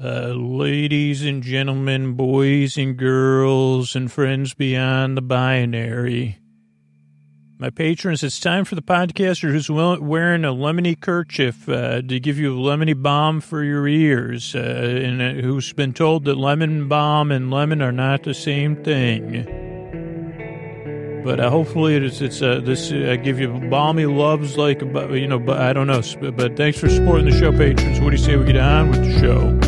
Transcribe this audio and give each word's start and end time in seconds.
Uh, 0.00 0.28
ladies 0.28 1.24
and 1.24 1.42
gentlemen, 1.42 2.12
boys 2.12 2.78
and 2.78 2.96
girls, 2.96 3.96
and 3.96 4.12
friends 4.12 4.54
beyond 4.54 5.16
the 5.16 5.20
binary. 5.20 6.38
My 7.58 7.70
patrons, 7.70 8.22
it's 8.22 8.38
time 8.38 8.64
for 8.64 8.76
the 8.76 8.82
podcaster 8.82 9.50
who's 9.50 9.68
wearing 9.68 10.44
a 10.44 10.52
lemony 10.52 10.94
kerchief 11.00 11.68
uh, 11.68 12.00
to 12.02 12.20
give 12.20 12.38
you 12.38 12.56
a 12.56 12.62
lemony 12.62 12.94
balm 12.94 13.40
for 13.40 13.64
your 13.64 13.88
ears, 13.88 14.54
uh, 14.54 14.60
and 14.60 15.20
uh, 15.20 15.32
who's 15.42 15.72
been 15.72 15.92
told 15.92 16.26
that 16.26 16.36
lemon 16.36 16.86
balm 16.86 17.32
and 17.32 17.50
lemon 17.50 17.82
are 17.82 17.90
not 17.90 18.22
the 18.22 18.34
same 18.34 18.76
thing. 18.84 19.46
But 21.24 21.40
uh, 21.40 21.50
hopefully 21.50 21.96
it's 21.96 22.20
it's 22.20 22.38
this 22.38 22.92
I 22.92 23.16
give 23.16 23.40
you 23.40 23.48
balmy 23.68 24.06
loves 24.06 24.56
like 24.56 24.80
you 24.80 25.26
know, 25.26 25.40
but 25.40 25.58
I 25.58 25.72
don't 25.72 25.88
know. 25.88 26.02
But 26.30 26.56
thanks 26.56 26.78
for 26.78 26.88
supporting 26.88 27.28
the 27.28 27.36
show, 27.36 27.50
patrons. 27.50 27.98
What 27.98 28.10
do 28.10 28.16
you 28.16 28.22
say 28.22 28.36
we 28.36 28.44
get 28.44 28.58
on 28.58 28.90
with 28.90 29.04
the 29.04 29.18
show? 29.18 29.67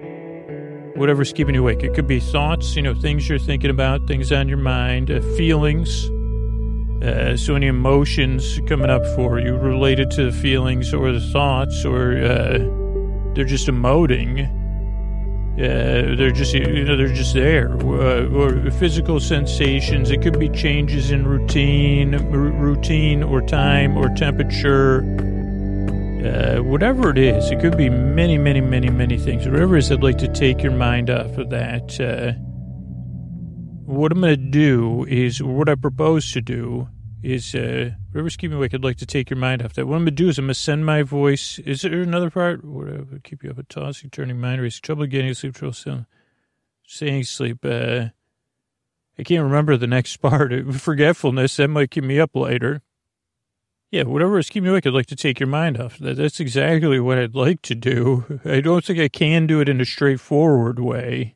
whatever's 1.01 1.33
keeping 1.33 1.55
you 1.55 1.61
awake. 1.61 1.83
It 1.83 1.95
could 1.95 2.07
be 2.07 2.19
thoughts, 2.19 2.75
you 2.75 2.83
know, 2.83 2.93
things 2.93 3.27
you're 3.27 3.39
thinking 3.39 3.71
about, 3.71 4.07
things 4.07 4.31
on 4.31 4.47
your 4.47 4.59
mind, 4.59 5.09
uh, 5.09 5.19
feelings. 5.35 6.09
Uh, 7.03 7.35
so 7.35 7.55
any 7.55 7.65
emotions 7.65 8.61
coming 8.67 8.91
up 8.91 9.03
for 9.15 9.39
you 9.39 9.57
related 9.57 10.11
to 10.11 10.25
the 10.29 10.31
feelings 10.31 10.93
or 10.93 11.11
the 11.11 11.19
thoughts, 11.19 11.83
or 11.83 12.23
uh, 12.23 12.59
they're 13.33 13.45
just 13.45 13.67
emoting. 13.67 14.47
Uh, 15.55 16.15
they're 16.15 16.31
just 16.31 16.53
you 16.53 16.85
know 16.85 16.95
they're 16.95 17.07
just 17.07 17.33
there, 17.33 17.73
uh, 17.73 18.27
or 18.27 18.71
physical 18.71 19.19
sensations. 19.19 20.11
It 20.11 20.21
could 20.21 20.39
be 20.39 20.49
changes 20.49 21.09
in 21.09 21.27
routine, 21.27 22.13
r- 22.13 22.21
routine 22.21 23.23
or 23.23 23.41
time 23.41 23.97
or 23.97 24.07
temperature 24.09 25.01
uh, 26.25 26.59
whatever 26.63 27.09
it 27.09 27.17
is, 27.17 27.51
it 27.51 27.59
could 27.59 27.77
be 27.77 27.89
many, 27.89 28.37
many, 28.37 28.61
many, 28.61 28.89
many 28.89 29.17
things. 29.17 29.47
Whatever 29.47 29.75
it 29.75 29.79
is, 29.79 29.91
I'd 29.91 30.03
like 30.03 30.17
to 30.19 30.27
take 30.27 30.61
your 30.61 30.71
mind 30.71 31.09
off 31.09 31.37
of 31.37 31.49
that. 31.49 31.99
Uh, 31.99 32.33
what 33.85 34.11
I'm 34.11 34.21
going 34.21 34.35
to 34.35 34.49
do 34.51 35.05
is, 35.09 35.41
what 35.41 35.67
I 35.67 35.75
propose 35.75 36.31
to 36.33 36.41
do 36.41 36.89
is, 37.23 37.55
uh, 37.55 37.91
whatever's 38.11 38.37
keeping 38.37 38.57
awake, 38.57 38.73
I'd 38.73 38.83
like 38.83 38.97
to 38.97 39.05
take 39.05 39.29
your 39.29 39.37
mind 39.37 39.61
off 39.61 39.73
that. 39.73 39.85
What 39.85 39.95
I'm 39.95 40.01
going 40.01 40.15
to 40.15 40.23
do 40.23 40.29
is, 40.29 40.37
I'm 40.37 40.45
going 40.45 40.53
to 40.53 40.59
send 40.59 40.85
my 40.85 41.03
voice. 41.03 41.59
Is 41.59 41.81
there 41.81 42.01
another 42.01 42.29
part? 42.29 42.63
Whatever, 42.63 43.19
keep 43.23 43.43
you 43.43 43.49
up 43.49 43.57
a 43.57 43.63
tossing, 43.63 44.09
turning 44.09 44.39
mind 44.39 44.61
race, 44.61 44.79
trouble 44.79 45.05
getting 45.07 45.33
sleep, 45.33 45.55
trouble 45.55 45.73
still, 45.73 46.05
staying 46.85 47.23
sleep. 47.23 47.65
Uh, 47.65 48.07
I 49.17 49.23
can't 49.23 49.43
remember 49.43 49.77
the 49.77 49.87
next 49.87 50.17
part. 50.21 50.53
Forgetfulness, 50.73 51.57
that 51.57 51.67
might 51.67 51.91
keep 51.91 52.03
me 52.03 52.19
up 52.19 52.35
later. 52.35 52.81
Yeah, 53.91 54.03
whatever 54.03 54.39
is 54.39 54.49
keeping 54.49 54.67
you 54.67 54.71
awake, 54.71 54.87
I'd 54.87 54.93
like 54.93 55.07
to 55.07 55.17
take 55.17 55.39
your 55.39 55.47
mind 55.47 55.77
off. 55.77 55.97
That's 55.99 56.39
exactly 56.39 56.99
what 57.01 57.17
I'd 57.17 57.35
like 57.35 57.61
to 57.63 57.75
do. 57.75 58.39
I 58.45 58.61
don't 58.61 58.85
think 58.85 58.99
I 58.99 59.09
can 59.09 59.47
do 59.47 59.59
it 59.59 59.67
in 59.67 59.81
a 59.81 59.85
straightforward 59.85 60.79
way. 60.79 61.35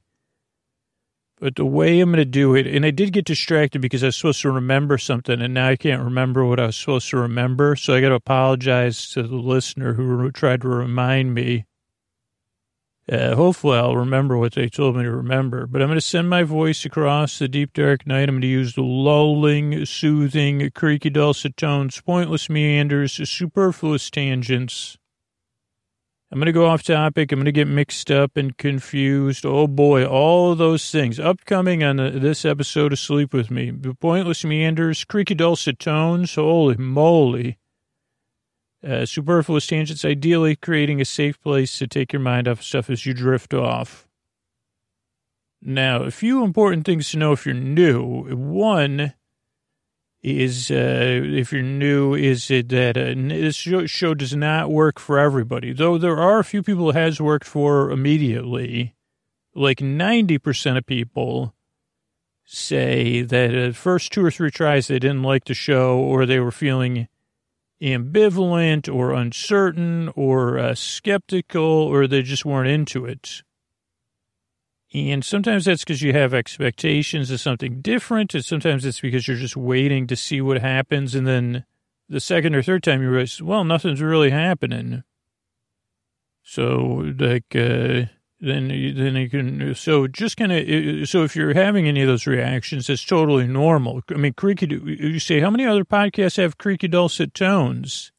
But 1.37 1.55
the 1.57 1.65
way 1.65 1.99
I'm 1.99 2.11
going 2.11 2.19
to 2.19 2.25
do 2.25 2.55
it, 2.55 2.65
and 2.65 2.85
I 2.85 2.91
did 2.91 3.11
get 3.11 3.25
distracted 3.25 3.81
because 3.81 4.03
I 4.03 4.07
was 4.07 4.15
supposed 4.15 4.41
to 4.43 4.51
remember 4.51 4.97
something, 4.97 5.41
and 5.41 5.53
now 5.53 5.67
I 5.67 5.75
can't 5.75 6.01
remember 6.01 6.45
what 6.45 6.61
I 6.61 6.67
was 6.67 6.77
supposed 6.77 7.09
to 7.09 7.17
remember. 7.17 7.75
So 7.75 7.93
I 7.93 7.99
got 7.99 8.09
to 8.09 8.15
apologize 8.15 9.09
to 9.09 9.23
the 9.23 9.35
listener 9.35 9.93
who 9.93 10.31
tried 10.31 10.61
to 10.61 10.69
remind 10.69 11.33
me 11.33 11.65
uh, 13.11 13.35
hopefully, 13.35 13.77
I'll 13.77 13.95
remember 13.95 14.35
what 14.35 14.53
they 14.53 14.67
told 14.67 14.95
me 14.95 15.03
to 15.03 15.11
remember. 15.11 15.67
But 15.67 15.81
I'm 15.81 15.87
going 15.87 15.97
to 15.97 16.01
send 16.01 16.27
my 16.27 16.41
voice 16.41 16.85
across 16.85 17.37
the 17.37 17.47
deep, 17.47 17.73
dark 17.73 18.07
night. 18.07 18.29
I'm 18.29 18.35
going 18.35 18.41
to 18.41 18.47
use 18.47 18.73
the 18.73 18.81
lulling, 18.81 19.85
soothing, 19.85 20.71
creaky, 20.71 21.11
dulcet 21.11 21.55
tones, 21.55 22.01
pointless 22.01 22.49
meanders, 22.49 23.13
superfluous 23.29 24.09
tangents. 24.09 24.97
I'm 26.31 26.39
going 26.39 26.47
to 26.47 26.51
go 26.51 26.65
off 26.65 26.81
topic. 26.81 27.31
I'm 27.31 27.37
going 27.37 27.45
to 27.45 27.51
get 27.51 27.67
mixed 27.67 28.09
up 28.09 28.35
and 28.35 28.57
confused. 28.57 29.45
Oh 29.45 29.67
boy, 29.67 30.03
all 30.03 30.55
those 30.55 30.89
things 30.89 31.19
upcoming 31.19 31.83
on 31.83 31.97
the, 31.97 32.09
this 32.09 32.43
episode 32.43 32.91
of 32.91 32.99
Sleep 32.99 33.33
With 33.33 33.51
Me. 33.51 33.69
The 33.69 33.93
pointless 33.93 34.43
meanders, 34.43 35.03
creaky, 35.03 35.35
dulcet 35.35 35.77
tones. 35.77 36.33
Holy 36.33 36.75
moly. 36.77 37.59
Uh, 38.85 39.03
superfluous 39.03 39.65
tangents, 39.65 40.05
ideally 40.05 40.55
creating 40.55 41.01
a 41.01 41.05
safe 41.05 41.41
place 41.41 41.79
to 41.79 41.87
take 41.87 42.13
your 42.13 42.19
mind 42.19 42.47
off 42.47 42.61
stuff 42.61 42.87
as 42.87 43.03
you 43.03 43.15
drift 43.15 43.51
off. 43.51 44.07
Now, 45.59 46.03
a 46.03 46.11
few 46.11 46.43
important 46.43 46.85
things 46.85 47.09
to 47.09 47.17
know 47.17 47.31
if 47.31 47.47
you're 47.47 47.55
new. 47.55 48.25
One 48.35 49.13
is, 50.21 50.69
uh, 50.69 51.21
if 51.23 51.51
you're 51.51 51.63
new, 51.63 52.13
is 52.13 52.51
it 52.51 52.69
that 52.69 52.95
uh, 52.95 53.15
this 53.15 53.55
show, 53.55 54.13
does 54.13 54.35
not 54.35 54.69
work 54.69 54.99
for 54.99 55.17
everybody, 55.17 55.73
though 55.73 55.97
there 55.97 56.17
are 56.17 56.37
a 56.37 56.43
few 56.43 56.61
people 56.61 56.91
it 56.91 56.95
has 56.95 57.19
worked 57.19 57.47
for 57.47 57.89
immediately. 57.89 58.93
Like 59.55 59.79
90% 59.79 60.77
of 60.77 60.85
people 60.85 61.55
say 62.43 63.23
that 63.23 63.47
the 63.47 63.73
first 63.73 64.11
two 64.11 64.23
or 64.23 64.29
three 64.29 64.51
tries 64.51 64.87
they 64.87 64.99
didn't 64.99 65.23
like 65.23 65.45
the 65.45 65.55
show 65.55 65.97
or 65.97 66.27
they 66.27 66.39
were 66.39 66.51
feeling 66.51 67.07
ambivalent 67.81 68.93
or 68.93 69.13
uncertain 69.13 70.09
or 70.15 70.57
uh, 70.57 70.75
skeptical 70.75 71.61
or 71.63 72.07
they 72.07 72.21
just 72.21 72.45
weren't 72.45 72.69
into 72.69 73.05
it. 73.05 73.41
And 74.93 75.25
sometimes 75.25 75.65
that's 75.65 75.83
because 75.83 76.01
you 76.01 76.13
have 76.13 76.33
expectations 76.33 77.29
of 77.29 77.41
something 77.41 77.81
different, 77.81 78.33
and 78.33 78.45
sometimes 78.45 78.85
it's 78.85 79.01
because 79.01 79.27
you're 79.27 79.35
just 79.35 79.57
waiting 79.57 80.07
to 80.07 80.15
see 80.15 80.39
what 80.39 80.61
happens. 80.61 81.15
And 81.15 81.27
then 81.27 81.65
the 82.07 82.21
second 82.21 82.55
or 82.55 82.61
third 82.61 82.81
time 82.83 83.01
you 83.01 83.09
realize, 83.09 83.41
well, 83.41 83.65
nothing's 83.65 84.01
really 84.01 84.29
happening. 84.29 85.03
So, 86.43 87.03
like, 87.19 87.53
uh, 87.55 88.03
then 88.45 88.67
then 88.67 89.15
you 89.15 89.29
can 89.29 89.75
so 89.75 90.07
just 90.07 90.37
kind 90.37 90.51
of 90.51 91.09
so 91.09 91.23
if 91.23 91.35
you're 91.35 91.53
having 91.53 91.87
any 91.87 92.01
of 92.01 92.07
those 92.07 92.27
reactions 92.27 92.89
it's 92.89 93.03
totally 93.03 93.47
normal. 93.47 94.01
I 94.09 94.15
mean 94.15 94.33
creaky 94.33 94.67
you 94.67 95.19
say 95.19 95.39
how 95.39 95.49
many 95.49 95.65
other 95.65 95.83
podcasts 95.83 96.37
have 96.37 96.57
creaky 96.57 96.87
dulcet 96.87 97.33
tones? 97.33 98.11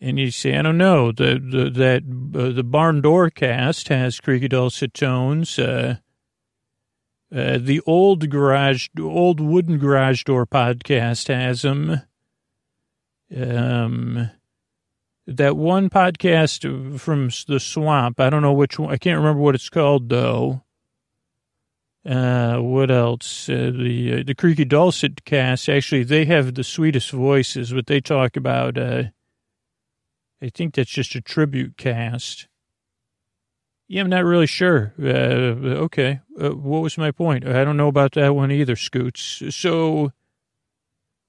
And 0.00 0.18
you 0.18 0.30
say 0.30 0.56
i 0.56 0.62
don't 0.62 0.78
know. 0.78 1.12
The, 1.12 1.38
the 1.38 1.70
that 1.70 2.02
uh, 2.38 2.52
the 2.52 2.64
barn 2.64 3.00
door 3.00 3.30
cast 3.30 3.88
has 3.88 4.20
creaky 4.20 4.48
dulcet 4.48 4.94
tones 4.94 5.58
uh, 5.58 5.96
uh, 7.34 7.58
the 7.58 7.80
old 7.86 8.28
garage 8.28 8.88
old 9.00 9.40
wooden 9.40 9.78
garage 9.78 10.24
door 10.24 10.46
podcast 10.46 11.28
has 11.28 11.62
them 11.62 12.02
um 13.34 14.30
that 15.26 15.56
one 15.56 15.88
podcast 15.88 16.98
from 16.98 17.30
the 17.46 17.60
swamp. 17.60 18.20
I 18.20 18.30
don't 18.30 18.42
know 18.42 18.52
which 18.52 18.78
one. 18.78 18.92
I 18.92 18.96
can't 18.96 19.18
remember 19.18 19.40
what 19.40 19.54
it's 19.54 19.68
called 19.68 20.08
though. 20.08 20.62
Uh, 22.04 22.58
what 22.58 22.90
else? 22.90 23.48
Uh, 23.48 23.70
the 23.72 24.20
uh, 24.20 24.22
the 24.26 24.34
Creaky 24.34 24.64
Dulcet 24.64 25.24
cast. 25.24 25.68
Actually, 25.68 26.02
they 26.02 26.24
have 26.24 26.54
the 26.54 26.64
sweetest 26.64 27.12
voices. 27.12 27.72
What 27.72 27.86
they 27.86 28.00
talk 28.00 28.36
about. 28.36 28.76
Uh, 28.76 29.04
I 30.42 30.48
think 30.48 30.74
that's 30.74 30.90
just 30.90 31.14
a 31.14 31.20
tribute 31.20 31.76
cast. 31.76 32.48
Yeah, 33.86 34.00
I'm 34.00 34.08
not 34.08 34.24
really 34.24 34.48
sure. 34.48 34.92
Uh, 35.00 35.84
okay, 35.84 36.20
uh, 36.40 36.50
what 36.50 36.82
was 36.82 36.98
my 36.98 37.12
point? 37.12 37.46
I 37.46 37.62
don't 37.62 37.76
know 37.76 37.88
about 37.88 38.12
that 38.12 38.34
one 38.34 38.50
either, 38.50 38.74
Scoots. 38.74 39.42
So 39.50 40.12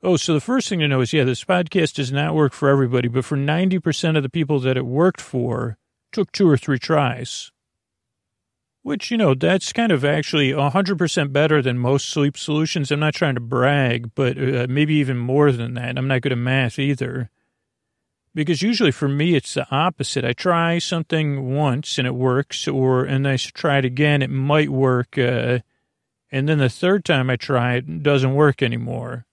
Oh, 0.06 0.18
so 0.18 0.34
the 0.34 0.42
first 0.42 0.68
thing 0.68 0.80
to 0.80 0.88
know 0.90 1.00
is, 1.00 1.14
yeah, 1.14 1.24
this 1.24 1.46
podcast 1.46 1.94
does 1.94 2.12
not 2.12 2.36
work 2.36 2.52
for 2.52 2.68
everybody, 2.68 3.08
but 3.08 3.24
for 3.24 3.38
90% 3.38 4.18
of 4.18 4.24
the 4.24 4.30
people 4.30 4.60
that 4.60 4.76
it 4.76 4.86
worked 4.86 5.22
for, 5.22 5.78
took 6.12 6.30
two 6.34 6.50
or 6.50 6.58
three 6.58 6.78
tries. 6.78 7.52
Which, 8.82 9.12
you 9.12 9.16
know, 9.16 9.34
that's 9.34 9.72
kind 9.72 9.94
of 9.94 10.04
actually 10.04 10.52
100% 10.52 11.32
better 11.32 11.62
than 11.62 11.78
most 11.78 12.10
sleep 12.10 12.38
solutions. 12.38 12.92
I'm 12.92 13.00
not 13.00 13.14
trying 13.14 13.36
to 13.36 13.40
brag, 13.40 14.14
but 14.14 14.38
uh, 14.38 14.68
maybe 14.70 14.96
even 14.96 15.18
more 15.18 15.54
than 15.54 15.76
that. 15.76 15.98
I'm 15.98 16.10
not 16.10 16.22
good 16.22 16.34
at 16.34 16.38
math 16.38 16.78
either. 16.78 17.30
Because 18.36 18.62
usually 18.62 18.92
for 18.92 19.08
me, 19.08 19.36
it's 19.36 19.54
the 19.54 19.66
opposite. 19.72 20.26
I 20.26 20.34
try 20.34 20.80
something 20.80 21.56
once 21.56 21.98
and 21.98 22.06
it 22.06 22.16
works, 22.16 22.68
or, 22.68 23.06
and 23.06 23.26
I 23.26 23.38
try 23.38 23.78
it 23.78 23.86
again, 23.86 24.22
it 24.22 24.30
might 24.30 24.70
work. 24.70 25.18
Uh, 25.18 25.60
and 26.30 26.50
then 26.50 26.58
the 26.58 26.68
third 26.68 27.06
time 27.06 27.30
I 27.30 27.38
try 27.38 27.76
it, 27.76 27.88
it 27.88 28.04
doesn't 28.04 28.36
work 28.36 28.62
anymore 28.62 29.26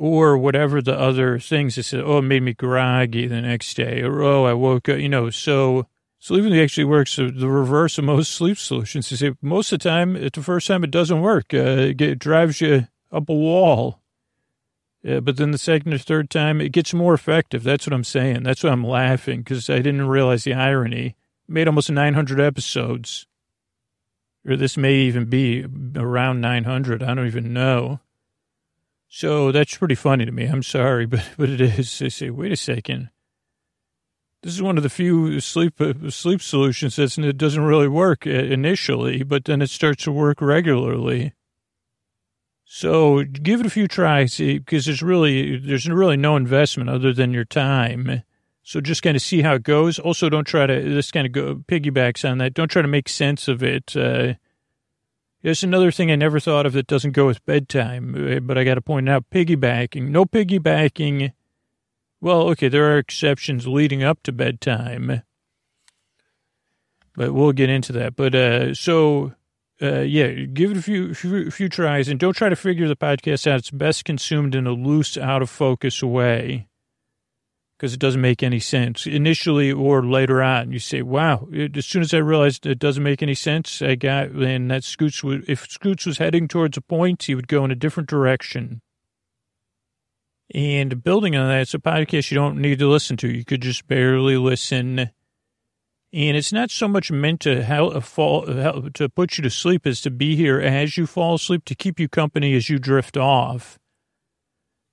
or 0.00 0.38
whatever 0.38 0.80
the 0.80 0.98
other 0.98 1.38
things 1.38 1.74
that 1.76 1.82
said, 1.82 2.00
oh, 2.00 2.18
it 2.18 2.22
made 2.22 2.42
me 2.42 2.54
groggy 2.54 3.26
the 3.26 3.42
next 3.42 3.74
day, 3.74 4.00
or 4.02 4.22
oh, 4.22 4.44
I 4.44 4.54
woke 4.54 4.88
up, 4.88 4.98
you 4.98 5.08
know. 5.08 5.28
So 5.30 5.86
Sleeping 6.22 6.54
actually 6.58 6.84
works 6.84 7.16
the 7.16 7.48
reverse 7.48 7.96
of 7.96 8.04
most 8.04 8.32
sleep 8.32 8.58
solutions. 8.58 9.10
You 9.10 9.16
see, 9.16 9.32
most 9.40 9.72
of 9.72 9.78
the 9.78 9.88
time, 9.88 10.12
the 10.12 10.42
first 10.42 10.66
time, 10.66 10.84
it 10.84 10.90
doesn't 10.90 11.22
work. 11.22 11.54
Uh, 11.54 11.94
it 11.98 12.18
drives 12.18 12.60
you 12.60 12.88
up 13.10 13.30
a 13.30 13.34
wall. 13.34 14.00
Uh, 15.06 15.20
but 15.20 15.38
then 15.38 15.50
the 15.50 15.56
second 15.56 15.94
or 15.94 15.98
third 15.98 16.28
time, 16.28 16.60
it 16.60 16.72
gets 16.72 16.92
more 16.92 17.14
effective. 17.14 17.62
That's 17.62 17.86
what 17.86 17.94
I'm 17.94 18.04
saying. 18.04 18.42
That's 18.42 18.62
why 18.62 18.68
I'm 18.68 18.86
laughing 18.86 19.40
because 19.40 19.70
I 19.70 19.76
didn't 19.76 20.08
realize 20.08 20.44
the 20.44 20.52
irony. 20.52 21.16
Made 21.48 21.66
almost 21.66 21.90
900 21.90 22.38
episodes. 22.38 23.26
Or 24.46 24.56
this 24.56 24.76
may 24.76 24.96
even 24.96 25.24
be 25.24 25.64
around 25.96 26.42
900. 26.42 27.02
I 27.02 27.14
don't 27.14 27.28
even 27.28 27.54
know. 27.54 28.00
So 29.12 29.50
that's 29.50 29.76
pretty 29.76 29.96
funny 29.96 30.24
to 30.24 30.30
me. 30.32 30.46
I'm 30.46 30.62
sorry, 30.62 31.04
but, 31.06 31.28
but 31.36 31.50
it 31.50 31.60
is. 31.60 32.00
I 32.00 32.08
say, 32.08 32.30
wait 32.30 32.52
a 32.52 32.56
second. 32.56 33.10
This 34.42 34.54
is 34.54 34.62
one 34.62 34.78
of 34.78 34.82
the 34.82 34.88
few 34.88 35.38
sleep 35.40 35.78
uh, 35.82 35.92
sleep 36.08 36.40
solutions 36.40 36.96
that 36.96 37.36
doesn't 37.36 37.62
really 37.62 37.88
work 37.88 38.26
uh, 38.26 38.30
initially, 38.30 39.22
but 39.22 39.44
then 39.44 39.60
it 39.60 39.68
starts 39.68 40.04
to 40.04 40.12
work 40.12 40.40
regularly. 40.40 41.34
So 42.64 43.24
give 43.24 43.60
it 43.60 43.66
a 43.66 43.70
few 43.70 43.86
tries 43.86 44.38
because 44.38 44.86
there's 44.86 45.02
really 45.02 45.58
there's 45.58 45.86
really 45.86 46.16
no 46.16 46.36
investment 46.36 46.88
other 46.88 47.12
than 47.12 47.34
your 47.34 47.44
time. 47.44 48.22
So 48.62 48.80
just 48.80 49.02
kind 49.02 49.16
of 49.16 49.22
see 49.22 49.42
how 49.42 49.54
it 49.54 49.62
goes. 49.62 49.98
Also, 49.98 50.30
don't 50.30 50.46
try 50.46 50.66
to 50.66 50.94
this 50.94 51.10
kind 51.10 51.26
of 51.26 51.32
go 51.32 51.56
piggybacks 51.56 52.26
on 52.26 52.38
that. 52.38 52.54
Don't 52.54 52.70
try 52.70 52.80
to 52.80 52.88
make 52.88 53.10
sense 53.10 53.48
of 53.48 53.62
it. 53.62 53.94
Uh, 53.94 54.34
there's 55.42 55.62
another 55.62 55.90
thing 55.90 56.10
I 56.10 56.16
never 56.16 56.40
thought 56.40 56.66
of 56.66 56.72
that 56.74 56.86
doesn't 56.86 57.12
go 57.12 57.26
with 57.26 57.44
bedtime, 57.46 58.14
uh, 58.14 58.40
but 58.40 58.58
I 58.58 58.64
got 58.64 58.74
to 58.74 58.80
point 58.80 59.08
out 59.08 59.30
piggybacking. 59.30 60.08
No 60.08 60.24
piggybacking 60.24 61.32
well, 62.20 62.42
okay, 62.50 62.68
there 62.68 62.92
are 62.92 62.98
exceptions 62.98 63.66
leading 63.66 64.02
up 64.02 64.22
to 64.24 64.32
bedtime, 64.32 65.22
but 67.16 67.32
we'll 67.32 67.52
get 67.52 67.70
into 67.70 67.92
that. 67.94 68.14
But 68.14 68.34
uh, 68.34 68.74
so, 68.74 69.32
uh, 69.80 70.00
yeah, 70.00 70.28
give 70.28 70.72
it 70.72 70.76
a 70.76 70.82
few, 70.82 71.14
few, 71.14 71.50
few 71.50 71.70
tries 71.70 72.08
and 72.08 72.20
don't 72.20 72.36
try 72.36 72.50
to 72.50 72.56
figure 72.56 72.88
the 72.88 72.96
podcast 72.96 73.50
out. 73.50 73.60
It's 73.60 73.70
best 73.70 74.04
consumed 74.04 74.54
in 74.54 74.66
a 74.66 74.72
loose, 74.72 75.16
out 75.16 75.40
of 75.40 75.48
focus 75.48 76.02
way 76.02 76.68
because 77.80 77.94
it 77.94 77.98
doesn't 77.98 78.20
make 78.20 78.42
any 78.42 78.60
sense 78.60 79.06
initially 79.06 79.72
or 79.72 80.04
later 80.04 80.42
on. 80.42 80.70
You 80.70 80.78
say, 80.78 81.00
"Wow!" 81.00 81.48
It, 81.50 81.78
as 81.78 81.86
soon 81.86 82.02
as 82.02 82.12
I 82.12 82.18
realized 82.18 82.66
it 82.66 82.78
doesn't 82.78 83.02
make 83.02 83.22
any 83.22 83.34
sense, 83.34 83.80
I 83.80 83.94
got 83.94 84.28
and 84.28 84.70
that 84.70 84.84
Scoots 84.84 85.24
would 85.24 85.48
if 85.48 85.66
Scoots 85.70 86.04
was 86.04 86.18
heading 86.18 86.46
towards 86.46 86.76
a 86.76 86.82
point, 86.82 87.22
he 87.22 87.34
would 87.34 87.48
go 87.48 87.64
in 87.64 87.70
a 87.70 87.74
different 87.74 88.10
direction. 88.10 88.82
And 90.54 91.02
building 91.02 91.34
on 91.36 91.48
that, 91.48 91.62
it's 91.62 91.74
a 91.74 91.78
podcast 91.78 92.30
you 92.30 92.34
don't 92.34 92.58
need 92.58 92.80
to 92.80 92.88
listen 92.88 93.16
to. 93.18 93.28
You 93.28 93.46
could 93.46 93.62
just 93.62 93.88
barely 93.88 94.36
listen. 94.36 94.98
And 96.12 96.36
it's 96.36 96.52
not 96.52 96.72
so 96.72 96.88
much 96.88 97.10
meant 97.12 97.40
to 97.42 97.62
help, 97.62 97.94
uh, 97.94 98.00
fall, 98.00 98.44
help, 98.46 98.92
to 98.94 99.08
put 99.08 99.38
you 99.38 99.44
to 99.44 99.50
sleep 99.50 99.86
as 99.86 100.00
to 100.00 100.10
be 100.10 100.34
here 100.34 100.60
as 100.60 100.96
you 100.96 101.06
fall 101.06 101.36
asleep 101.36 101.64
to 101.66 101.76
keep 101.76 102.00
you 102.00 102.08
company 102.08 102.54
as 102.56 102.68
you 102.68 102.80
drift 102.80 103.16
off. 103.16 103.78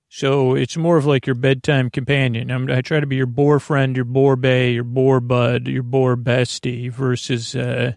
So 0.08 0.54
it's 0.54 0.76
more 0.76 0.96
of 0.96 1.06
like 1.06 1.26
your 1.26 1.34
bedtime 1.34 1.90
companion. 1.90 2.50
I'm, 2.50 2.70
i 2.70 2.80
try 2.80 3.00
to 3.00 3.06
be 3.06 3.16
your 3.16 3.26
bore 3.26 3.60
friend, 3.60 3.94
your 3.94 4.06
bore 4.06 4.36
bay, 4.36 4.72
your 4.72 4.84
bore 4.84 5.20
bud, 5.20 5.68
your 5.68 5.82
bore 5.82 6.16
bestie 6.16 6.90
versus 6.90 7.54
uh, 7.54 7.92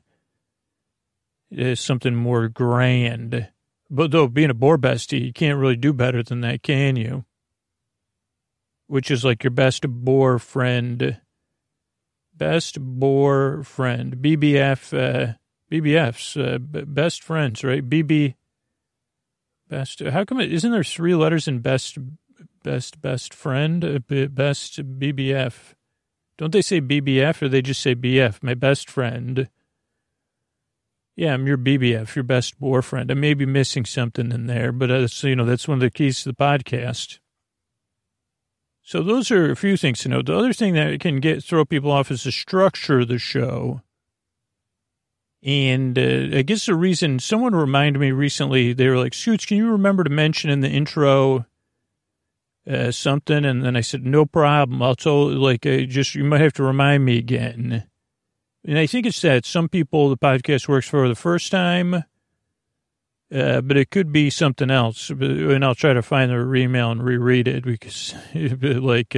uh, 1.58 1.76
something 1.76 2.16
more 2.16 2.50
grand. 2.50 3.50
But 3.90 4.12
though 4.12 4.28
being 4.28 4.50
a 4.50 4.54
bore 4.54 4.78
bestie, 4.78 5.26
you 5.28 5.34
can't 5.34 5.60
really 5.60 5.78
do 5.78 5.94
better 5.94 6.22
than 6.22 6.42
that, 6.42 6.64
can 6.64 6.96
you? 6.96 7.26
which 8.92 9.10
is 9.10 9.24
like 9.24 9.42
your 9.42 9.52
best 9.52 9.88
boar 9.88 10.38
friend, 10.38 11.18
best 12.36 12.78
boar 12.78 13.64
friend, 13.64 14.18
BBF, 14.18 14.92
uh, 14.92 15.36
BBFs, 15.72 16.36
uh, 16.36 16.58
best 16.60 17.24
friends, 17.24 17.64
right? 17.64 17.90
BB, 17.90 18.36
best. 19.72 20.02
How 20.02 20.24
come 20.24 20.40
it 20.40 20.54
isn't 20.54 20.72
there 20.72 20.84
three 20.84 21.16
letters 21.16 21.48
in 21.48 21.60
best, 21.60 21.98
best, 22.64 23.02
best 23.02 23.34
friend, 23.34 23.84
uh, 23.84 24.00
best 24.28 24.78
BBF? 25.00 25.74
Don't 26.38 26.52
they 26.52 26.62
say 26.62 26.82
BBF 26.82 27.42
or 27.42 27.48
they 27.48 27.62
just 27.62 27.82
say 27.82 27.96
BF? 27.96 28.44
My 28.44 28.54
best 28.54 28.90
friend. 28.90 29.50
Yeah, 31.16 31.34
I'm 31.34 31.48
your 31.48 31.58
BBF, 31.58 32.16
your 32.16 32.24
best 32.24 32.60
boyfriend. 32.60 33.12
I 33.12 33.16
may 33.16 33.34
be 33.34 33.46
missing 33.46 33.86
something 33.86 34.32
in 34.32 34.48
there, 34.48 34.72
but 34.72 34.92
uh, 34.92 35.08
you 35.22 35.36
know 35.36 35.46
that's 35.46 35.68
one 35.68 35.78
of 35.78 35.82
the 35.82 35.90
keys 35.90 36.24
to 36.24 36.30
the 36.30 36.36
podcast. 36.36 37.20
So 38.84 39.02
those 39.04 39.32
are 39.32 39.52
a 39.52 39.56
few 39.56 39.78
things 39.78 40.00
to 40.02 40.10
know. 40.10 40.22
The 40.22 40.36
other 40.36 40.54
thing 40.54 40.74
that 40.74 41.00
can 41.00 41.20
get 41.20 41.44
throw 41.44 41.64
people 41.64 41.92
off 41.92 42.12
is 42.12 42.24
the 42.24 42.32
structure 42.32 43.02
of 43.02 43.08
the 43.08 43.20
show. 43.20 43.82
And 45.44 45.98
uh, 45.98 46.38
I 46.38 46.44
guess 46.44 46.68
the 46.68 46.76
reason 46.76 47.20
someone 47.20 47.56
reminded 47.56 48.00
me 48.00 48.12
recently, 48.12 48.74
they 48.74 48.88
were 48.88 48.98
like, 48.98 49.14
Scoots, 49.14 49.46
can 49.46 49.58
you 49.58 49.72
remember 49.72 50.04
to 50.04 50.10
mention 50.10 50.50
in 50.50 50.62
the 50.62 50.70
intro 50.70 51.46
uh, 52.70 52.92
something? 52.92 53.44
And 53.44 53.64
then 53.66 53.76
I 53.76 53.82
said, 53.82 54.06
no 54.06 54.26
problem. 54.26 54.82
I'll 54.84 54.96
tell, 54.96 55.28
like, 55.30 55.66
uh, 55.66 55.82
just, 55.82 56.14
you 56.14 56.24
might 56.24 56.42
have 56.42 56.54
to 56.54 56.64
remind 56.64 57.06
me 57.06 57.18
again. 57.18 57.88
And 58.64 58.78
I 58.78 58.86
think 58.86 59.08
it's 59.08 59.22
that 59.22 59.46
some 59.46 59.68
people 59.68 60.10
the 60.10 60.18
podcast 60.18 60.68
works 60.68 60.88
for 60.88 61.08
the 61.08 61.16
first 61.16 61.52
time 61.52 62.04
uh, 63.34 63.62
but 63.62 63.78
it 63.78 63.90
could 63.90 64.12
be 64.12 64.30
something 64.30 64.70
else. 64.70 65.10
And 65.10 65.64
I'll 65.64 65.76
try 65.76 65.94
to 65.94 66.02
find 66.02 66.32
the 66.32 66.54
email 66.54 66.92
and 66.92 67.04
reread 67.04 67.48
it 67.48 67.64
because, 67.64 68.14
like, 68.34 69.16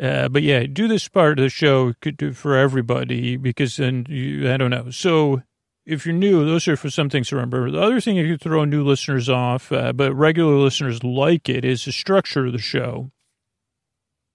uh, 0.00 0.28
but 0.28 0.42
yeah, 0.42 0.64
do 0.64 0.88
this 0.88 1.08
part 1.08 1.38
of 1.38 1.42
the 1.42 1.48
show 1.48 1.94
for 2.34 2.56
everybody 2.56 3.36
because 3.36 3.76
then 3.76 4.06
you, 4.08 4.50
I 4.50 4.56
don't 4.56 4.70
know. 4.70 4.90
So 4.90 5.42
if 5.86 6.04
you're 6.04 6.14
new, 6.14 6.44
those 6.44 6.68
are 6.68 6.76
for 6.76 6.90
some 6.90 7.08
things 7.08 7.28
to 7.28 7.36
remember. 7.36 7.70
The 7.70 7.80
other 7.80 8.00
thing 8.00 8.16
you 8.16 8.32
could 8.32 8.42
throw 8.42 8.64
new 8.64 8.84
listeners 8.84 9.28
off, 9.28 9.72
uh, 9.72 9.92
but 9.92 10.12
regular 10.12 10.56
listeners 10.56 11.02
like 11.02 11.48
it, 11.48 11.64
is 11.64 11.84
the 11.84 11.92
structure 11.92 12.46
of 12.46 12.52
the 12.52 12.58
show. 12.58 13.10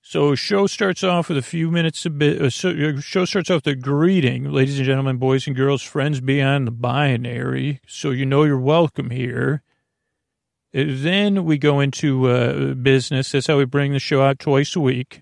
So 0.02 0.34
show 0.34 0.66
starts 0.66 1.04
off 1.04 1.30
with 1.30 1.38
a 1.38 1.44
few 1.44 1.70
minutes 1.70 2.06
a 2.08 2.10
bit. 2.10 2.42
Uh, 2.42 2.46
uh, 2.68 3.00
show 3.00 3.26
starts 3.26 3.52
off 3.52 3.66
with 3.66 3.82
greeting, 3.82 4.52
ladies 4.52 4.80
and 4.80 4.86
gentlemen, 4.86 5.18
boys 5.18 5.46
and 5.46 5.56
girls, 5.56 5.84
friends 5.84 6.22
beyond 6.22 6.66
the 6.66 6.72
binary. 6.72 7.82
So 7.86 8.10
you 8.10 8.26
know 8.26 8.44
you're 8.44 8.58
welcome 8.58 9.12
here. 9.12 9.62
Uh, 10.74 10.86
then 10.88 11.46
we 11.46 11.60
go 11.60 11.80
into 11.80 12.30
uh, 12.30 12.74
business. 12.74 13.32
That's 13.32 13.46
how 13.46 13.58
we 13.58 13.66
bring 13.66 13.94
the 13.94 14.00
show 14.00 14.24
out 14.24 14.40
twice 14.40 14.76
a 14.76 14.80
week. 14.80 15.22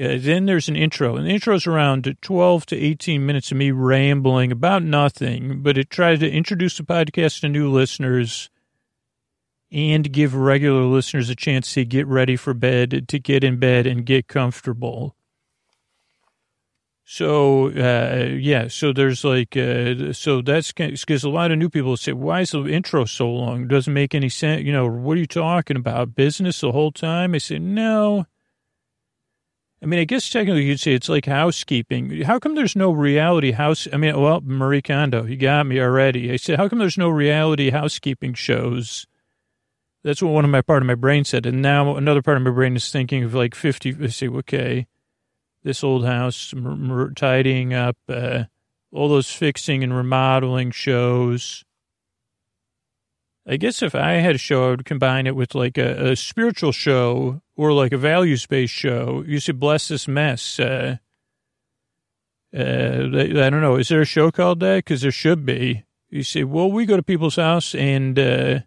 Uh, 0.00 0.16
then 0.18 0.46
there's 0.46 0.68
an 0.68 0.76
intro, 0.76 1.16
and 1.16 1.26
the 1.26 1.30
intro 1.30 1.54
is 1.54 1.66
around 1.66 2.16
12 2.22 2.66
to 2.66 2.76
18 2.76 3.26
minutes 3.26 3.50
of 3.50 3.58
me 3.58 3.70
rambling 3.70 4.50
about 4.50 4.82
nothing, 4.82 5.60
but 5.62 5.76
it 5.76 5.90
tries 5.90 6.20
to 6.20 6.30
introduce 6.30 6.78
the 6.78 6.82
podcast 6.82 7.40
to 7.40 7.48
new 7.48 7.70
listeners 7.70 8.48
and 9.70 10.10
give 10.10 10.34
regular 10.34 10.84
listeners 10.84 11.28
a 11.28 11.36
chance 11.36 11.74
to 11.74 11.84
get 11.84 12.06
ready 12.06 12.36
for 12.36 12.54
bed, 12.54 13.06
to 13.08 13.18
get 13.18 13.44
in 13.44 13.58
bed 13.58 13.86
and 13.86 14.06
get 14.06 14.26
comfortable. 14.26 15.14
So, 17.04 17.70
uh, 17.70 18.36
yeah, 18.38 18.68
so 18.68 18.92
there's 18.92 19.24
like, 19.24 19.56
uh, 19.56 20.12
so 20.12 20.42
that's 20.42 20.72
because 20.72 21.24
a 21.24 21.28
lot 21.28 21.50
of 21.50 21.58
new 21.58 21.68
people 21.68 21.96
say, 21.96 22.12
why 22.12 22.42
is 22.42 22.52
the 22.52 22.64
intro 22.66 23.04
so 23.04 23.28
long? 23.28 23.62
It 23.62 23.68
doesn't 23.68 23.92
make 23.92 24.14
any 24.14 24.28
sense. 24.28 24.62
You 24.62 24.72
know, 24.72 24.86
what 24.86 25.16
are 25.16 25.20
you 25.20 25.26
talking 25.26 25.76
about? 25.76 26.14
Business 26.14 26.60
the 26.60 26.72
whole 26.72 26.92
time? 26.92 27.34
I 27.34 27.38
say, 27.38 27.58
no. 27.58 28.26
I 29.82 29.86
mean, 29.86 29.98
I 29.98 30.04
guess 30.04 30.28
technically 30.28 30.64
you'd 30.64 30.80
say 30.80 30.92
it's 30.92 31.08
like 31.08 31.24
housekeeping. 31.24 32.22
How 32.22 32.38
come 32.38 32.54
there's 32.54 32.76
no 32.76 32.92
reality 32.92 33.52
house? 33.52 33.88
I 33.92 33.96
mean, 33.96 34.20
well, 34.20 34.42
Marie 34.42 34.82
Kondo, 34.82 35.24
you 35.24 35.36
got 35.36 35.66
me 35.66 35.80
already. 35.80 36.30
I 36.30 36.36
said, 36.36 36.58
how 36.58 36.68
come 36.68 36.78
there's 36.78 36.98
no 36.98 37.08
reality 37.08 37.70
housekeeping 37.70 38.34
shows? 38.34 39.06
That's 40.02 40.22
what 40.22 40.32
one 40.32 40.44
of 40.44 40.50
my 40.50 40.60
part 40.60 40.82
of 40.82 40.86
my 40.86 40.94
brain 40.94 41.24
said. 41.24 41.46
And 41.46 41.62
now 41.62 41.96
another 41.96 42.20
part 42.20 42.36
of 42.36 42.42
my 42.42 42.50
brain 42.50 42.76
is 42.76 42.92
thinking 42.92 43.24
of 43.24 43.34
like 43.34 43.54
50, 43.54 43.96
I 44.02 44.06
say, 44.08 44.28
okay, 44.28 44.86
this 45.62 45.82
old 45.82 46.04
house, 46.04 46.52
tidying 47.16 47.72
up, 47.72 47.96
uh, 48.08 48.44
all 48.92 49.08
those 49.08 49.30
fixing 49.30 49.82
and 49.82 49.96
remodeling 49.96 50.72
shows. 50.72 51.64
I 53.50 53.56
guess 53.56 53.82
if 53.82 53.96
I 53.96 54.12
had 54.12 54.36
a 54.36 54.38
show, 54.38 54.68
I 54.68 54.70
would 54.70 54.84
combine 54.84 55.26
it 55.26 55.34
with 55.34 55.56
like 55.56 55.76
a, 55.76 56.12
a 56.12 56.16
spiritual 56.16 56.70
show 56.70 57.42
or 57.56 57.72
like 57.72 57.90
a 57.90 57.98
values 57.98 58.46
based 58.46 58.72
show. 58.72 59.24
You 59.26 59.40
should 59.40 59.58
bless 59.58 59.88
this 59.88 60.06
mess. 60.06 60.60
Uh, 60.60 60.98
uh, 62.56 62.60
I 62.60 63.50
don't 63.50 63.60
know. 63.60 63.74
Is 63.74 63.88
there 63.88 64.02
a 64.02 64.06
show 64.06 64.30
called 64.30 64.60
that? 64.60 64.84
Because 64.84 65.02
there 65.02 65.10
should 65.10 65.44
be. 65.44 65.84
You 66.10 66.22
say, 66.22 66.44
well, 66.44 66.70
we 66.70 66.86
go 66.86 66.96
to 66.96 67.02
people's 67.02 67.36
house 67.36 67.74
and 67.74 68.16
uh, 68.16 68.60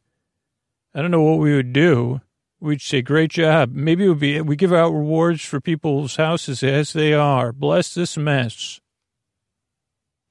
I 0.94 1.02
don't 1.02 1.12
know 1.12 1.24
what 1.24 1.40
we 1.40 1.56
would 1.56 1.72
do. 1.72 2.20
We'd 2.60 2.82
say, 2.82 3.02
great 3.02 3.32
job. 3.32 3.72
Maybe 3.74 4.04
it 4.04 4.10
would 4.10 4.20
be, 4.20 4.42
we 4.42 4.58
give 4.58 4.74
out 4.74 4.92
rewards 4.92 5.46
for 5.46 5.62
people's 5.62 6.18
houses 6.18 6.62
as 6.62 6.92
they 6.92 7.14
are. 7.14 7.54
Bless 7.54 7.94
this 7.94 8.18
mess. 8.18 8.82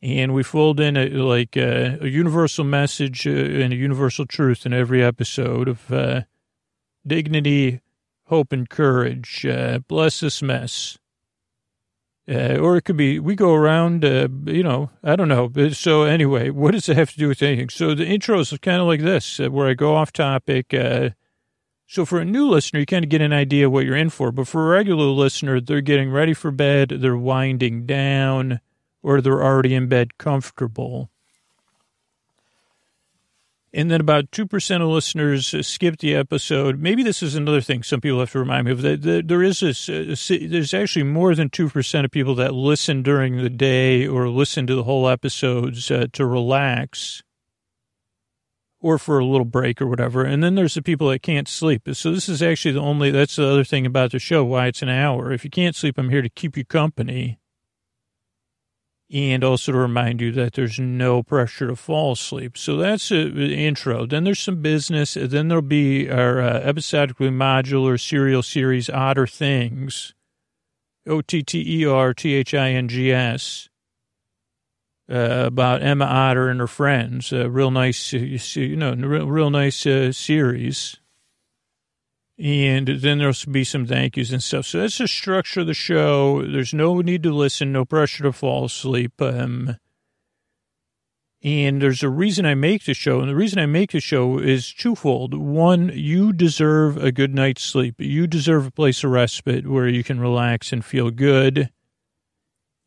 And 0.03 0.35
we 0.35 0.43
fold 0.43 0.81
in 0.81 0.97
a, 0.97 1.09
like 1.11 1.57
a, 1.57 1.99
a 2.01 2.09
universal 2.09 2.65
message 2.65 3.25
uh, 3.27 3.31
and 3.31 3.73
a 3.73 3.77
universal 3.77 4.27
truth 4.27 4.67
in 4.67 4.73
every 4.73 5.03
episode 5.03 5.69
of 5.69 5.93
uh, 5.93 6.23
dignity, 7.07 7.81
hope, 8.25 8.53
and 8.53 8.69
courage. 8.69 9.47
Uh, 9.47 9.79
bless 9.87 10.19
this 10.19 10.43
mess. 10.43 10.99
Uh, 12.29 12.57
or 12.57 12.77
it 12.77 12.83
could 12.83 12.97
be 12.97 13.21
we 13.21 13.35
go 13.35 13.53
around, 13.55 14.05
uh, 14.05 14.29
you 14.47 14.63
know, 14.63 14.91
I 15.05 15.15
don't 15.15 15.29
know. 15.29 15.51
So 15.71 16.03
anyway, 16.03 16.51
what 16.51 16.73
does 16.73 16.89
it 16.89 16.97
have 16.97 17.13
to 17.13 17.19
do 17.19 17.29
with 17.29 17.43
anything? 17.43 17.69
So 17.69 17.95
the 17.95 18.07
intro 18.07 18.41
is 18.41 18.57
kind 18.61 18.81
of 18.81 18.89
like 18.89 19.01
this, 19.01 19.39
uh, 19.39 19.51
where 19.51 19.69
I 19.69 19.75
go 19.75 19.95
off 19.95 20.13
topic. 20.13 20.75
So 21.87 22.07
for 22.07 22.21
a 22.21 22.25
new 22.25 22.49
listener, 22.49 22.81
you 22.81 22.87
kind 22.87 23.05
of 23.05 23.11
get 23.11 23.21
an 23.21 23.33
idea 23.33 23.69
what 23.69 23.85
you're 23.85 23.97
in 23.97 24.09
for. 24.11 24.33
But 24.33 24.49
for 24.49 24.67
a 24.67 24.77
regular 24.77 25.05
listener, 25.05 25.61
they're 25.61 25.81
getting 25.81 26.11
ready 26.11 26.33
for 26.33 26.51
bed, 26.51 26.89
they're 26.89 27.17
winding 27.17 27.87
down, 27.87 28.61
or 29.03 29.21
they're 29.21 29.43
already 29.43 29.75
in 29.75 29.89
bed 29.89 30.19
comfortable. 30.19 31.11
And 33.75 33.91
then 33.91 34.03
about 34.03 34.31
2% 34.31 34.83
of 34.83 34.89
listeners 34.89 35.55
skip 35.67 35.99
the 35.99 36.15
episode. 36.15 36.79
Maybe 36.79 37.03
this 37.03 37.23
is 37.23 37.35
another 37.35 37.63
thing 37.63 37.83
some 37.83 38.03
people 38.03 38.21
have 38.21 38.33
to 38.33 38.39
remind 38.39 38.67
me 38.67 38.73
of. 38.73 38.83
That 38.83 39.25
there 39.27 39.43
is 39.43 39.61
this, 39.61 39.89
uh, 39.89 40.15
there's 40.29 40.75
actually 40.75 41.05
more 41.05 41.35
than 41.35 41.49
2% 41.49 42.05
of 42.05 42.11
people 42.11 42.35
that 42.35 42.53
listen 42.53 43.03
during 43.03 43.39
the 43.39 43.49
day 43.49 44.07
or 44.07 44.29
listen 44.29 44.67
to 44.67 44.75
the 44.75 44.83
whole 44.83 45.09
episodes 45.09 45.91
uh, 45.91 46.07
to 46.13 46.27
relax 46.27 47.23
or 48.79 48.99
for 48.99 49.19
a 49.19 49.25
little 49.25 49.47
break 49.47 49.81
or 49.81 49.87
whatever. 49.87 50.23
And 50.23 50.43
then 50.43 50.55
there's 50.55 50.75
the 50.75 50.83
people 50.83 51.09
that 51.09 51.23
can't 51.23 51.49
sleep. 51.49 51.89
So 51.93 52.13
this 52.13 52.29
is 52.29 52.43
actually 52.43 52.73
the 52.73 52.81
only, 52.81 53.11
that's 53.11 53.37
the 53.37 53.49
other 53.49 53.65
thing 53.65 53.87
about 53.87 54.11
the 54.11 54.19
show, 54.19 54.45
why 54.45 54.67
it's 54.67 54.83
an 54.83 54.91
hour. 54.91 55.33
If 55.33 55.45
you 55.45 55.51
can't 55.51 55.77
sleep, 55.77 55.97
I'm 55.97 56.11
here 56.11 56.21
to 56.21 56.29
keep 56.29 56.59
you 56.59 56.65
company 56.65 57.39
and 59.13 59.45
also 59.45 59.73
to 59.73 59.79
remind 59.79 60.23
you 60.23 60.33
that 60.33 60.55
there's 60.55 60.79
no 60.79 61.23
pressure 61.23 61.67
to 61.69 61.77
fall 61.77 62.13
asleep. 62.13 62.57
So 62.57 62.79
that's 62.79 63.11
an 63.11 63.39
intro. 63.39 64.07
Then 64.07 64.25
there's 64.25 64.41
some 64.41 64.63
business. 64.63 65.15
Then 65.21 65.49
there'll 65.49 65.61
be 65.61 66.11
our 66.11 66.41
uh, 66.41 66.61
episodically 66.61 67.29
modular 67.29 68.01
serial 68.01 68.43
series, 68.43 68.89
Otter 68.89 69.27
Things, 69.27 70.15
O 71.07 71.21
T 71.21 71.43
T 71.43 71.83
E 71.83 71.87
R 71.87 72.15
T 72.15 72.33
H 72.35 72.55
I 72.55 72.71
N 72.71 72.89
G 72.89 73.13
S, 73.13 73.69
uh, 75.11 75.45
about 75.47 75.83
Emma 75.83 76.07
Otter 76.07 76.49
and 76.49 76.61
her 76.61 76.67
friends. 76.67 77.33
A 77.33 77.51
real 77.51 77.71
nice, 77.71 78.15
you 78.15 78.77
know, 78.77 78.95
real, 78.95 79.29
real 79.29 79.51
nice 79.51 79.85
uh, 79.85 80.11
series 80.13 80.97
and 82.43 82.89
then 82.89 83.19
there'll 83.19 83.35
be 83.53 83.63
some 83.63 83.87
thank 83.87 84.17
yous 84.17 84.33
and 84.33 84.43
stuff. 84.43 84.67
So 84.67 84.81
that's 84.81 84.99
the 84.99 85.07
structure 85.07 85.61
of 85.61 85.69
the 85.69 85.75
show. 85.75 86.43
There's 86.45 86.75
no 86.75 87.01
need 87.01 87.23
to 87.23 87.33
listen, 87.33 87.71
no 87.71 87.85
pressure 87.85 88.25
to 88.25 88.33
fall 88.33 88.65
asleep. 88.65 89.23
Um, 89.23 89.77
and 91.41 91.81
there's 91.81 92.03
a 92.03 92.09
reason 92.09 92.45
I 92.45 92.57
make 92.57 92.85
the 92.85 92.95
show, 92.95 93.21
and 93.21 93.29
the 93.29 93.37
reason 93.37 93.61
I 93.61 93.67
make 93.67 93.93
the 93.93 94.01
show 94.01 94.39
is 94.39 94.73
twofold. 94.73 95.35
One, 95.35 95.93
you 95.95 96.33
deserve 96.33 96.97
a 96.97 97.13
good 97.13 97.33
night's 97.33 97.63
sleep. 97.63 97.95
You 98.01 98.27
deserve 98.27 98.67
a 98.67 98.73
place 98.73 99.05
of 99.05 99.13
respite 99.13 99.69
where 99.69 99.87
you 99.87 100.03
can 100.03 100.19
relax 100.19 100.73
and 100.73 100.85
feel 100.85 101.13
good. 101.13 101.71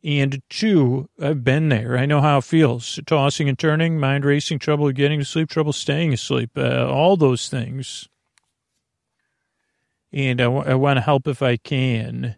And 0.04 0.42
two, 0.50 1.08
I've 1.18 1.44
been 1.44 1.70
there. 1.70 1.96
I 1.96 2.04
know 2.04 2.20
how 2.20 2.38
it 2.38 2.44
feels. 2.44 3.00
Tossing 3.06 3.48
and 3.48 3.58
turning, 3.58 3.98
mind 3.98 4.26
racing, 4.26 4.58
trouble 4.58 4.92
getting 4.92 5.20
to 5.20 5.24
sleep, 5.24 5.48
trouble 5.48 5.72
staying 5.72 6.12
asleep, 6.12 6.50
uh, 6.58 6.86
all 6.86 7.16
those 7.16 7.48
things 7.48 8.06
and 10.16 10.40
I, 10.40 10.44
w- 10.44 10.64
I 10.64 10.74
want 10.74 10.96
to 10.96 11.02
help 11.02 11.28
if 11.28 11.42
I 11.42 11.58
can. 11.58 12.36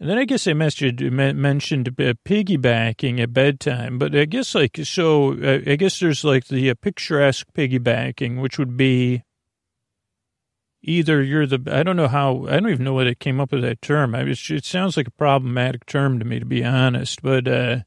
And 0.00 0.10
then 0.10 0.16
I 0.16 0.24
guess 0.24 0.46
I 0.46 0.54
mentioned, 0.54 1.00
mentioned 1.12 1.88
uh, 1.88 2.14
piggybacking 2.26 3.20
at 3.20 3.34
bedtime, 3.34 3.98
but 3.98 4.16
I 4.16 4.24
guess 4.24 4.54
like, 4.54 4.78
so 4.84 5.34
uh, 5.34 5.60
I 5.66 5.76
guess 5.76 6.00
there's 6.00 6.24
like 6.24 6.46
the 6.46 6.70
uh, 6.70 6.74
picturesque 6.80 7.46
piggybacking, 7.54 8.40
which 8.40 8.58
would 8.58 8.78
be 8.78 9.24
either 10.82 11.22
you're 11.22 11.46
the, 11.46 11.62
I 11.70 11.82
don't 11.82 11.96
know 11.96 12.08
how, 12.08 12.46
I 12.46 12.58
don't 12.58 12.70
even 12.70 12.84
know 12.84 12.94
what 12.94 13.06
it 13.06 13.20
came 13.20 13.40
up 13.40 13.52
with 13.52 13.62
that 13.62 13.82
term. 13.82 14.14
I 14.14 14.22
it 14.22 14.64
sounds 14.64 14.96
like 14.96 15.08
a 15.08 15.12
problematic 15.12 15.84
term 15.84 16.18
to 16.18 16.24
me, 16.24 16.38
to 16.38 16.46
be 16.46 16.64
honest, 16.64 17.20
but, 17.22 17.46
uh, 17.46 17.80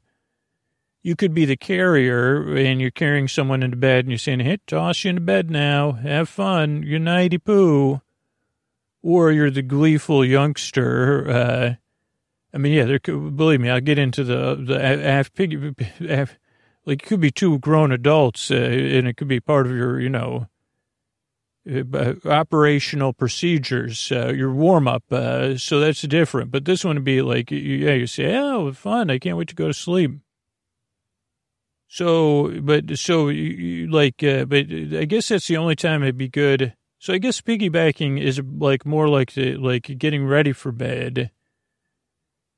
you 1.02 1.16
could 1.16 1.34
be 1.34 1.44
the 1.44 1.56
carrier 1.56 2.56
and 2.56 2.80
you're 2.80 2.90
carrying 2.90 3.28
someone 3.28 3.62
into 3.62 3.76
bed 3.76 4.00
and 4.04 4.10
you're 4.10 4.18
saying, 4.18 4.40
hey, 4.40 4.58
toss 4.66 5.04
you 5.04 5.10
into 5.10 5.22
bed 5.22 5.50
now. 5.50 5.92
Have 5.92 6.28
fun. 6.28 6.82
You're 6.84 6.98
nighty 6.98 7.38
poo 7.38 8.02
or 9.08 9.32
you're 9.32 9.50
the 9.50 9.62
gleeful 9.62 10.22
youngster. 10.22 11.30
Uh, 11.30 11.74
I 12.52 12.58
mean, 12.58 12.74
yeah, 12.74 12.84
there 12.84 12.98
believe 12.98 13.58
me, 13.58 13.70
I'll 13.70 13.80
get 13.80 13.98
into 13.98 14.22
the, 14.22 14.54
the 14.54 14.78
half 14.78 15.32
pig, 15.32 15.80
half, 16.06 16.38
like 16.84 17.02
it 17.02 17.06
could 17.06 17.20
be 17.20 17.30
two 17.30 17.58
grown 17.58 17.90
adults, 17.90 18.50
uh, 18.50 18.56
and 18.56 19.08
it 19.08 19.16
could 19.16 19.28
be 19.28 19.40
part 19.40 19.66
of 19.66 19.72
your, 19.72 19.98
you 19.98 20.10
know, 20.10 20.46
uh, 21.66 22.14
operational 22.26 23.14
procedures, 23.14 24.12
uh, 24.12 24.28
your 24.28 24.52
warm 24.52 24.86
up. 24.86 25.04
Uh, 25.10 25.56
so 25.56 25.80
that's 25.80 26.02
different. 26.02 26.50
But 26.50 26.66
this 26.66 26.84
one 26.84 26.96
would 26.96 27.04
be 27.04 27.22
like, 27.22 27.50
yeah, 27.50 27.94
you 27.94 28.06
say, 28.06 28.36
oh, 28.36 28.72
fun. 28.72 29.10
I 29.10 29.18
can't 29.18 29.38
wait 29.38 29.48
to 29.48 29.54
go 29.54 29.68
to 29.68 29.74
sleep. 29.74 30.12
So, 31.88 32.60
but 32.60 32.98
so 32.98 33.28
you, 33.28 33.90
like, 33.90 34.22
uh, 34.22 34.44
but 34.44 34.66
I 34.70 35.06
guess 35.06 35.28
that's 35.28 35.46
the 35.46 35.56
only 35.56 35.76
time 35.76 36.02
it'd 36.02 36.18
be 36.18 36.28
good 36.28 36.74
so 36.98 37.12
I 37.12 37.18
guess 37.18 37.40
piggybacking 37.40 38.20
is 38.20 38.40
like 38.40 38.84
more 38.84 39.08
like 39.08 39.32
the, 39.32 39.56
like 39.56 39.98
getting 39.98 40.26
ready 40.26 40.52
for 40.52 40.72
bed. 40.72 41.30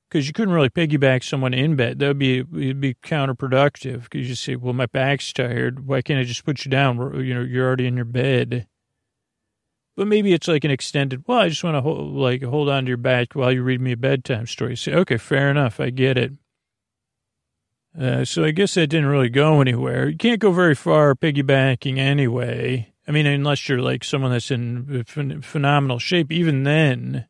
Because 0.09 0.26
you 0.26 0.32
couldn't 0.32 0.54
really 0.54 0.70
piggyback 0.70 1.23
someone 1.23 1.54
in 1.54 1.76
bed. 1.76 2.00
That 2.00 2.09
would 2.09 2.18
be 2.18 2.38
it'd 2.38 2.80
be 2.80 2.94
counterproductive. 2.94 4.04
Because 4.04 4.28
you 4.28 4.35
say, 4.35 4.56
"Well, 4.56 4.73
my 4.73 4.87
back's 4.87 5.32
tired. 5.32 5.87
Why 5.87 6.02
can't 6.02 6.18
I 6.18 6.25
just 6.25 6.44
put 6.44 6.64
you 6.64 6.70
down? 6.70 6.97
You 7.25 7.35
know, 7.35 7.42
you're 7.42 7.66
already 7.66 7.87
in 7.87 7.94
your 7.94 8.04
bed." 8.06 8.66
But 9.97 10.09
maybe 10.09 10.32
it's 10.32 10.49
like 10.49 10.64
an 10.64 10.70
extended. 10.70 11.25
Well, 11.26 11.38
I 11.38 11.49
just 11.49 11.62
want 11.62 11.76
to 11.76 11.82
hold, 11.82 12.14
like 12.14 12.42
hold 12.42 12.68
on 12.68 12.85
to 12.85 12.88
your 12.88 12.97
back 12.97 13.35
while 13.35 13.52
you 13.52 13.62
read 13.62 13.80
me 13.80 13.92
a 13.92 13.97
bedtime 13.97 14.47
story. 14.47 14.76
Say, 14.76 14.94
okay, 14.94 15.16
fair 15.16 15.50
enough. 15.50 15.78
I 15.78 15.90
get 15.90 16.16
it. 16.16 16.32
Uh, 17.99 18.25
so 18.25 18.44
I 18.44 18.52
guess 18.52 18.75
that 18.75 18.87
didn't 18.87 19.11
really 19.11 19.28
go 19.28 19.61
anywhere. 19.61 20.09
You 20.09 20.16
can't 20.16 20.40
go 20.40 20.52
very 20.52 20.75
far 20.75 21.14
piggybacking 21.14 21.99
anyway. 21.99 22.92
I 23.11 23.12
mean, 23.12 23.26
unless 23.26 23.69
you're 23.69 23.83
like 23.83 24.05
someone 24.05 24.31
that's 24.31 24.52
in 24.52 25.02
phenomenal 25.02 25.99
shape, 25.99 26.31
even 26.31 26.62
then, 26.62 27.26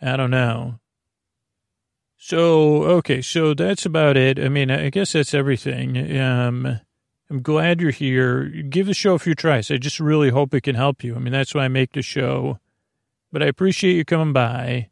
I 0.00 0.16
don't 0.16 0.30
know. 0.30 0.80
So, 2.16 2.84
okay, 2.84 3.20
so 3.20 3.52
that's 3.52 3.84
about 3.84 4.16
it. 4.16 4.38
I 4.38 4.48
mean, 4.48 4.70
I 4.70 4.88
guess 4.88 5.12
that's 5.12 5.34
everything. 5.34 6.18
Um, 6.18 6.80
I'm 7.28 7.42
glad 7.42 7.82
you're 7.82 7.90
here. 7.90 8.44
Give 8.46 8.86
the 8.86 8.94
show 8.94 9.12
a 9.12 9.18
few 9.18 9.34
tries. 9.34 9.70
I 9.70 9.76
just 9.76 10.00
really 10.00 10.30
hope 10.30 10.54
it 10.54 10.62
can 10.62 10.74
help 10.74 11.04
you. 11.04 11.14
I 11.14 11.18
mean, 11.18 11.34
that's 11.34 11.54
why 11.54 11.66
I 11.66 11.68
make 11.68 11.92
the 11.92 12.00
show. 12.00 12.58
But 13.30 13.42
I 13.42 13.46
appreciate 13.48 13.96
you 13.96 14.06
coming 14.06 14.32
by 14.32 14.88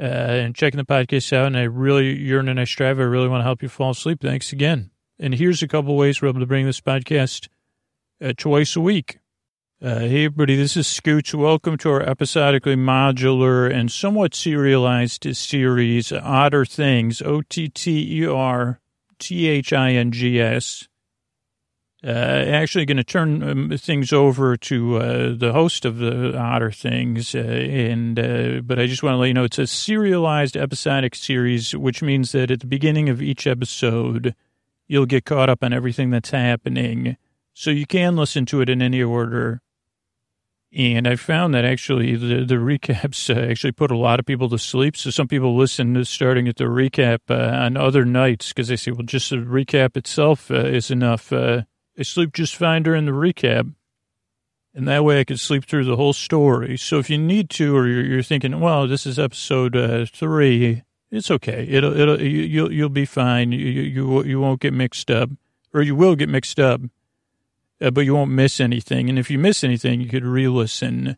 uh, 0.00 0.02
and 0.02 0.52
checking 0.52 0.78
the 0.78 0.84
podcast 0.84 1.32
out. 1.32 1.46
And 1.46 1.56
I 1.56 1.62
really 1.62 2.18
yearn 2.18 2.48
and 2.48 2.58
I 2.58 2.64
strive. 2.64 2.98
I 2.98 3.04
really 3.04 3.28
want 3.28 3.42
to 3.42 3.44
help 3.44 3.62
you 3.62 3.68
fall 3.68 3.90
asleep. 3.90 4.20
Thanks 4.20 4.52
again. 4.52 4.90
And 5.20 5.32
here's 5.32 5.62
a 5.62 5.68
couple 5.68 5.96
ways 5.96 6.20
we're 6.20 6.30
able 6.30 6.40
to 6.40 6.46
bring 6.46 6.66
this 6.66 6.80
podcast– 6.80 7.46
uh, 8.22 8.32
twice 8.36 8.76
a 8.76 8.80
week. 8.80 9.18
Uh, 9.82 10.00
hey, 10.00 10.26
everybody, 10.26 10.56
this 10.56 10.76
is 10.76 10.86
Scooch. 10.86 11.32
Welcome 11.32 11.78
to 11.78 11.90
our 11.90 12.02
episodically 12.02 12.76
modular 12.76 13.72
and 13.72 13.90
somewhat 13.90 14.34
serialized 14.34 15.34
series, 15.34 16.12
Otter 16.12 16.66
Things, 16.66 17.22
O 17.22 17.40
T 17.40 17.68
T 17.68 18.20
E 18.20 18.26
R 18.26 18.78
T 19.18 19.48
H 19.48 19.72
I 19.72 19.92
N 19.92 20.12
G 20.12 20.38
S. 20.38 20.86
Uh, 22.04 22.08
actually 22.08 22.84
going 22.84 22.96
to 22.98 23.04
turn 23.04 23.42
um, 23.42 23.78
things 23.78 24.12
over 24.12 24.56
to 24.56 24.96
uh, 24.96 25.34
the 25.36 25.52
host 25.52 25.86
of 25.86 25.96
the 25.96 26.36
Otter 26.36 26.70
Things, 26.70 27.34
uh, 27.34 27.38
and 27.38 28.18
uh, 28.18 28.60
but 28.62 28.78
I 28.78 28.86
just 28.86 29.02
want 29.02 29.14
to 29.14 29.18
let 29.18 29.28
you 29.28 29.34
know 29.34 29.44
it's 29.44 29.58
a 29.58 29.66
serialized 29.66 30.58
episodic 30.58 31.14
series, 31.14 31.74
which 31.74 32.02
means 32.02 32.32
that 32.32 32.50
at 32.50 32.60
the 32.60 32.66
beginning 32.66 33.08
of 33.08 33.22
each 33.22 33.46
episode, 33.46 34.34
you'll 34.88 35.06
get 35.06 35.24
caught 35.24 35.48
up 35.48 35.64
on 35.64 35.72
everything 35.72 36.10
that's 36.10 36.30
happening 36.30 37.16
so 37.60 37.70
you 37.70 37.84
can 37.84 38.16
listen 38.16 38.46
to 38.46 38.62
it 38.62 38.70
in 38.70 38.80
any 38.80 39.02
order. 39.02 39.60
And 40.74 41.06
I 41.06 41.16
found 41.16 41.52
that 41.52 41.62
actually 41.62 42.16
the, 42.16 42.46
the 42.46 42.54
recaps 42.54 43.28
uh, 43.28 43.50
actually 43.50 43.72
put 43.72 43.90
a 43.90 43.98
lot 43.98 44.18
of 44.18 44.24
people 44.24 44.48
to 44.48 44.58
sleep. 44.58 44.96
So 44.96 45.10
some 45.10 45.28
people 45.28 45.54
listen 45.54 45.92
to 45.92 46.06
starting 46.06 46.48
at 46.48 46.56
the 46.56 46.64
recap 46.64 47.18
uh, 47.28 47.34
on 47.34 47.76
other 47.76 48.06
nights 48.06 48.48
because 48.48 48.68
they 48.68 48.76
say, 48.76 48.92
well, 48.92 49.02
just 49.02 49.28
the 49.28 49.36
recap 49.36 49.94
itself 49.98 50.50
uh, 50.50 50.54
is 50.54 50.90
enough. 50.90 51.34
Uh, 51.34 51.64
I 51.98 52.02
sleep 52.02 52.32
just 52.32 52.56
fine 52.56 52.82
during 52.82 53.04
the 53.04 53.12
recap. 53.12 53.74
And 54.72 54.88
that 54.88 55.04
way 55.04 55.20
I 55.20 55.24
could 55.24 55.38
sleep 55.38 55.66
through 55.66 55.84
the 55.84 55.96
whole 55.96 56.14
story. 56.14 56.78
So 56.78 56.98
if 56.98 57.10
you 57.10 57.18
need 57.18 57.50
to, 57.50 57.76
or 57.76 57.86
you're, 57.86 58.06
you're 58.06 58.22
thinking, 58.22 58.58
well, 58.58 58.88
this 58.88 59.04
is 59.04 59.18
episode 59.18 59.76
uh, 59.76 60.06
three, 60.06 60.82
it's 61.10 61.30
okay. 61.30 61.66
It'll, 61.68 61.94
it'll, 61.94 62.22
you, 62.22 62.40
you'll, 62.40 62.72
you'll 62.72 62.88
be 62.88 63.04
fine. 63.04 63.52
You, 63.52 63.58
you, 63.58 64.24
you 64.24 64.40
won't 64.40 64.62
get 64.62 64.72
mixed 64.72 65.10
up, 65.10 65.28
or 65.74 65.82
you 65.82 65.94
will 65.94 66.16
get 66.16 66.30
mixed 66.30 66.58
up 66.58 66.80
uh, 67.80 67.90
but 67.90 68.02
you 68.02 68.14
won't 68.14 68.30
miss 68.30 68.60
anything. 68.60 69.08
And 69.08 69.18
if 69.18 69.30
you 69.30 69.38
miss 69.38 69.64
anything, 69.64 70.00
you 70.00 70.08
could 70.08 70.24
re-listen. 70.24 71.16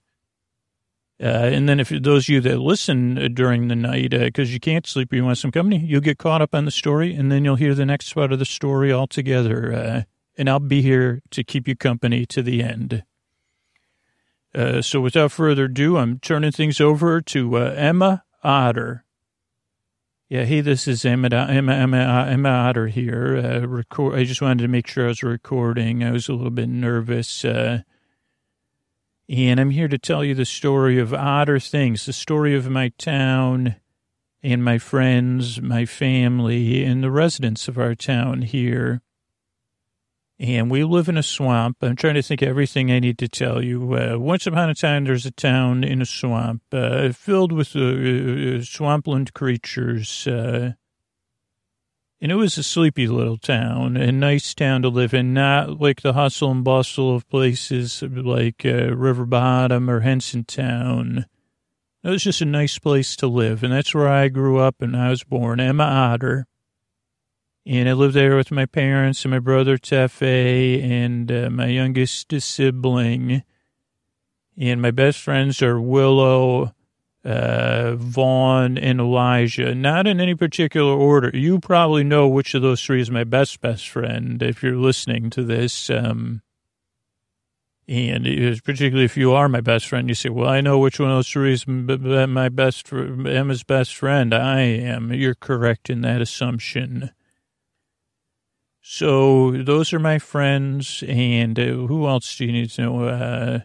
Uh, 1.20 1.26
and 1.26 1.68
then 1.68 1.78
if 1.78 1.90
those 1.90 2.24
of 2.24 2.28
you 2.30 2.40
that 2.40 2.58
listen 2.58 3.16
uh, 3.16 3.28
during 3.32 3.68
the 3.68 3.76
night 3.76 4.10
because 4.10 4.48
uh, 4.48 4.52
you 4.52 4.58
can't 4.60 4.86
sleep 4.86 5.12
or 5.12 5.16
you 5.16 5.24
want 5.24 5.38
some 5.38 5.52
company, 5.52 5.78
you'll 5.78 6.00
get 6.00 6.18
caught 6.18 6.42
up 6.42 6.54
on 6.54 6.64
the 6.64 6.70
story, 6.70 7.14
and 7.14 7.30
then 7.30 7.44
you'll 7.44 7.56
hear 7.56 7.74
the 7.74 7.86
next 7.86 8.12
part 8.12 8.32
of 8.32 8.38
the 8.38 8.44
story 8.44 8.92
altogether. 8.92 9.72
Uh, 9.72 10.02
and 10.36 10.48
I'll 10.48 10.58
be 10.58 10.82
here 10.82 11.22
to 11.30 11.44
keep 11.44 11.68
you 11.68 11.76
company 11.76 12.26
to 12.26 12.42
the 12.42 12.62
end. 12.62 13.04
So 14.82 15.00
without 15.00 15.32
further 15.32 15.64
ado, 15.64 15.96
I'm 15.96 16.18
turning 16.18 16.52
things 16.52 16.80
over 16.80 17.20
to 17.22 17.56
Emma 17.56 18.24
Otter. 18.42 19.04
Yeah, 20.32 20.44
hey, 20.44 20.62
this 20.62 20.88
is 20.88 21.04
Emma, 21.04 21.28
Emma, 21.30 21.74
Emma, 21.74 22.26
Emma 22.26 22.48
Otter 22.48 22.86
here. 22.86 23.36
Uh, 23.36 23.66
record, 23.66 24.18
I 24.18 24.24
just 24.24 24.40
wanted 24.40 24.62
to 24.62 24.68
make 24.68 24.86
sure 24.86 25.04
I 25.04 25.08
was 25.08 25.22
recording. 25.22 26.02
I 26.02 26.10
was 26.10 26.26
a 26.26 26.32
little 26.32 26.50
bit 26.50 26.70
nervous. 26.70 27.44
Uh, 27.44 27.82
and 29.28 29.60
I'm 29.60 29.68
here 29.68 29.88
to 29.88 29.98
tell 29.98 30.24
you 30.24 30.34
the 30.34 30.46
story 30.46 30.98
of 30.98 31.12
Otter 31.12 31.60
Things, 31.60 32.06
the 32.06 32.14
story 32.14 32.56
of 32.56 32.70
my 32.70 32.92
town 32.96 33.76
and 34.42 34.64
my 34.64 34.78
friends, 34.78 35.60
my 35.60 35.84
family, 35.84 36.82
and 36.82 37.02
the 37.02 37.10
residents 37.10 37.68
of 37.68 37.76
our 37.76 37.94
town 37.94 38.40
here. 38.40 39.02
And 40.42 40.72
we 40.72 40.82
live 40.82 41.08
in 41.08 41.16
a 41.16 41.22
swamp. 41.22 41.76
I'm 41.82 41.94
trying 41.94 42.14
to 42.14 42.22
think 42.22 42.42
of 42.42 42.48
everything 42.48 42.90
I 42.90 42.98
need 42.98 43.16
to 43.18 43.28
tell 43.28 43.62
you. 43.62 43.94
Uh, 43.94 44.18
once 44.18 44.44
upon 44.44 44.70
a 44.70 44.74
time, 44.74 45.04
there's 45.04 45.24
a 45.24 45.30
town 45.30 45.84
in 45.84 46.02
a 46.02 46.04
swamp 46.04 46.62
uh, 46.72 47.12
filled 47.12 47.52
with 47.52 47.76
uh, 47.76 48.58
uh 48.58 48.62
swampland 48.62 49.34
creatures. 49.34 50.26
Uh, 50.26 50.72
and 52.20 52.32
it 52.32 52.34
was 52.34 52.58
a 52.58 52.64
sleepy 52.64 53.06
little 53.06 53.38
town, 53.38 53.96
a 53.96 54.10
nice 54.10 54.52
town 54.52 54.82
to 54.82 54.88
live 54.88 55.14
in, 55.14 55.32
not 55.32 55.80
like 55.80 56.02
the 56.02 56.14
hustle 56.14 56.50
and 56.50 56.64
bustle 56.64 57.14
of 57.14 57.28
places 57.28 58.02
like 58.02 58.66
uh, 58.66 58.96
River 58.96 59.24
Bottom 59.24 59.88
or 59.88 60.00
Henson 60.00 60.42
Town. 60.42 61.26
It 62.02 62.08
was 62.08 62.24
just 62.24 62.40
a 62.40 62.46
nice 62.46 62.80
place 62.80 63.14
to 63.16 63.28
live, 63.28 63.62
and 63.62 63.72
that's 63.72 63.94
where 63.94 64.08
I 64.08 64.26
grew 64.26 64.58
up 64.58 64.82
and 64.82 64.96
I 64.96 65.10
was 65.10 65.22
born, 65.22 65.60
Emma 65.60 65.84
Otter. 65.84 66.48
And 67.64 67.88
I 67.88 67.92
lived 67.92 68.14
there 68.14 68.36
with 68.36 68.50
my 68.50 68.66
parents 68.66 69.24
and 69.24 69.30
my 69.30 69.38
brother 69.38 69.78
Tefe 69.78 70.82
and 70.82 71.30
uh, 71.30 71.48
my 71.50 71.66
youngest 71.66 72.32
sibling. 72.40 73.44
And 74.58 74.82
my 74.82 74.90
best 74.90 75.20
friends 75.20 75.62
are 75.62 75.80
Willow, 75.80 76.74
uh, 77.24 77.94
Vaughn, 77.94 78.76
and 78.78 79.00
Elijah. 79.00 79.74
Not 79.74 80.08
in 80.08 80.20
any 80.20 80.34
particular 80.34 80.92
order. 80.92 81.30
You 81.32 81.60
probably 81.60 82.02
know 82.02 82.26
which 82.26 82.54
of 82.54 82.62
those 82.62 82.84
three 82.84 83.00
is 83.00 83.10
my 83.10 83.24
best 83.24 83.60
best 83.60 83.88
friend 83.88 84.42
if 84.42 84.62
you're 84.62 84.76
listening 84.76 85.30
to 85.30 85.44
this. 85.44 85.88
Um, 85.88 86.42
and 87.86 88.24
particularly 88.64 89.04
if 89.04 89.16
you 89.16 89.32
are 89.32 89.48
my 89.48 89.60
best 89.60 89.86
friend, 89.86 90.08
you 90.08 90.14
say, 90.14 90.30
well, 90.30 90.48
I 90.48 90.60
know 90.60 90.78
which 90.78 90.98
one 90.98 91.10
of 91.10 91.16
those 91.16 91.28
three 91.28 91.52
is 91.52 91.66
my 91.66 92.48
best, 92.48 92.92
Emma's 92.92 93.62
best 93.64 93.94
friend. 93.94 94.34
I 94.34 94.60
am. 94.60 95.12
You're 95.12 95.34
correct 95.34 95.90
in 95.90 96.00
that 96.02 96.20
assumption. 96.20 97.10
So 98.84 99.52
those 99.52 99.92
are 99.92 100.00
my 100.00 100.18
friends, 100.18 101.04
and 101.06 101.56
uh, 101.58 101.86
who 101.86 102.08
else 102.08 102.36
do 102.36 102.46
you 102.46 102.52
need 102.52 102.70
to 102.70 102.82
know? 102.82 103.04
Uh, 103.04 103.60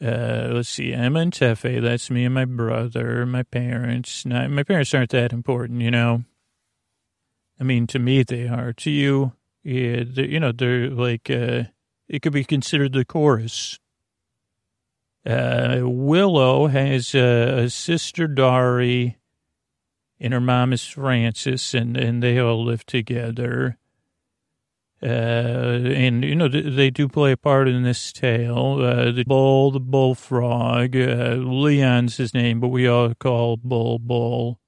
uh, 0.00 0.50
let's 0.52 0.68
see, 0.68 0.92
Emma 0.92 1.18
and 1.18 1.32
Tefe, 1.32 1.82
that's 1.82 2.10
me 2.10 2.24
and 2.24 2.34
my 2.34 2.44
brother, 2.44 3.26
my 3.26 3.42
parents. 3.42 4.24
Not, 4.24 4.50
my 4.50 4.62
parents 4.62 4.94
aren't 4.94 5.10
that 5.10 5.32
important, 5.32 5.80
you 5.80 5.90
know. 5.90 6.24
I 7.58 7.64
mean, 7.64 7.88
to 7.88 7.98
me 7.98 8.22
they 8.22 8.46
are. 8.46 8.72
To 8.72 8.90
you, 8.90 9.32
yeah, 9.64 10.04
you 10.14 10.38
know, 10.38 10.52
they're 10.52 10.90
like, 10.90 11.28
uh, 11.28 11.64
it 12.08 12.22
could 12.22 12.32
be 12.32 12.44
considered 12.44 12.92
the 12.92 13.04
chorus. 13.04 13.80
Uh, 15.26 15.80
Willow 15.82 16.68
has 16.68 17.14
a 17.16 17.68
sister, 17.68 18.28
Dari, 18.28 19.16
and 20.20 20.32
her 20.32 20.40
mom 20.40 20.72
is 20.72 20.84
Frances, 20.84 21.74
and, 21.74 21.96
and 21.96 22.22
they 22.22 22.38
all 22.38 22.64
live 22.64 22.86
together. 22.86 23.78
Uh, 25.04 25.80
and, 25.84 26.24
you 26.24 26.34
know, 26.34 26.48
they 26.48 26.88
do 26.88 27.08
play 27.08 27.32
a 27.32 27.36
part 27.36 27.68
in 27.68 27.82
this 27.82 28.10
tale. 28.10 28.78
Uh, 28.80 29.12
the 29.12 29.24
bull, 29.24 29.70
the 29.70 29.80
bullfrog, 29.80 30.96
uh, 30.96 31.34
Leon's 31.34 32.16
his 32.16 32.32
name, 32.32 32.58
but 32.58 32.68
we 32.68 32.88
all 32.88 33.12
call 33.14 33.58
Bull 33.58 33.98
Bull. 33.98 34.60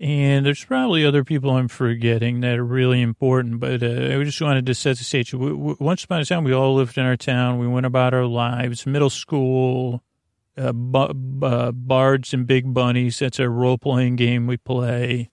And 0.00 0.44
there's 0.44 0.64
probably 0.64 1.04
other 1.04 1.22
people 1.24 1.50
I'm 1.50 1.68
forgetting 1.68 2.40
that 2.40 2.58
are 2.58 2.64
really 2.64 3.00
important, 3.02 3.60
but 3.60 3.82
uh, 3.82 4.18
I 4.18 4.24
just 4.24 4.40
wanted 4.40 4.66
to 4.66 4.74
set 4.74 4.96
the 4.96 5.04
stage. 5.04 5.34
Once 5.34 6.02
upon 6.02 6.22
a 6.22 6.24
time, 6.24 6.42
we 6.42 6.54
all 6.54 6.74
lived 6.74 6.98
in 6.98 7.04
our 7.04 7.18
town. 7.18 7.58
We 7.58 7.68
went 7.68 7.86
about 7.86 8.14
our 8.14 8.24
lives, 8.24 8.86
middle 8.86 9.10
school, 9.10 10.02
uh, 10.56 10.72
uh, 10.72 11.72
Bards 11.72 12.32
and 12.32 12.46
Big 12.46 12.72
Bunnies. 12.72 13.18
That's 13.18 13.38
a 13.38 13.48
role 13.48 13.78
playing 13.78 14.16
game 14.16 14.46
we 14.46 14.56
play. 14.56 15.30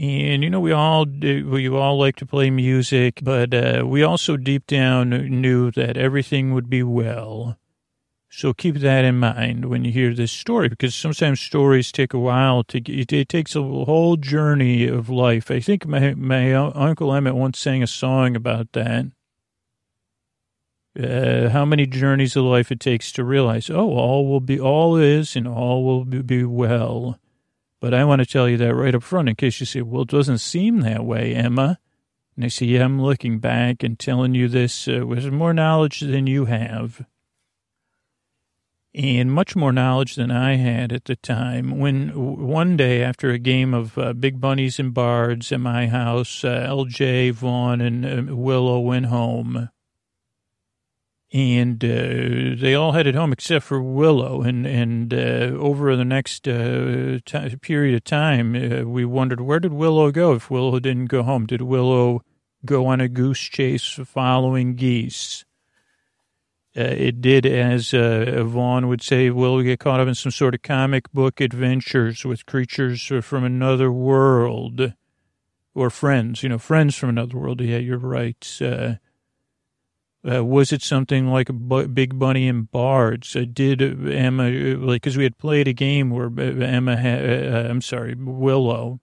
And, 0.00 0.42
you 0.42 0.48
know, 0.48 0.60
we 0.60 0.72
all 0.72 1.04
we 1.04 1.68
all 1.68 1.98
like 1.98 2.16
to 2.16 2.26
play 2.26 2.48
music, 2.48 3.20
but 3.22 3.52
uh, 3.52 3.84
we 3.86 4.02
also 4.02 4.38
deep 4.38 4.66
down 4.66 5.10
knew 5.10 5.70
that 5.72 5.98
everything 5.98 6.54
would 6.54 6.70
be 6.70 6.82
well. 6.82 7.58
So 8.30 8.54
keep 8.54 8.76
that 8.76 9.04
in 9.04 9.18
mind 9.18 9.66
when 9.66 9.84
you 9.84 9.92
hear 9.92 10.14
this 10.14 10.32
story, 10.32 10.70
because 10.70 10.94
sometimes 10.94 11.40
stories 11.40 11.92
take 11.92 12.14
a 12.14 12.18
while 12.18 12.64
to 12.64 12.80
get, 12.80 13.12
it 13.12 13.28
takes 13.28 13.54
a 13.54 13.60
whole 13.60 14.16
journey 14.16 14.86
of 14.86 15.10
life. 15.10 15.50
I 15.50 15.60
think 15.60 15.84
my, 15.86 16.14
my 16.14 16.54
Uncle 16.54 17.12
Emmett 17.12 17.34
once 17.34 17.58
sang 17.58 17.82
a 17.82 17.86
song 17.86 18.36
about 18.36 18.72
that. 18.72 19.04
Uh, 20.98 21.50
how 21.50 21.66
many 21.66 21.84
journeys 21.86 22.36
of 22.36 22.44
life 22.44 22.72
it 22.72 22.80
takes 22.80 23.12
to 23.12 23.22
realize, 23.22 23.68
oh, 23.68 23.90
all 23.90 24.26
will 24.26 24.40
be, 24.40 24.58
all 24.58 24.96
is 24.96 25.36
and 25.36 25.46
all 25.46 25.84
will 25.84 26.04
be 26.04 26.42
well. 26.44 27.18
But 27.80 27.94
I 27.94 28.04
want 28.04 28.20
to 28.20 28.26
tell 28.26 28.48
you 28.48 28.58
that 28.58 28.74
right 28.74 28.94
up 28.94 29.02
front 29.02 29.28
in 29.28 29.36
case 29.36 29.58
you 29.58 29.66
say, 29.66 29.80
well, 29.80 30.02
it 30.02 30.08
doesn't 30.08 30.38
seem 30.38 30.80
that 30.80 31.04
way, 31.04 31.34
Emma. 31.34 31.78
And 32.36 32.44
I 32.44 32.48
say, 32.48 32.66
yeah, 32.66 32.84
I'm 32.84 33.00
looking 33.00 33.38
back 33.38 33.82
and 33.82 33.98
telling 33.98 34.34
you 34.34 34.48
this 34.48 34.86
uh, 34.86 35.06
with 35.06 35.24
more 35.32 35.54
knowledge 35.54 36.00
than 36.00 36.26
you 36.26 36.44
have. 36.44 37.04
And 38.94 39.32
much 39.32 39.54
more 39.54 39.72
knowledge 39.72 40.16
than 40.16 40.30
I 40.30 40.56
had 40.56 40.92
at 40.92 41.04
the 41.04 41.16
time. 41.16 41.78
When 41.78 42.08
one 42.44 42.76
day 42.76 43.02
after 43.02 43.30
a 43.30 43.38
game 43.38 43.72
of 43.72 43.96
uh, 43.96 44.12
Big 44.12 44.40
Bunnies 44.40 44.78
and 44.78 44.92
Bards 44.92 45.52
at 45.52 45.60
my 45.60 45.86
house, 45.86 46.44
uh, 46.44 46.66
LJ, 46.68 47.32
Vaughn, 47.32 47.80
and 47.80 48.30
uh, 48.30 48.34
Willow 48.34 48.80
went 48.80 49.06
home 49.06 49.70
and 51.32 51.84
uh, 51.84 52.56
they 52.60 52.74
all 52.74 52.92
headed 52.92 53.14
home 53.14 53.32
except 53.32 53.64
for 53.64 53.80
Willow. 53.80 54.42
And 54.42 54.66
and 54.66 55.14
uh, 55.14 55.56
over 55.58 55.94
the 55.96 56.04
next 56.04 56.48
uh, 56.48 57.18
t- 57.24 57.56
period 57.56 57.94
of 57.94 58.04
time, 58.04 58.54
uh, 58.54 58.84
we 58.84 59.04
wondered 59.04 59.40
where 59.40 59.60
did 59.60 59.72
Willow 59.72 60.10
go? 60.10 60.32
If 60.32 60.50
Willow 60.50 60.80
didn't 60.80 61.06
go 61.06 61.22
home, 61.22 61.46
did 61.46 61.62
Willow 61.62 62.22
go 62.64 62.86
on 62.86 63.00
a 63.00 63.08
goose 63.08 63.40
chase 63.40 63.98
following 64.04 64.74
geese? 64.74 65.44
Uh, 66.76 66.82
it 66.82 67.20
did, 67.20 67.44
as 67.46 67.92
uh, 67.92 68.44
Vaughn 68.44 68.86
would 68.86 69.02
say, 69.02 69.28
Willow 69.28 69.60
get 69.60 69.80
caught 69.80 69.98
up 69.98 70.06
in 70.06 70.14
some 70.14 70.30
sort 70.30 70.54
of 70.54 70.62
comic 70.62 71.12
book 71.12 71.40
adventures 71.40 72.24
with 72.24 72.46
creatures 72.46 73.10
from 73.22 73.42
another 73.42 73.90
world, 73.90 74.92
or 75.74 75.90
friends, 75.90 76.44
you 76.44 76.48
know, 76.48 76.58
friends 76.58 76.94
from 76.96 77.08
another 77.08 77.36
world. 77.36 77.60
Yeah, 77.60 77.78
you're 77.78 77.98
right 77.98 78.60
uh, 80.28 80.44
was 80.44 80.72
it 80.72 80.82
something 80.82 81.28
like 81.28 81.48
a 81.48 81.52
Big 81.52 82.18
Bunny 82.18 82.46
and 82.46 82.70
Bards? 82.70 83.34
Uh, 83.34 83.44
did 83.50 83.80
Emma, 83.80 84.44
uh, 84.44 84.76
like, 84.78 85.02
because 85.02 85.16
we 85.16 85.24
had 85.24 85.38
played 85.38 85.66
a 85.66 85.72
game 85.72 86.10
where 86.10 86.26
uh, 86.26 86.64
Emma, 86.64 86.96
had, 86.96 87.54
uh, 87.54 87.68
I'm 87.68 87.80
sorry, 87.80 88.14
Willow. 88.14 89.00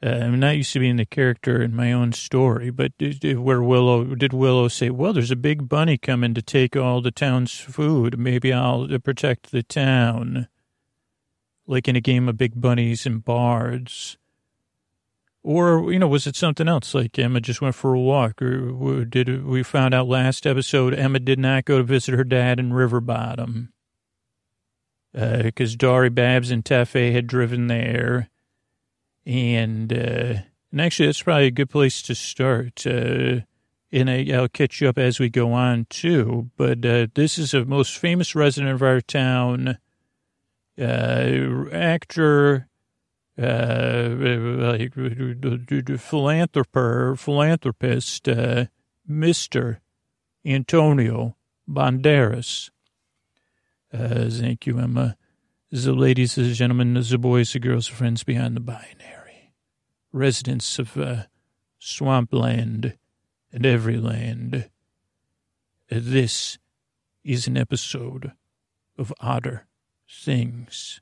Uh, 0.00 0.10
I'm 0.10 0.38
not 0.38 0.56
used 0.56 0.72
to 0.74 0.78
being 0.78 0.96
the 0.96 1.04
character 1.04 1.60
in 1.60 1.74
my 1.74 1.92
own 1.92 2.12
story, 2.12 2.70
but 2.70 2.92
where 3.00 3.60
Willow, 3.60 4.04
did 4.14 4.32
Willow 4.32 4.68
say, 4.68 4.90
well, 4.90 5.12
there's 5.12 5.32
a 5.32 5.36
big 5.36 5.68
bunny 5.68 5.98
coming 5.98 6.34
to 6.34 6.42
take 6.42 6.76
all 6.76 7.00
the 7.00 7.10
town's 7.10 7.58
food. 7.58 8.16
Maybe 8.16 8.52
I'll 8.52 8.86
protect 9.00 9.50
the 9.50 9.64
town. 9.64 10.46
Like 11.66 11.88
in 11.88 11.96
a 11.96 12.00
game 12.00 12.28
of 12.28 12.38
Big 12.38 12.58
Bunnies 12.60 13.04
and 13.04 13.24
Bards. 13.24 14.16
Or, 15.44 15.92
you 15.92 15.98
know, 15.98 16.08
was 16.08 16.26
it 16.26 16.36
something 16.36 16.68
else? 16.68 16.94
Like 16.94 17.18
Emma 17.18 17.40
just 17.40 17.60
went 17.60 17.74
for 17.74 17.94
a 17.94 18.00
walk? 18.00 18.42
Or 18.42 19.04
did 19.04 19.46
we 19.46 19.62
found 19.62 19.94
out 19.94 20.08
last 20.08 20.46
episode 20.46 20.94
Emma 20.94 21.20
did 21.20 21.38
not 21.38 21.64
go 21.64 21.78
to 21.78 21.84
visit 21.84 22.14
her 22.14 22.24
dad 22.24 22.58
in 22.58 22.72
River 22.72 23.00
Bottom? 23.00 23.72
Because 25.12 25.74
uh, 25.74 25.76
Dari 25.78 26.10
Babs 26.10 26.50
and 26.50 26.64
Tefe 26.64 27.12
had 27.12 27.26
driven 27.26 27.68
there. 27.68 28.28
And, 29.24 29.92
uh, 29.92 30.34
and 30.70 30.80
actually, 30.80 31.06
that's 31.06 31.22
probably 31.22 31.46
a 31.46 31.50
good 31.50 31.70
place 31.70 32.02
to 32.02 32.14
start. 32.14 32.86
Uh, 32.86 33.40
and 33.90 34.10
I, 34.10 34.24
will 34.28 34.48
catch 34.48 34.80
you 34.80 34.88
up 34.88 34.98
as 34.98 35.18
we 35.18 35.30
go 35.30 35.52
on, 35.52 35.86
too. 35.88 36.50
But 36.56 36.84
uh, 36.84 37.06
this 37.14 37.38
is 37.38 37.54
a 37.54 37.64
most 37.64 37.96
famous 37.96 38.34
resident 38.34 38.72
of 38.74 38.82
our 38.82 39.00
town, 39.00 39.78
uh, 40.78 41.64
actor, 41.72 42.67
like 43.38 44.94
philanthropist, 46.00 47.22
philanthropist, 47.22 48.28
uh, 48.28 48.64
Mr. 49.08 49.78
Antonio 50.44 51.36
Banderas. 51.68 52.70
Uh, 53.92 54.28
thank 54.28 54.66
you, 54.66 54.78
Emma. 54.78 55.16
The 55.70 55.92
ladies, 55.92 56.34
the 56.34 56.52
gentlemen, 56.52 56.94
the 56.94 57.18
boys, 57.18 57.52
the 57.52 57.60
girls, 57.60 57.88
the 57.88 57.94
friends 57.94 58.24
behind 58.24 58.56
the 58.56 58.60
binary, 58.60 59.52
residents 60.12 60.78
of 60.78 60.96
uh, 60.96 61.24
swampland 61.78 62.96
and 63.52 63.66
every 63.66 63.98
land. 63.98 64.68
This 65.88 66.58
is 67.22 67.46
an 67.46 67.56
episode 67.56 68.32
of 68.98 69.12
Otter 69.20 69.66
Things. 70.10 71.00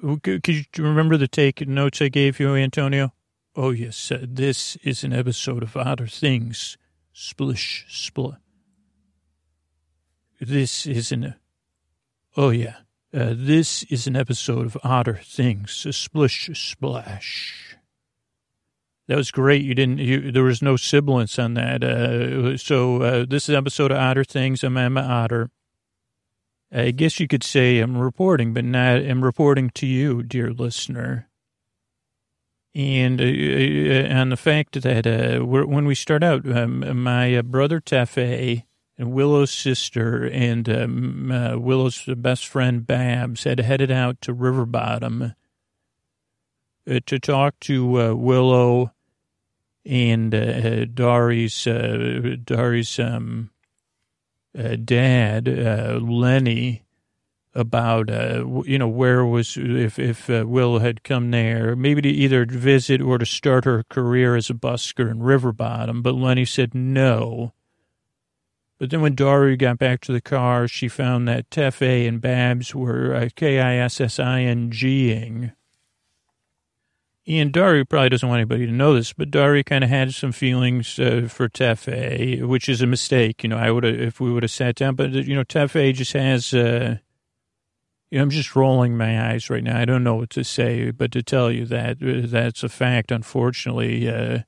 Could 0.00 0.48
you 0.48 0.64
remember 0.78 1.16
the 1.16 1.28
take 1.28 1.66
notes 1.66 2.02
I 2.02 2.08
gave 2.08 2.38
you, 2.38 2.54
Antonio? 2.54 3.12
Oh, 3.54 3.70
yes. 3.70 4.12
Uh, 4.12 4.18
this 4.22 4.76
is 4.76 5.02
an 5.04 5.12
episode 5.12 5.62
of 5.62 5.76
Otter 5.76 6.06
Things. 6.06 6.76
Splish, 7.12 7.86
split. 7.88 8.34
This 10.40 10.86
is 10.86 11.12
an. 11.12 11.34
Oh, 12.36 12.50
yeah. 12.50 12.76
Uh, 13.14 13.32
this 13.34 13.84
is 13.84 14.06
an 14.06 14.16
episode 14.16 14.66
of 14.66 14.76
Otter 14.84 15.20
Things. 15.24 15.86
Splish, 15.96 16.50
splash. 16.52 17.76
That 19.08 19.16
was 19.16 19.30
great. 19.30 19.62
You 19.62 19.74
didn't. 19.74 19.98
You, 19.98 20.30
there 20.32 20.42
was 20.42 20.60
no 20.60 20.76
sibilance 20.76 21.38
on 21.38 21.54
that. 21.54 21.82
Uh, 21.82 22.58
so 22.58 23.00
uh, 23.00 23.24
this 23.26 23.44
is 23.44 23.50
an 23.50 23.54
episode 23.54 23.90
of 23.92 23.98
Otter 23.98 24.24
Things. 24.24 24.62
I'm 24.62 24.76
Emma 24.76 25.00
Otter. 25.00 25.50
I 26.72 26.90
guess 26.90 27.20
you 27.20 27.28
could 27.28 27.44
say 27.44 27.78
I'm 27.78 27.96
reporting, 27.96 28.52
but 28.52 28.64
not. 28.64 28.96
I'm 28.96 29.22
reporting 29.22 29.70
to 29.70 29.86
you, 29.86 30.22
dear 30.22 30.52
listener 30.52 31.28
and 32.76 33.22
uh, 33.22 33.24
uh, 33.24 34.20
on 34.20 34.28
the 34.28 34.36
fact 34.36 34.82
that 34.82 35.06
uh, 35.06 35.42
when 35.42 35.86
we 35.86 35.94
start 35.94 36.22
out, 36.22 36.46
um, 36.46 37.02
my 37.02 37.34
uh, 37.34 37.40
brother 37.40 37.80
Tefe 37.80 38.64
and 38.98 39.12
Willow's 39.12 39.50
sister 39.50 40.28
and 40.28 40.68
um, 40.68 41.32
uh, 41.32 41.56
Willow's 41.56 42.04
best 42.06 42.46
friend 42.46 42.86
Babs 42.86 43.44
had 43.44 43.60
headed 43.60 43.90
out 43.90 44.20
to 44.20 44.34
River 44.34 44.66
Bottom 44.66 45.34
uh, 46.86 47.00
to 47.06 47.18
talk 47.18 47.58
to 47.60 48.14
Willow 48.14 48.92
and 49.86 50.32
Dari's 50.94 51.64
Dari's 51.64 52.98
um, 52.98 53.50
dad 54.84 55.48
Lenny 55.48 56.86
about, 57.56 58.10
uh, 58.10 58.44
you 58.64 58.78
know, 58.78 58.86
where 58.86 59.24
was, 59.24 59.56
if, 59.56 59.98
if 59.98 60.28
uh, 60.28 60.44
Will 60.46 60.80
had 60.80 61.02
come 61.02 61.30
there, 61.30 61.74
maybe 61.74 62.02
to 62.02 62.08
either 62.08 62.44
visit 62.44 63.00
or 63.00 63.16
to 63.18 63.24
start 63.26 63.64
her 63.64 63.82
career 63.84 64.36
as 64.36 64.50
a 64.50 64.54
busker 64.54 65.10
in 65.10 65.22
River 65.22 65.52
Bottom. 65.52 66.02
But 66.02 66.14
Lenny 66.14 66.44
said 66.44 66.74
no. 66.74 67.54
But 68.78 68.90
then 68.90 69.00
when 69.00 69.14
Dari 69.14 69.56
got 69.56 69.78
back 69.78 70.02
to 70.02 70.12
the 70.12 70.20
car, 70.20 70.68
she 70.68 70.86
found 70.86 71.26
that 71.28 71.48
Tefe 71.48 72.06
and 72.06 72.20
Babs 72.20 72.74
were 72.74 73.14
uh, 73.14 73.30
K-I-S-S-I-N-G-ing. 73.34 73.92
And 77.28 77.52
Dari 77.52 77.84
probably 77.84 78.10
doesn't 78.10 78.28
want 78.28 78.38
anybody 78.38 78.66
to 78.66 78.72
know 78.72 78.94
this, 78.94 79.12
but 79.12 79.32
Dari 79.32 79.64
kind 79.64 79.82
of 79.82 79.90
had 79.90 80.14
some 80.14 80.30
feelings 80.30 80.96
uh, 81.00 81.26
for 81.28 81.48
Tefe, 81.48 82.46
which 82.46 82.68
is 82.68 82.82
a 82.82 82.86
mistake. 82.86 83.42
You 83.42 83.48
know, 83.48 83.56
I 83.56 83.72
would 83.72 83.82
have, 83.82 84.00
if 84.00 84.20
we 84.20 84.32
would 84.32 84.44
have 84.44 84.52
sat 84.52 84.76
down, 84.76 84.94
but, 84.94 85.10
you 85.10 85.34
know, 85.34 85.42
Tefe 85.42 85.92
just 85.92 86.12
has, 86.12 86.54
uh, 86.54 86.98
I'm 88.12 88.30
just 88.30 88.54
rolling 88.54 88.96
my 88.96 89.32
eyes 89.32 89.50
right 89.50 89.64
now. 89.64 89.76
I 89.76 89.84
don't 89.84 90.04
know 90.04 90.14
what 90.14 90.30
to 90.30 90.44
say, 90.44 90.92
but 90.92 91.10
to 91.12 91.22
tell 91.22 91.50
you 91.50 91.66
that 91.66 91.96
uh, 92.00 92.28
that's 92.28 92.62
a 92.62 92.68
fact, 92.68 93.10
unfortunately. 93.10 94.08
Uh, 94.08 94.40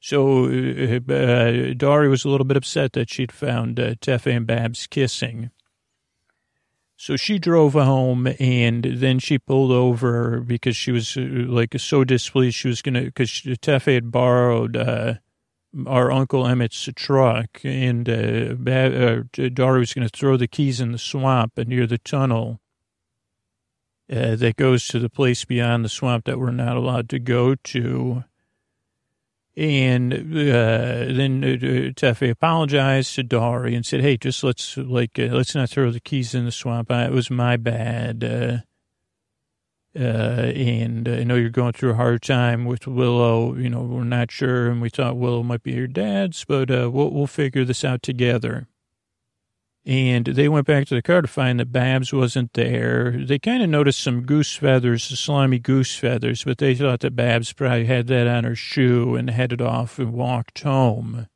so 0.00 0.46
uh, 0.46 1.12
uh, 1.12 1.72
Dari 1.76 2.08
was 2.08 2.24
a 2.24 2.28
little 2.28 2.44
bit 2.44 2.56
upset 2.56 2.94
that 2.94 3.10
she'd 3.10 3.30
found 3.30 3.78
uh, 3.78 3.94
Tefe 3.94 4.36
and 4.36 4.44
Babs 4.46 4.88
kissing. 4.88 5.50
So 6.96 7.16
she 7.16 7.38
drove 7.38 7.72
home 7.72 8.28
and 8.38 8.84
then 8.84 9.18
she 9.18 9.38
pulled 9.38 9.72
over 9.72 10.40
because 10.40 10.76
she 10.76 10.92
was 10.92 11.16
uh, 11.16 11.22
like 11.22 11.78
so 11.78 12.04
displeased. 12.04 12.56
She 12.56 12.68
was 12.68 12.82
going 12.82 12.94
to, 12.94 13.02
because 13.02 13.30
Tefe 13.30 13.92
had 13.92 14.12
borrowed 14.12 14.76
uh, 14.76 15.14
our 15.86 16.12
Uncle 16.12 16.46
Emmett's 16.46 16.88
truck, 16.94 17.60
and 17.64 18.08
uh, 18.08 18.54
uh, 18.70 19.22
Dari 19.32 19.80
was 19.80 19.92
going 19.92 20.08
to 20.08 20.16
throw 20.16 20.36
the 20.36 20.46
keys 20.46 20.80
in 20.80 20.92
the 20.92 20.98
swamp 20.98 21.58
near 21.58 21.86
the 21.86 21.98
tunnel 21.98 22.60
uh, 24.10 24.36
that 24.36 24.56
goes 24.56 24.86
to 24.88 24.98
the 24.98 25.08
place 25.08 25.44
beyond 25.44 25.84
the 25.84 25.88
swamp 25.88 26.26
that 26.26 26.38
we're 26.38 26.50
not 26.50 26.76
allowed 26.76 27.08
to 27.08 27.18
go 27.18 27.54
to. 27.54 28.24
And 29.56 30.12
uh, 30.12 31.06
then 31.14 31.44
uh, 31.44 31.92
Tefe 31.94 32.28
apologized 32.28 33.14
to 33.14 33.22
Dari 33.22 33.76
and 33.76 33.86
said, 33.86 34.00
"Hey, 34.00 34.16
just 34.16 34.42
let's 34.42 34.76
like 34.76 35.16
uh, 35.16 35.26
let's 35.26 35.54
not 35.54 35.70
throw 35.70 35.92
the 35.92 36.00
keys 36.00 36.34
in 36.34 36.44
the 36.44 36.50
swamp. 36.50 36.90
I, 36.90 37.04
it 37.04 37.12
was 37.12 37.30
my 37.30 37.56
bad." 37.56 38.24
Uh, 38.24 38.56
uh, 39.96 40.50
and 40.56 41.08
I 41.08 41.22
know 41.22 41.36
you're 41.36 41.50
going 41.50 41.72
through 41.72 41.92
a 41.92 41.96
hard 41.96 42.22
time 42.22 42.64
with 42.64 42.88
Willow. 42.88 43.54
You 43.54 43.70
know, 43.70 43.82
we're 43.82 44.02
not 44.02 44.32
sure, 44.32 44.68
and 44.68 44.82
we 44.82 44.88
thought 44.88 45.16
Willow 45.16 45.44
might 45.44 45.62
be 45.62 45.72
your 45.72 45.86
dad's, 45.86 46.44
but 46.44 46.68
uh, 46.68 46.90
we'll, 46.92 47.10
we'll 47.10 47.28
figure 47.28 47.64
this 47.64 47.84
out 47.84 48.02
together. 48.02 48.66
And 49.86 50.24
they 50.24 50.48
went 50.48 50.66
back 50.66 50.86
to 50.86 50.94
the 50.94 51.02
car 51.02 51.20
to 51.20 51.28
find 51.28 51.60
that 51.60 51.70
Babs 51.70 52.10
wasn't 52.10 52.54
there. 52.54 53.10
They 53.10 53.38
kind 53.38 53.62
of 53.62 53.68
noticed 53.68 54.00
some 54.00 54.22
goose 54.22 54.56
feathers, 54.56 55.04
slimy 55.04 55.58
goose 55.58 55.94
feathers, 55.94 56.42
but 56.42 56.56
they 56.56 56.74
thought 56.74 57.00
that 57.00 57.14
Babs 57.14 57.52
probably 57.52 57.84
had 57.84 58.06
that 58.06 58.26
on 58.26 58.44
her 58.44 58.54
shoe 58.54 59.14
and 59.14 59.28
headed 59.28 59.60
off 59.60 59.98
and 59.98 60.14
walked 60.14 60.60
home. 60.60 61.26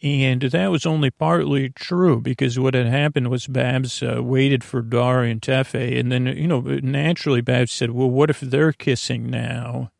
And 0.00 0.42
that 0.42 0.70
was 0.70 0.86
only 0.86 1.10
partly 1.10 1.70
true 1.70 2.20
because 2.20 2.58
what 2.58 2.74
had 2.74 2.86
happened 2.86 3.30
was 3.30 3.46
Babs 3.46 4.02
uh, 4.02 4.22
waited 4.22 4.62
for 4.62 4.82
Dari 4.82 5.30
and 5.30 5.40
Tefe. 5.40 5.98
And 5.98 6.12
then, 6.12 6.26
you 6.26 6.46
know, 6.46 6.60
naturally 6.60 7.40
Babs 7.40 7.72
said, 7.72 7.90
well, 7.90 8.10
what 8.10 8.30
if 8.30 8.38
they're 8.38 8.72
kissing 8.72 9.30
now? 9.30 9.90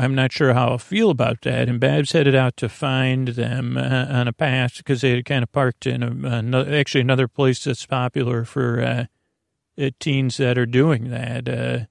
I'm 0.00 0.14
not 0.14 0.32
sure 0.32 0.54
how 0.54 0.68
I'll 0.68 0.78
feel 0.78 1.10
about 1.10 1.42
that. 1.42 1.68
And 1.68 1.78
Babs 1.78 2.12
headed 2.12 2.34
out 2.34 2.56
to 2.56 2.68
find 2.70 3.28
them 3.28 3.76
uh, 3.76 4.06
on 4.08 4.28
a 4.28 4.32
path 4.32 4.78
because 4.78 5.02
they 5.02 5.10
had 5.10 5.26
kind 5.26 5.42
of 5.42 5.52
parked 5.52 5.86
in 5.86 6.02
a, 6.24 6.78
actually 6.78 7.02
another 7.02 7.28
place 7.28 7.64
that's 7.64 7.84
popular 7.84 8.44
for 8.44 8.80
uh, 9.78 9.90
teens 9.98 10.38
that 10.38 10.56
are 10.56 10.64
doing 10.64 11.10
that. 11.10 11.48
Uh, 11.48 11.84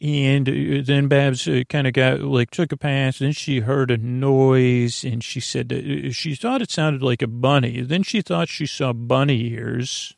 and 0.00 0.48
uh, 0.48 0.82
then 0.84 1.08
Babs 1.08 1.46
uh, 1.46 1.62
kind 1.68 1.86
of 1.86 1.92
got 1.92 2.20
like 2.20 2.50
took 2.50 2.72
a 2.72 2.76
pass. 2.76 3.18
Then 3.18 3.32
she 3.32 3.60
heard 3.60 3.90
a 3.90 3.96
noise, 3.96 5.04
and 5.04 5.22
she 5.22 5.40
said 5.40 5.72
uh, 5.72 6.10
she 6.12 6.34
thought 6.34 6.62
it 6.62 6.70
sounded 6.70 7.02
like 7.02 7.22
a 7.22 7.26
bunny. 7.26 7.80
Then 7.80 8.02
she 8.02 8.20
thought 8.20 8.48
she 8.48 8.66
saw 8.66 8.92
bunny 8.92 9.52
ears, 9.52 10.16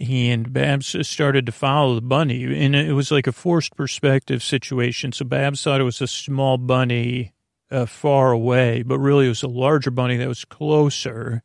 and 0.00 0.50
Babs 0.50 0.96
started 1.06 1.44
to 1.46 1.52
follow 1.52 1.94
the 1.94 2.00
bunny, 2.00 2.64
and 2.64 2.74
it 2.74 2.94
was 2.94 3.10
like 3.10 3.26
a 3.26 3.32
forced 3.32 3.76
perspective 3.76 4.42
situation. 4.42 5.12
So 5.12 5.26
Babs 5.26 5.62
thought 5.62 5.80
it 5.80 5.84
was 5.84 6.00
a 6.00 6.06
small 6.06 6.56
bunny 6.56 7.32
uh, 7.70 7.84
far 7.84 8.32
away, 8.32 8.82
but 8.82 8.98
really 8.98 9.26
it 9.26 9.30
was 9.30 9.42
a 9.42 9.48
larger 9.48 9.90
bunny 9.90 10.16
that 10.16 10.28
was 10.28 10.46
closer. 10.46 11.42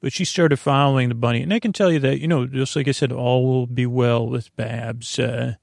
But 0.00 0.12
she 0.12 0.24
started 0.24 0.58
following 0.58 1.10
the 1.10 1.14
bunny, 1.14 1.42
and 1.42 1.52
I 1.52 1.60
can 1.60 1.72
tell 1.72 1.92
you 1.92 1.98
that 2.00 2.20
you 2.20 2.28
know, 2.28 2.46
just 2.46 2.74
like 2.74 2.88
I 2.88 2.92
said, 2.92 3.12
all 3.12 3.46
will 3.46 3.66
be 3.66 3.86
well 3.86 4.26
with 4.26 4.54
Babs. 4.56 5.18
Uh, 5.18 5.56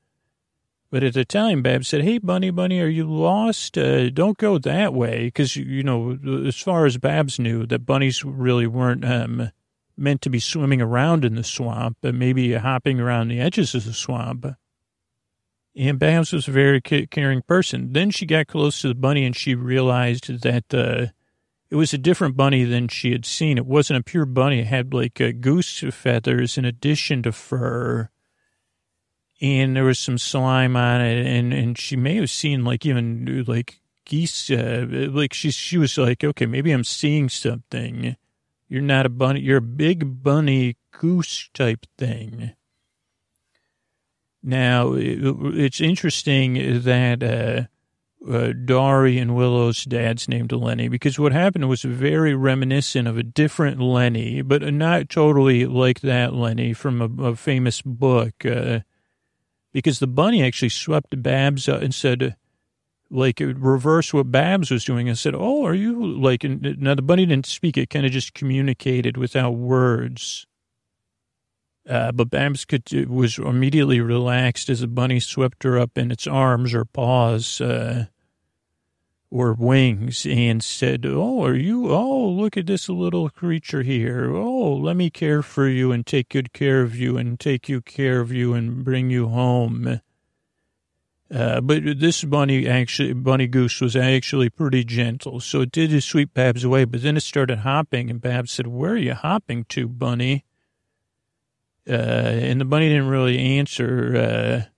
but 0.94 1.04
at 1.04 1.16
the 1.16 1.26
time, 1.26 1.64
Babs 1.64 1.88
said, 1.88 2.04
Hey, 2.04 2.20
Bunny, 2.20 2.52
Bunny, 2.52 2.80
are 2.80 2.88
you 2.88 3.12
lost? 3.12 3.80
Uh, 3.80 4.12
don't 4.12 4.38
go 4.38 4.60
that 4.60 4.94
way. 4.94 5.26
Because, 5.26 5.56
you 5.56 5.82
know, 5.82 6.20
as 6.46 6.56
far 6.60 6.86
as 6.86 7.00
Babs 7.00 7.40
knew, 7.40 7.66
that 7.66 7.88
bunnies 7.88 8.24
really 8.24 8.68
weren't 8.68 9.04
um, 9.04 9.50
meant 9.98 10.22
to 10.22 10.30
be 10.30 10.40
swimming 10.40 10.82
around 10.82 11.26
in 11.26 11.36
the 11.36 11.44
swamp, 11.44 11.98
but 12.02 12.16
maybe 12.16 12.54
hopping 12.54 13.00
around 13.00 13.28
the 13.28 13.40
edges 13.40 13.76
of 13.76 13.86
the 13.86 13.94
swamp. 13.94 14.46
And 15.76 16.00
Babs 16.00 16.34
was 16.34 16.48
a 16.48 16.52
very 16.52 16.82
caring 16.82 17.42
person. 17.42 17.94
Then 17.94 18.12
she 18.12 18.26
got 18.26 18.48
close 18.48 18.82
to 18.82 18.90
the 18.90 18.96
bunny 18.96 19.26
and 19.26 19.36
she 19.36 19.56
realized 19.56 20.42
that 20.44 20.74
uh, 20.74 21.08
it 21.70 21.76
was 21.76 21.94
a 21.94 21.98
different 21.98 22.38
bunny 22.38 22.64
than 22.64 22.88
she 22.88 23.12
had 23.12 23.26
seen. 23.26 23.58
It 23.58 23.66
wasn't 23.66 24.00
a 24.00 24.04
pure 24.04 24.26
bunny. 24.26 24.60
It 24.60 24.68
had 24.68 24.94
like 24.94 25.20
uh, 25.20 25.32
goose 25.40 25.84
feathers 25.92 26.58
in 26.58 26.66
addition 26.66 27.24
to 27.24 27.32
fur 27.32 28.10
and 29.44 29.76
there 29.76 29.84
was 29.84 30.00
some 30.00 30.18
slime 30.18 30.78
on 30.78 31.02
it, 31.02 31.28
and 31.28 31.54
and 31.54 31.78
she 31.78 31.98
may 31.98 32.16
have 32.16 32.30
seen 32.30 32.64
like 32.64 32.86
even 32.86 33.44
like 33.46 33.82
geese, 34.06 34.50
uh, 34.50 34.86
like 34.90 35.34
she 35.34 35.52
she 35.52 35.78
was 35.78 35.98
like, 35.98 36.24
okay, 36.24 36.46
maybe 36.46 36.72
I'm 36.72 36.86
seeing 36.86 37.28
something. 37.28 38.16
You're 38.74 38.82
not 38.82 39.06
a 39.06 39.10
bunny, 39.10 39.42
you're 39.42 39.58
a 39.58 39.62
big 39.62 40.24
bunny 40.24 40.78
goose 41.00 41.48
type 41.54 41.86
thing. 41.96 42.54
Now 44.42 44.94
it's 44.96 45.80
interesting 45.80 46.82
that. 46.82 47.22
Uh, 47.22 47.68
uh, 48.26 48.54
Dari 48.54 49.20
and 49.20 49.36
Willow's 49.36 49.84
dad's 49.84 50.30
named 50.30 50.54
Lenny 50.54 50.88
because 50.88 51.20
what 51.20 51.34
happened 51.34 51.68
was 51.68 51.82
very 51.82 52.34
reminiscent 52.34 53.06
of 53.06 53.18
a 53.18 53.24
different 53.24 53.82
Lenny, 53.82 54.42
but 54.42 54.62
not 54.74 55.10
totally 55.10 55.66
like 55.66 56.00
that 56.00 56.34
Lenny 56.34 56.72
from 56.72 57.02
a, 57.02 57.32
a 57.32 57.36
famous 57.36 57.82
book. 57.82 58.46
Uh, 58.46 58.80
because 59.74 60.00
the 60.00 60.08
bunny 60.08 60.42
actually 60.42 60.70
swept 60.70 61.22
Babs 61.22 61.68
up 61.68 61.82
and 61.82 61.94
said, 61.94 62.38
like, 63.14 63.40
it 63.40 63.58
reverse 63.58 64.14
what 64.14 64.32
Babs 64.32 64.72
was 64.72 64.84
doing 64.84 65.08
and 65.08 65.18
said, 65.18 65.36
Oh, 65.36 65.66
are 65.66 65.74
you 65.74 66.06
like, 66.06 66.44
now 66.44 66.96
the 66.96 67.02
bunny 67.02 67.26
didn't 67.26 67.46
speak, 67.46 67.78
it 67.78 67.90
kind 67.90 68.06
of 68.06 68.12
just 68.12 68.34
communicated 68.34 69.18
without 69.18 69.52
words. 69.52 70.46
Uh, 71.88 72.12
but 72.12 72.30
Babs 72.30 72.66
could, 72.66 72.90
was 73.10 73.38
immediately 73.38 74.00
relaxed 74.00 74.70
as 74.70 74.80
the 74.80 74.88
bunny 74.88 75.20
swept 75.20 75.64
her 75.64 75.78
up 75.78 75.98
in 75.98 76.12
its 76.12 76.26
arms 76.26 76.74
or 76.74 76.86
paws. 76.86 77.60
Uh, 77.62 78.06
or 79.34 79.54
wings 79.54 80.28
and 80.28 80.64
said, 80.64 81.08
Oh, 81.08 81.44
are 81.44 81.56
you? 81.56 81.92
Oh, 81.92 82.30
look 82.30 82.56
at 82.56 82.68
this 82.68 82.88
little 82.88 83.30
creature 83.30 83.82
here. 83.82 84.32
Oh, 84.32 84.76
let 84.76 84.96
me 84.96 85.10
care 85.10 85.42
for 85.42 85.68
you 85.68 85.92
and 85.92 86.06
take 86.06 86.30
good 86.30 86.54
care 86.54 86.84
of 86.84 86.96
you 86.96 87.18
and 87.18 87.40
take 87.40 87.68
you 87.68 87.82
care 87.82 88.20
of 88.20 88.32
you 88.32 88.54
and 88.54 88.84
bring 88.84 89.10
you 89.10 89.30
home. 89.30 90.02
Uh, 91.34 91.60
but 91.62 91.82
this 92.00 92.24
bunny 92.24 92.68
actually, 92.68 93.14
bunny 93.14 93.48
goose 93.48 93.82
was 93.82 93.96
actually 93.96 94.50
pretty 94.50 94.84
gentle. 94.84 95.40
So 95.40 95.62
it 95.62 95.72
did 95.72 96.04
sweep 96.04 96.34
Babs 96.34 96.64
away, 96.64 96.86
but 96.86 97.02
then 97.02 97.18
it 97.18 97.22
started 97.22 97.60
hopping 97.60 98.12
and 98.12 98.22
Babs 98.22 98.52
said, 98.52 98.68
where 98.68 98.92
are 98.92 98.98
you 98.98 99.16
hopping 99.16 99.66
to, 99.70 99.88
bunny? 99.88 100.46
Uh, 101.90 101.94
and 101.94 102.62
the 102.62 102.66
bunny 102.66 102.88
didn't 102.90 103.08
really 103.08 103.40
answer. 103.40 104.16
Uh, 104.16 104.70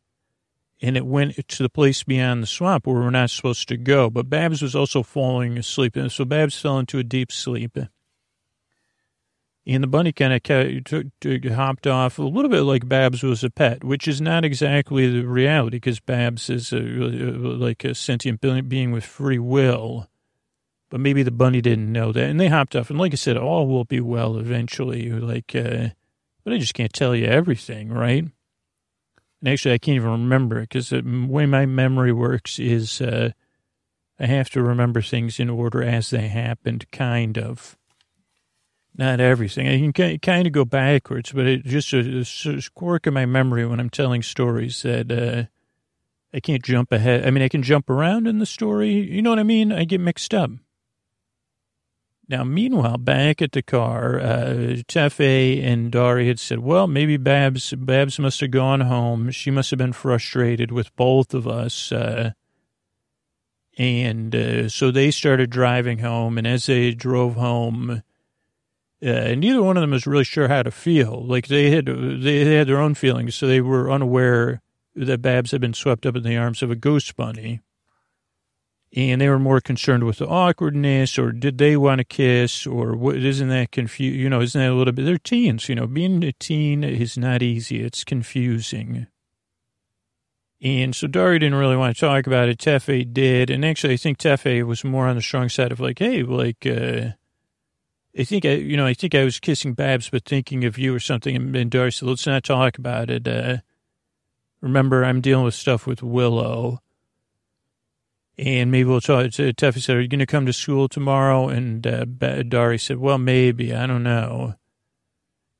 and 0.82 0.96
it 0.96 1.06
went 1.06 1.36
to 1.48 1.64
the 1.64 1.70
place 1.70 2.04
beyond 2.04 2.44
the 2.44 2.48
swamp 2.48 2.88
where 2.88 2.96
we're 2.96 3.10
not 3.10 3.32
supposed 3.32 3.68
to 3.70 3.78
go. 3.78 4.10
But 4.10 4.30
Babs 4.30 4.62
was 4.62 4.76
also 4.76 5.04
falling 5.04 5.58
asleep, 5.58 5.96
and 5.96 6.12
so 6.12 6.26
Babs 6.26 6.60
fell 6.60 6.80
into 6.80 7.00
a 7.00 7.04
deep 7.04 7.32
sleep. 7.32 7.78
And 9.68 9.82
the 9.82 9.88
bunny 9.88 10.12
kind 10.12 10.32
of 10.32 11.54
hopped 11.54 11.88
off 11.88 12.20
a 12.20 12.24
little 12.24 12.52
bit 12.52 12.62
like 12.62 12.88
Babs 12.88 13.24
was 13.24 13.44
a 13.44 13.50
pet, 13.50 13.84
which 13.84 14.08
is 14.08 14.22
not 14.22 14.46
exactly 14.46 15.10
the 15.10 15.28
reality 15.28 15.78
because 15.78 16.00
Babs 16.00 16.52
is 16.52 16.72
a, 16.72 16.78
like 16.80 17.84
a 17.84 17.96
sentient 17.96 18.42
being 18.42 18.92
with 18.92 19.04
free 19.04 19.40
will. 19.40 20.08
But 20.92 21.00
maybe 21.00 21.24
the 21.24 21.32
bunny 21.32 21.62
didn't 21.62 21.92
know 21.92 22.12
that, 22.12 22.30
and 22.30 22.40
they 22.40 22.48
hopped 22.48 22.76
off. 22.76 22.92
And 22.92 23.00
like 23.00 23.12
I 23.12 23.16
said, 23.16 23.38
all 23.38 23.68
will 23.68 23.86
be 23.86 24.00
well 24.00 24.38
eventually. 24.38 25.10
Like, 25.10 25.56
uh, 25.56 25.90
but 26.44 26.54
I 26.54 26.58
just 26.60 26.76
can't 26.76 26.94
tell 26.94 27.16
you 27.16 27.26
everything, 27.26 27.90
right? 27.90 28.24
And 28.24 29.50
actually, 29.50 29.74
I 29.74 29.80
can't 29.80 29.96
even 29.96 30.12
remember 30.12 30.60
it 30.60 30.70
because 30.70 30.90
the 30.90 31.02
way 31.28 31.48
my 31.48 31.66
memory 31.66 32.14
works 32.14 32.60
is 32.60 33.02
uh, 33.02 33.32
I 34.20 34.28
have 34.28 34.52
to 34.52 34.62
remember 34.62 35.02
things 35.02 35.40
in 35.40 35.50
order 35.50 35.84
as 35.84 36.12
they 36.12 36.28
happened, 36.28 36.90
kind 36.92 37.38
of. 37.40 37.78
Not 38.98 39.20
everything. 39.20 39.68
I 39.68 39.92
can 39.92 40.20
kind 40.20 40.48
of 40.48 40.54
go 40.54 40.64
backwards, 40.64 41.34
but 41.34 41.46
it 41.46 41.66
just 41.66 41.92
a, 41.92 42.26
a 42.46 42.62
quirk 42.76 43.08
of 43.08 43.14
my 43.14 43.26
memory 43.26 43.66
when 43.66 43.80
I'm 43.82 43.90
telling 43.90 44.22
stories 44.22 44.84
that 44.84 45.12
uh, 45.12 45.50
I 46.34 46.40
can't 46.40 46.64
jump 46.64 46.94
ahead. 46.94 47.26
I 47.26 47.32
mean, 47.32 47.44
I 47.44 47.50
can 47.50 47.62
jump 47.62 47.90
around 47.90 48.26
in 48.26 48.40
the 48.40 48.46
story. 48.46 48.94
You 48.94 49.22
know 49.22 49.32
what 49.32 49.40
I 49.40 49.44
mean? 49.44 49.74
I 49.74 49.84
get 49.84 50.00
mixed 50.00 50.34
up. 50.34 50.52
Now, 52.28 52.44
meanwhile, 52.44 52.98
back 52.98 53.42
at 53.42 53.52
the 53.52 53.62
car, 53.62 54.20
uh, 54.20 54.78
Tefe 54.88 55.62
and 55.64 55.92
Dari 55.92 56.28
had 56.28 56.40
said, 56.40 56.60
well, 56.60 56.88
maybe 56.88 57.18
Babs, 57.18 57.74
Babs 57.74 58.18
must 58.18 58.40
have 58.40 58.52
gone 58.52 58.82
home. 58.82 59.30
She 59.30 59.52
must 59.52 59.70
have 59.72 59.78
been 59.78 59.94
frustrated 59.94 60.72
with 60.72 60.96
both 60.96 61.34
of 61.34 61.48
us. 61.48 61.92
Uh, 61.92 62.32
and 63.78 64.34
uh, 64.34 64.70
so 64.70 64.90
they 64.90 65.12
started 65.12 65.50
driving 65.50 66.00
home. 66.00 66.38
And 66.38 66.48
as 66.48 66.66
they 66.66 66.94
drove 66.94 67.36
home, 67.36 68.02
uh, 69.06 69.36
neither 69.36 69.62
one 69.62 69.78
of 69.78 69.82
them 69.82 69.92
was 69.92 70.08
really 70.08 70.24
sure 70.24 70.48
how 70.48 70.64
to 70.64 70.72
feel. 70.72 71.26
Like 71.26 71.48
they 71.48 71.72
had, 71.72 71.86
they 71.86 72.56
had 72.56 72.68
their 72.68 72.80
own 72.80 72.96
feelings. 72.96 73.36
So 73.36 73.48
they 73.48 73.62
were 73.62 73.92
unaware 73.92 74.62
that 74.96 75.22
Babs 75.22 75.52
had 75.52 75.62
been 75.62 75.74
swept 75.74 76.06
up 76.06 76.16
in 76.16 76.24
the 76.24 76.38
arms 76.38 76.64
of 76.64 76.72
a 76.72 76.76
ghost 76.76 77.16
bunny 77.16 77.62
and 78.96 79.20
they 79.20 79.28
were 79.28 79.40
more 79.40 79.60
concerned 79.60 80.04
with 80.06 80.20
the 80.20 80.28
awkwardness 80.28 81.20
or 81.20 81.32
did 81.32 81.58
they 81.58 81.76
want 81.76 82.00
to 82.00 82.06
kiss 82.06 82.66
or 82.66 82.96
what 82.96 83.18
isn't 83.18 83.50
that 83.50 83.72
confused 83.72 84.18
you 84.18 84.30
know 84.30 84.42
isn't 84.42 84.60
that 84.60 84.72
a 84.72 84.74
little 84.74 84.94
bit 84.94 85.04
they're 85.06 85.18
teens 85.18 85.68
you 85.68 85.76
know 85.76 85.86
being 85.86 86.24
a 86.24 86.32
teen 86.32 86.84
is 86.84 87.18
not 87.18 87.44
easy 87.44 87.84
it's 87.84 88.04
confusing 88.04 89.08
and 90.62 90.96
so 90.96 91.08
Dari 91.08 91.38
didn't 91.38 91.60
really 91.60 91.76
want 91.76 91.96
to 91.96 92.00
talk 92.00 92.26
about 92.26 92.50
it. 92.50 92.58
Tefe 92.58 93.14
did. 93.14 93.52
And 93.52 93.64
actually, 93.64 93.94
I 93.94 93.98
think 93.98 94.18
Tefe 94.18 94.66
was 94.66 94.84
more 94.84 95.06
on 95.06 95.16
the 95.16 95.22
strong 95.22 95.50
side 95.50 95.72
of 95.72 95.80
like, 95.80 96.00
hey, 96.00 96.24
like, 96.24 96.66
uh, 96.66 97.10
I 98.18 98.24
think 98.24 98.46
I, 98.46 98.54
you 98.54 98.78
know, 98.78 98.86
I 98.86 98.94
think 98.94 99.14
I 99.14 99.26
was 99.26 99.40
kissing 99.40 99.74
Babs, 99.74 100.10
but 100.10 100.24
thinking 100.24 100.64
of 100.64 100.78
you 100.78 100.96
or 100.96 101.00
something. 101.00 101.36
And, 101.36 101.56
and 101.56 101.74
said, 101.74 102.08
let's 102.08 102.26
not 102.26 102.44
talk 102.44 102.78
about 102.78 103.10
it. 103.10 103.28
Uh, 103.28 103.58
remember, 104.62 105.04
I'm 105.04 105.22
dealing 105.22 105.44
with 105.44 105.54
stuff 105.54 105.86
with 105.86 106.02
Willow. 106.02 106.82
And 108.38 108.72
maybe 108.72 108.90
we'll 108.90 109.02
talk. 109.02 109.28
Tefe 109.28 109.82
said, 109.82 109.96
are 109.96 110.02
you 110.02 110.08
going 110.08 110.20
to 110.20 110.26
come 110.26 110.46
to 110.46 110.54
school 110.54 110.88
tomorrow? 110.88 111.48
And 111.50 111.86
uh, 111.88 112.06
Dari 112.06 112.78
said, 112.78 112.98
well, 112.98 113.18
maybe. 113.18 113.74
I 113.74 113.86
don't 113.88 114.04
know. 114.04 114.56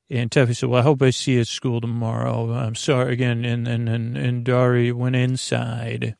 And 0.08 0.30
Tefe 0.30 0.54
said, 0.54 0.68
well, 0.68 0.80
I 0.80 0.84
hope 0.84 1.02
I 1.02 1.10
see 1.10 1.32
you 1.32 1.40
at 1.40 1.48
school 1.48 1.80
tomorrow. 1.80 2.52
I'm 2.52 2.74
sorry 2.74 3.12
again. 3.12 3.44
And, 3.44 3.66
and, 3.66 3.88
and, 3.88 4.16
and 4.16 4.44
Dari 4.44 4.92
went 4.92 5.16
inside. 5.16 6.16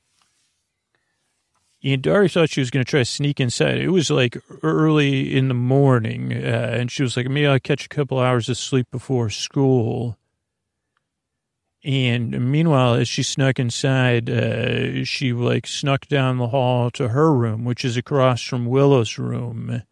And 1.84 2.02
Dari 2.02 2.28
thought 2.28 2.50
she 2.50 2.60
was 2.60 2.70
going 2.70 2.84
to 2.84 2.90
try 2.90 3.00
to 3.00 3.04
sneak 3.04 3.38
inside. 3.38 3.78
It 3.78 3.90
was 3.90 4.10
like 4.10 4.36
early 4.62 5.36
in 5.36 5.48
the 5.48 5.54
morning. 5.54 6.32
Uh, 6.32 6.70
and 6.72 6.90
she 6.90 7.02
was 7.02 7.16
like, 7.16 7.28
maybe 7.28 7.46
I'll 7.46 7.60
catch 7.60 7.86
a 7.86 7.88
couple 7.88 8.18
hours 8.18 8.48
of 8.48 8.56
sleep 8.56 8.88
before 8.90 9.30
school. 9.30 10.16
And 11.84 12.50
meanwhile, 12.50 12.94
as 12.94 13.06
she 13.08 13.22
snuck 13.22 13.60
inside, 13.60 14.28
uh, 14.28 15.04
she 15.04 15.32
like 15.32 15.68
snuck 15.68 16.08
down 16.08 16.38
the 16.38 16.48
hall 16.48 16.90
to 16.92 17.08
her 17.08 17.32
room, 17.32 17.64
which 17.64 17.84
is 17.84 17.96
across 17.96 18.42
from 18.42 18.66
Willow's 18.66 19.18
room. 19.18 19.82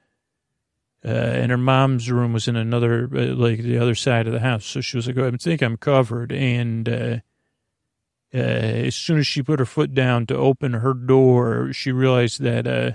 Uh, 1.04 1.08
and 1.08 1.50
her 1.52 1.58
mom's 1.58 2.10
room 2.10 2.32
was 2.32 2.48
in 2.48 2.56
another, 2.56 3.08
uh, 3.14 3.34
like 3.34 3.60
the 3.60 3.78
other 3.78 3.94
side 3.94 4.26
of 4.26 4.32
the 4.32 4.40
house. 4.40 4.64
So 4.64 4.80
she 4.80 4.96
was 4.96 5.06
like, 5.06 5.18
oh, 5.18 5.28
I 5.28 5.30
think 5.36 5.62
I'm 5.62 5.76
covered. 5.76 6.32
And 6.32 7.22
uh, 8.34 8.38
uh, 8.38 8.40
as 8.40 8.94
soon 8.94 9.18
as 9.18 9.26
she 9.26 9.42
put 9.42 9.58
her 9.58 9.66
foot 9.66 9.94
down 9.94 10.26
to 10.26 10.36
open 10.36 10.72
her 10.74 10.94
door, 10.94 11.72
she 11.72 11.92
realized 11.92 12.40
that 12.42 12.66
uh, 12.66 12.92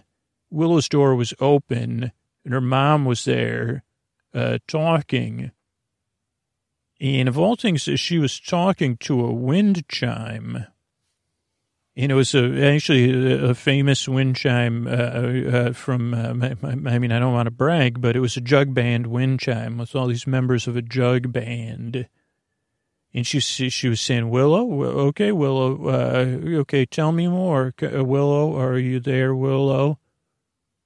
Willow's 0.49 0.89
door 0.89 1.15
was 1.15 1.34
open 1.39 2.12
and 2.43 2.54
her 2.54 2.62
mom 2.62 3.06
was 3.06 3.25
there 3.25 3.84
talking 4.67 5.52
and 7.02 7.30
of 7.30 7.38
all 7.38 7.56
things, 7.56 7.84
she 7.84 8.19
was 8.19 8.39
talking 8.39 8.97
to 8.97 9.25
a 9.25 9.32
wind 9.32 9.88
chime. 9.88 10.65
And 11.95 12.12
it 12.12 12.15
was 12.15 12.34
a, 12.36 12.73
actually 12.73 13.34
a, 13.34 13.54
famous 13.54 14.08
wind 14.08 14.36
chime 14.36 14.88
uh, 14.88 14.91
uh, 14.91 15.73
from, 15.73 16.13
uh, 16.13 16.56
I 16.63 16.99
mean, 16.99 17.12
I 17.12 17.19
don't 17.19 17.34
want 17.34 17.47
to 17.47 17.52
brag, 17.52 17.99
but 17.99 18.15
it 18.15 18.19
was 18.19 18.38
a 18.38 18.41
jug 18.41 18.73
band 18.73 19.08
wind 19.08 19.39
chime 19.39 19.78
with 19.78 19.95
all 19.95 20.08
these 20.08 20.28
members 20.28 20.67
of 20.67 20.75
a 20.75 20.82
jug 20.82 21.32
band. 21.32 22.08
And 23.13 23.26
she 23.26 23.39
she 23.39 23.89
was 23.89 24.02
saying, 24.02 24.30
Willow, 24.30 24.84
okay, 25.08 25.32
Willow, 25.32 25.88
uh, 25.88 26.60
okay, 26.60 26.86
tell 26.86 27.12
me 27.12 27.28
more. 27.28 27.74
Uh, 27.82 28.04
Willow, 28.04 28.56
are 28.60 28.78
you 28.78 29.00
there, 29.00 29.34
Willow? 29.34 30.00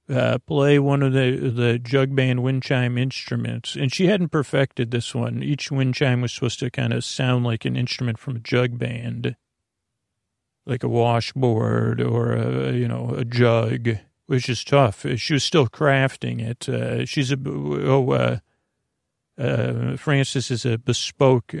uh, 0.08 0.38
play 0.46 0.78
one 0.78 1.02
of 1.02 1.12
the 1.12 1.36
the 1.36 1.78
jug 1.78 2.14
band 2.14 2.42
wind 2.42 2.62
chime 2.62 2.98
instruments, 2.98 3.74
and 3.74 3.92
she 3.92 4.06
hadn't 4.06 4.28
perfected 4.28 4.90
this 4.90 5.14
one. 5.14 5.42
Each 5.42 5.70
wind 5.70 5.94
chime 5.94 6.20
was 6.20 6.32
supposed 6.32 6.58
to 6.60 6.70
kind 6.70 6.92
of 6.92 7.04
sound 7.04 7.44
like 7.44 7.64
an 7.64 7.76
instrument 7.76 8.18
from 8.18 8.36
a 8.36 8.40
jug 8.40 8.78
band, 8.78 9.36
like 10.66 10.82
a 10.82 10.88
washboard 10.88 12.00
or 12.00 12.32
a 12.32 12.72
you 12.72 12.86
know 12.86 13.14
a 13.16 13.24
jug, 13.24 13.98
which 14.26 14.48
is 14.48 14.62
tough. 14.62 15.06
She 15.16 15.32
was 15.32 15.44
still 15.44 15.68
crafting 15.68 16.40
it. 16.40 16.68
Uh, 16.68 17.06
she's 17.06 17.32
a 17.32 17.38
oh 17.46 18.10
uh, 18.10 18.38
uh, 19.38 19.96
Frances 19.96 20.50
is 20.50 20.66
a 20.66 20.76
bespoke 20.76 21.54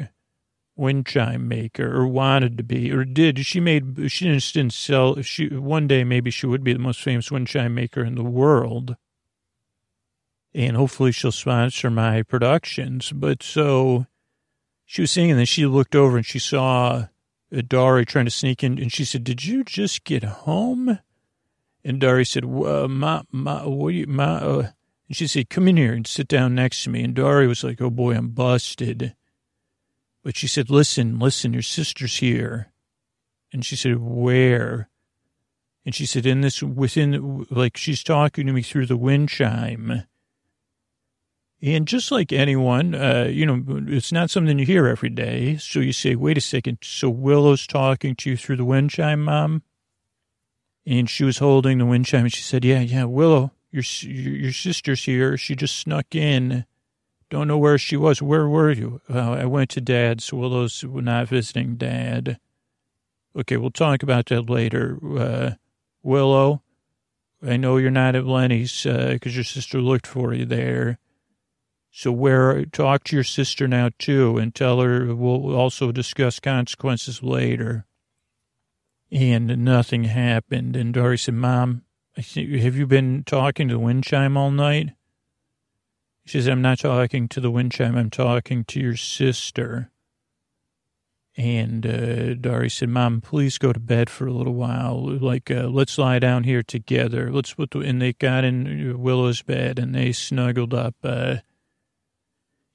wind 0.76 1.06
chime 1.06 1.46
maker 1.46 1.96
or 1.96 2.06
wanted 2.06 2.56
to 2.56 2.64
be 2.64 2.90
or 2.92 3.04
did. 3.04 3.44
She 3.46 3.60
made 3.60 4.10
she 4.10 4.26
didn't, 4.26 4.52
didn't 4.52 4.72
sell 4.72 5.20
she 5.22 5.48
one 5.48 5.86
day 5.86 6.04
maybe 6.04 6.30
she 6.30 6.46
would 6.46 6.64
be 6.64 6.72
the 6.72 6.78
most 6.78 7.00
famous 7.00 7.30
wind 7.30 7.46
chime 7.46 7.74
maker 7.74 8.04
in 8.04 8.14
the 8.14 8.24
world. 8.24 8.96
And 10.54 10.76
hopefully 10.76 11.10
she'll 11.12 11.32
sponsor 11.32 11.90
my 11.90 12.22
productions. 12.22 13.12
But 13.12 13.42
so 13.42 14.06
she 14.84 15.02
was 15.02 15.10
singing 15.10 15.32
and 15.32 15.38
then 15.40 15.46
she 15.46 15.66
looked 15.66 15.96
over 15.96 16.16
and 16.16 16.26
she 16.26 16.38
saw 16.38 17.06
Dari 17.50 18.04
trying 18.04 18.24
to 18.24 18.30
sneak 18.30 18.64
in 18.64 18.78
and 18.78 18.92
she 18.92 19.04
said 19.04 19.24
did 19.24 19.44
you 19.44 19.64
just 19.64 20.04
get 20.04 20.24
home? 20.24 20.98
And 21.84 22.00
Dari 22.00 22.24
said 22.24 22.44
uh, 22.44 22.88
ma 22.88 23.22
ma 23.30 23.66
what 23.68 23.94
you 23.94 24.06
ma 24.06 24.36
uh, 24.36 24.70
and 25.08 25.16
she 25.16 25.26
said 25.26 25.50
come 25.50 25.68
in 25.68 25.76
here 25.76 25.92
and 25.92 26.06
sit 26.06 26.26
down 26.26 26.56
next 26.56 26.82
to 26.84 26.90
me. 26.90 27.04
And 27.04 27.14
Dari 27.14 27.46
was 27.46 27.62
like 27.62 27.80
oh 27.80 27.90
boy 27.90 28.16
I'm 28.16 28.30
busted 28.30 29.14
but 30.24 30.36
she 30.36 30.48
said, 30.48 30.70
listen, 30.70 31.18
listen, 31.18 31.52
your 31.52 31.62
sister's 31.62 32.16
here. 32.16 32.72
And 33.52 33.64
she 33.64 33.76
said, 33.76 33.98
where? 34.00 34.88
And 35.84 35.94
she 35.94 36.06
said, 36.06 36.24
in 36.24 36.40
this, 36.40 36.62
within, 36.62 37.46
like, 37.50 37.76
she's 37.76 38.02
talking 38.02 38.46
to 38.46 38.52
me 38.52 38.62
through 38.62 38.86
the 38.86 38.96
wind 38.96 39.28
chime. 39.28 40.04
And 41.62 41.86
just 41.86 42.10
like 42.10 42.32
anyone, 42.32 42.94
uh, 42.94 43.28
you 43.30 43.44
know, 43.44 43.62
it's 43.86 44.12
not 44.12 44.30
something 44.30 44.58
you 44.58 44.66
hear 44.66 44.86
every 44.86 45.10
day. 45.10 45.56
So 45.58 45.80
you 45.80 45.92
say, 45.92 46.14
wait 46.14 46.38
a 46.38 46.40
second. 46.40 46.78
So 46.82 47.10
Willow's 47.10 47.66
talking 47.66 48.16
to 48.16 48.30
you 48.30 48.36
through 48.36 48.56
the 48.56 48.64
wind 48.64 48.90
chime, 48.90 49.24
Mom? 49.24 49.62
And 50.86 51.08
she 51.08 51.24
was 51.24 51.38
holding 51.38 51.78
the 51.78 51.86
wind 51.86 52.06
chime 52.06 52.24
and 52.24 52.32
she 52.32 52.42
said, 52.42 52.64
yeah, 52.64 52.80
yeah, 52.80 53.04
Willow, 53.04 53.52
your, 53.70 53.82
your, 54.00 54.34
your 54.36 54.52
sister's 54.52 55.04
here. 55.04 55.36
She 55.36 55.54
just 55.54 55.76
snuck 55.76 56.14
in. 56.14 56.64
Don't 57.30 57.48
know 57.48 57.58
where 57.58 57.78
she 57.78 57.96
was. 57.96 58.22
Where 58.22 58.48
were 58.48 58.70
you? 58.70 59.00
Uh, 59.12 59.32
I 59.32 59.44
went 59.46 59.70
to 59.70 59.80
Dad's. 59.80 60.32
Willow's 60.32 60.84
not 60.84 61.28
visiting 61.28 61.76
Dad. 61.76 62.38
Okay, 63.36 63.56
we'll 63.56 63.70
talk 63.70 64.02
about 64.02 64.26
that 64.26 64.48
later. 64.48 64.98
Uh, 65.18 65.50
Willow, 66.02 66.62
I 67.42 67.56
know 67.56 67.76
you're 67.76 67.90
not 67.90 68.14
at 68.14 68.26
Lenny's 68.26 68.82
because 68.84 69.32
uh, 69.32 69.36
your 69.36 69.44
sister 69.44 69.80
looked 69.80 70.06
for 70.06 70.32
you 70.32 70.44
there. 70.44 70.98
So 71.90 72.10
where 72.10 72.64
talk 72.66 73.04
to 73.04 73.16
your 73.16 73.24
sister 73.24 73.68
now 73.68 73.90
too, 73.98 74.36
and 74.36 74.54
tell 74.54 74.80
her 74.80 75.14
we'll 75.14 75.54
also 75.54 75.92
discuss 75.92 76.40
consequences 76.40 77.22
later. 77.22 77.86
And 79.12 79.64
nothing 79.64 80.04
happened. 80.04 80.74
And 80.74 80.92
Dari 80.92 81.16
said, 81.16 81.34
"Mom, 81.34 81.82
have 82.16 82.76
you 82.76 82.86
been 82.86 83.22
talking 83.24 83.68
to 83.68 83.74
the 83.74 83.78
wind 83.78 84.02
chime 84.02 84.36
all 84.36 84.50
night?" 84.50 84.90
She 86.24 86.38
says, 86.38 86.48
"I'm 86.48 86.62
not 86.62 86.78
talking 86.78 87.28
to 87.28 87.40
the 87.40 87.50
wind 87.50 87.72
chime. 87.72 87.96
I'm 87.96 88.10
talking 88.10 88.64
to 88.64 88.80
your 88.80 88.96
sister." 88.96 89.90
And 91.36 91.84
uh, 91.84 92.34
Dari 92.34 92.70
said, 92.70 92.88
"Mom, 92.88 93.20
please 93.20 93.58
go 93.58 93.72
to 93.72 93.80
bed 93.80 94.08
for 94.08 94.26
a 94.26 94.32
little 94.32 94.54
while. 94.54 95.18
Like, 95.18 95.50
uh, 95.50 95.68
let's 95.68 95.98
lie 95.98 96.18
down 96.18 96.44
here 96.44 96.62
together. 96.62 97.30
Let's 97.30 97.54
put." 97.54 97.72
The, 97.72 97.80
and 97.80 98.00
they 98.00 98.12
got 98.12 98.44
in 98.44 99.00
Willow's 99.00 99.42
bed 99.42 99.78
and 99.78 99.94
they 99.94 100.12
snuggled 100.12 100.72
up. 100.72 100.94
Uh, 101.02 101.36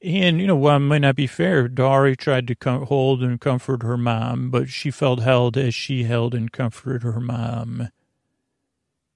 and, 0.02 0.40
you 0.40 0.48
know, 0.48 0.56
while 0.56 0.78
it 0.78 0.80
might 0.80 1.00
not 1.00 1.16
be 1.16 1.28
fair, 1.28 1.68
Dari 1.68 2.16
tried 2.16 2.48
to 2.48 2.56
com- 2.56 2.86
hold 2.86 3.22
and 3.22 3.40
comfort 3.40 3.84
her 3.84 3.98
mom, 3.98 4.50
but 4.50 4.70
she 4.70 4.92
felt 4.92 5.22
held 5.22 5.58
as 5.58 5.76
she 5.76 6.04
held 6.04 6.34
and 6.34 6.52
comforted 6.52 7.04
her 7.04 7.20
mom. 7.20 7.90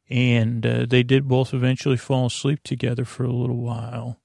And 0.09 0.65
uh, 0.65 0.85
they 0.87 1.03
did 1.03 1.27
both 1.27 1.53
eventually 1.53 1.95
fall 1.95 2.25
asleep 2.25 2.63
together 2.63 3.05
for 3.05 3.23
a 3.23 3.31
little 3.31 3.61
while. 3.61 4.19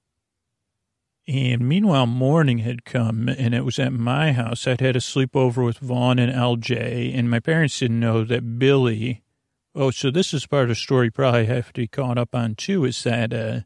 And 1.28 1.68
meanwhile, 1.68 2.06
morning 2.06 2.58
had 2.58 2.86
come, 2.86 3.28
and 3.28 3.54
it 3.54 3.62
was 3.62 3.78
at 3.78 3.92
my 3.92 4.32
house. 4.32 4.66
I'd 4.66 4.80
had 4.80 4.96
a 4.96 5.00
sleepover 5.00 5.62
with 5.62 5.76
Vaughn 5.78 6.18
and 6.18 6.32
LJ, 6.32 7.14
and 7.14 7.28
my 7.28 7.38
parents 7.38 7.78
didn't 7.78 8.00
know 8.00 8.24
that 8.24 8.58
Billy. 8.58 9.22
Oh, 9.74 9.90
so 9.90 10.10
this 10.10 10.32
is 10.32 10.46
part 10.46 10.64
of 10.64 10.68
the 10.70 10.74
story 10.74 11.08
you 11.08 11.10
probably 11.10 11.44
have 11.44 11.66
to 11.74 11.82
be 11.82 11.86
caught 11.86 12.16
up 12.16 12.34
on, 12.34 12.54
too, 12.54 12.86
is 12.86 13.02
that. 13.02 13.34
Uh, 13.34 13.60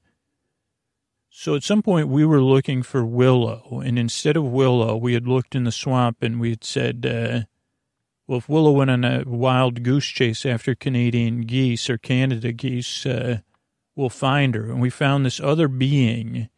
so 1.31 1.55
at 1.55 1.62
some 1.62 1.83
point 1.83 2.09
we 2.09 2.27
were 2.27 2.42
looking 2.42 2.83
for 2.83 3.07
Willow, 3.07 3.81
and 3.85 3.96
instead 3.96 4.37
of 4.37 4.44
Willow, 4.44 4.96
we 4.96 5.14
had 5.14 5.29
looked 5.29 5.55
in 5.55 5.62
the 5.62 5.70
swamp 5.70 6.18
and 6.20 6.40
we 6.40 6.51
had 6.51 6.64
said, 6.64 7.07
uh, 7.07 7.46
well, 8.27 8.38
if 8.38 8.48
Willow 8.48 8.72
went 8.72 8.90
on 8.90 9.05
a 9.05 9.22
wild 9.25 9.85
goose 9.85 10.07
chase 10.07 10.44
after 10.44 10.75
Canadian 10.75 11.42
geese 11.42 11.88
or 11.88 11.96
Canada 11.96 12.51
geese, 12.53 13.07
uh, 13.07 13.38
we'll 13.94 14.11
find 14.11 14.57
her. 14.57 14.64
And 14.64 14.81
we 14.81 14.90
found 14.90 15.25
this 15.25 15.38
other 15.38 15.68
being, 15.68 16.48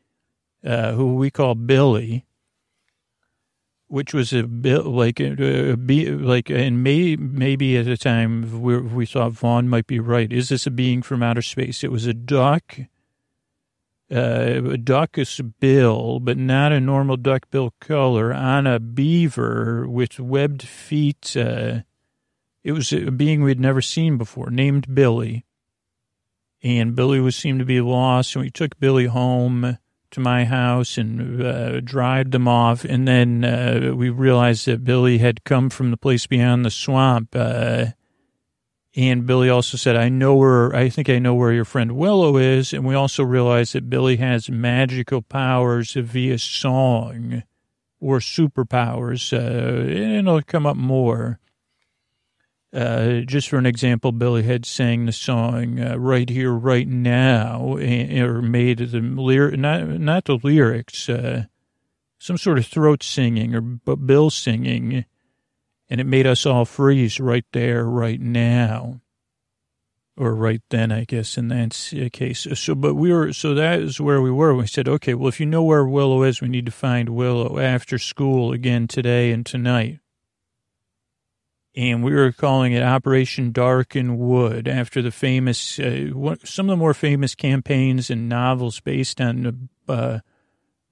uh, 0.64 0.92
who 0.92 1.14
we 1.14 1.30
call 1.30 1.54
Billy, 1.54 2.26
which 3.88 4.14
was 4.14 4.32
a 4.32 4.44
bit 4.44 4.86
like 4.86 5.20
a, 5.20 5.34
a, 5.38 5.74
a 5.74 6.10
like, 6.16 6.50
and 6.50 6.82
may, 6.82 7.16
maybe 7.16 7.76
at 7.76 7.84
the 7.84 7.96
time 7.96 8.62
we, 8.62 8.78
we 8.78 9.06
thought 9.06 9.32
Vaughn 9.32 9.68
might 9.68 9.86
be 9.86 10.00
right. 10.00 10.32
Is 10.32 10.48
this 10.48 10.66
a 10.66 10.70
being 10.70 11.02
from 11.02 11.22
outer 11.22 11.42
space? 11.42 11.84
It 11.84 11.92
was 11.92 12.06
a 12.06 12.14
duck 12.14 12.76
uh, 14.10 14.60
a 14.72 14.76
duckus 14.76 15.40
bill, 15.40 16.20
but 16.20 16.36
not 16.36 16.72
a 16.72 16.80
normal 16.80 17.16
duck 17.16 17.50
bill 17.50 17.72
color, 17.80 18.32
on 18.32 18.66
a 18.66 18.78
beaver 18.78 19.88
with 19.88 20.20
webbed 20.20 20.62
feet. 20.62 21.36
Uh, 21.36 21.80
it 22.62 22.72
was 22.72 22.92
a 22.92 23.10
being 23.10 23.42
we 23.42 23.50
had 23.50 23.60
never 23.60 23.80
seen 23.80 24.18
before, 24.18 24.50
named 24.50 24.94
Billy. 24.94 25.44
And 26.62 26.94
Billy 26.94 27.20
was 27.20 27.36
seemed 27.36 27.58
to 27.58 27.64
be 27.64 27.80
lost, 27.80 28.36
and 28.36 28.44
we 28.44 28.50
took 28.50 28.78
Billy 28.78 29.06
home 29.06 29.78
to 30.14 30.20
my 30.20 30.44
house 30.44 30.98
and 30.98 31.42
uh, 31.42 31.80
dried 31.80 32.32
them 32.32 32.48
off. 32.48 32.84
And 32.84 33.06
then 33.06 33.44
uh, 33.44 33.92
we 33.94 34.10
realized 34.10 34.66
that 34.66 34.84
Billy 34.84 35.18
had 35.18 35.44
come 35.44 35.70
from 35.70 35.90
the 35.90 35.96
place 35.96 36.26
beyond 36.26 36.64
the 36.64 36.70
swamp. 36.70 37.34
Uh, 37.34 37.86
and 38.96 39.26
Billy 39.26 39.48
also 39.48 39.76
said, 39.76 39.96
I 39.96 40.08
know 40.08 40.36
where, 40.36 40.74
I 40.74 40.88
think 40.88 41.08
I 41.08 41.18
know 41.18 41.34
where 41.34 41.52
your 41.52 41.64
friend 41.64 41.92
Willow 41.92 42.36
is. 42.36 42.72
And 42.72 42.84
we 42.84 42.94
also 42.94 43.24
realized 43.24 43.74
that 43.74 43.90
Billy 43.90 44.16
has 44.16 44.48
magical 44.48 45.20
powers 45.20 45.92
via 45.94 46.38
song 46.38 47.42
or 48.00 48.18
superpowers. 48.18 49.32
Uh, 49.32 49.90
and 49.90 50.28
it'll 50.28 50.42
come 50.42 50.66
up 50.66 50.76
more. 50.76 51.40
Uh, 52.74 53.20
just 53.20 53.48
for 53.48 53.56
an 53.56 53.66
example, 53.66 54.10
Billy 54.10 54.42
had 54.42 54.66
sang 54.66 55.06
the 55.06 55.12
song 55.12 55.78
uh, 55.78 55.96
"Right 55.96 56.28
Here, 56.28 56.52
Right 56.52 56.88
Now," 56.88 57.76
or 57.78 58.42
made 58.42 58.78
the 58.78 59.00
lyric, 59.00 59.58
not 59.60 59.86
not 59.86 60.24
the 60.24 60.40
lyrics, 60.42 61.08
uh, 61.08 61.44
some 62.18 62.36
sort 62.36 62.58
of 62.58 62.66
throat 62.66 63.04
singing 63.04 63.54
or 63.54 63.60
Bill 63.60 64.28
singing, 64.28 65.04
and 65.88 66.00
it 66.00 66.04
made 66.04 66.26
us 66.26 66.46
all 66.46 66.64
freeze 66.64 67.20
right 67.20 67.44
there, 67.52 67.84
right 67.84 68.20
now. 68.20 69.00
Or 70.16 70.32
right 70.32 70.62
then, 70.70 70.92
I 70.92 71.04
guess, 71.04 71.36
in 71.36 71.48
that 71.48 72.10
case. 72.12 72.46
So, 72.54 72.76
but 72.76 72.94
we 72.94 73.12
were, 73.12 73.32
so 73.32 73.52
that 73.54 73.80
is 73.80 74.00
where 74.00 74.22
we 74.22 74.30
were. 74.30 74.54
We 74.54 74.68
said, 74.68 74.88
okay, 74.88 75.12
well, 75.12 75.28
if 75.28 75.40
you 75.40 75.46
know 75.46 75.64
where 75.64 75.84
Willow 75.84 76.22
is, 76.22 76.40
we 76.40 76.48
need 76.48 76.66
to 76.66 76.72
find 76.72 77.08
Willow 77.08 77.58
after 77.58 77.98
school 77.98 78.52
again 78.52 78.86
today 78.86 79.32
and 79.32 79.44
tonight. 79.44 79.98
And 81.76 82.04
we 82.04 82.14
were 82.14 82.30
calling 82.30 82.72
it 82.72 82.82
Operation 82.82 83.50
Darken 83.50 84.16
Wood 84.16 84.68
after 84.68 85.02
the 85.02 85.10
famous, 85.10 85.78
uh, 85.78 86.10
some 86.44 86.66
of 86.66 86.74
the 86.74 86.76
more 86.76 86.94
famous 86.94 87.34
campaigns 87.34 88.10
and 88.10 88.28
novels 88.28 88.78
based 88.80 89.20
on 89.20 89.68
uh, 89.88 90.20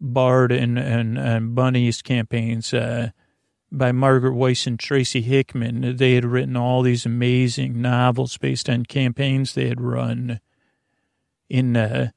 Bard 0.00 0.50
and, 0.50 0.78
and, 0.78 1.16
and 1.16 1.54
Bunny's 1.54 2.02
campaigns. 2.02 2.74
Uh, 2.74 3.10
by 3.74 3.90
Margaret 3.90 4.34
Weis 4.34 4.66
and 4.66 4.78
Tracy 4.78 5.22
Hickman. 5.22 5.96
They 5.96 6.12
had 6.12 6.26
written 6.26 6.58
all 6.58 6.82
these 6.82 7.06
amazing 7.06 7.80
novels 7.80 8.36
based 8.36 8.68
on 8.68 8.84
campaigns 8.84 9.54
they 9.54 9.68
had 9.68 9.80
run 9.80 10.40
in 11.48 11.76
uh, 11.76 12.10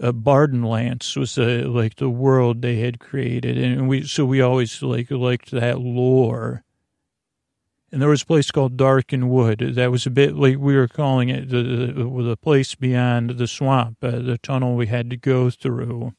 uh, 0.00 0.12
Bardenlands 0.12 1.16
was 1.16 1.38
uh, 1.38 1.64
like 1.66 1.96
the 1.96 2.10
world 2.10 2.62
they 2.62 2.76
had 2.76 2.98
created, 2.98 3.56
and 3.56 3.88
we 3.88 4.04
so 4.04 4.24
we 4.24 4.40
always 4.40 4.82
like 4.82 5.10
liked 5.10 5.50
that 5.52 5.80
lore. 5.80 6.64
And 7.94 8.02
there 8.02 8.08
was 8.08 8.22
a 8.22 8.26
place 8.26 8.50
called 8.50 8.76
Darken 8.76 9.28
Wood. 9.28 9.60
That 9.76 9.92
was 9.92 10.04
a 10.04 10.10
bit 10.10 10.34
like 10.34 10.58
we 10.58 10.74
were 10.74 10.88
calling 10.88 11.28
it 11.28 11.48
the 11.48 11.62
the, 11.62 12.22
the 12.24 12.36
place 12.36 12.74
beyond 12.74 13.38
the 13.38 13.46
swamp, 13.46 13.98
uh, 14.02 14.18
the 14.18 14.36
tunnel 14.36 14.74
we 14.74 14.88
had 14.88 15.10
to 15.10 15.16
go 15.16 15.48
through. 15.48 16.12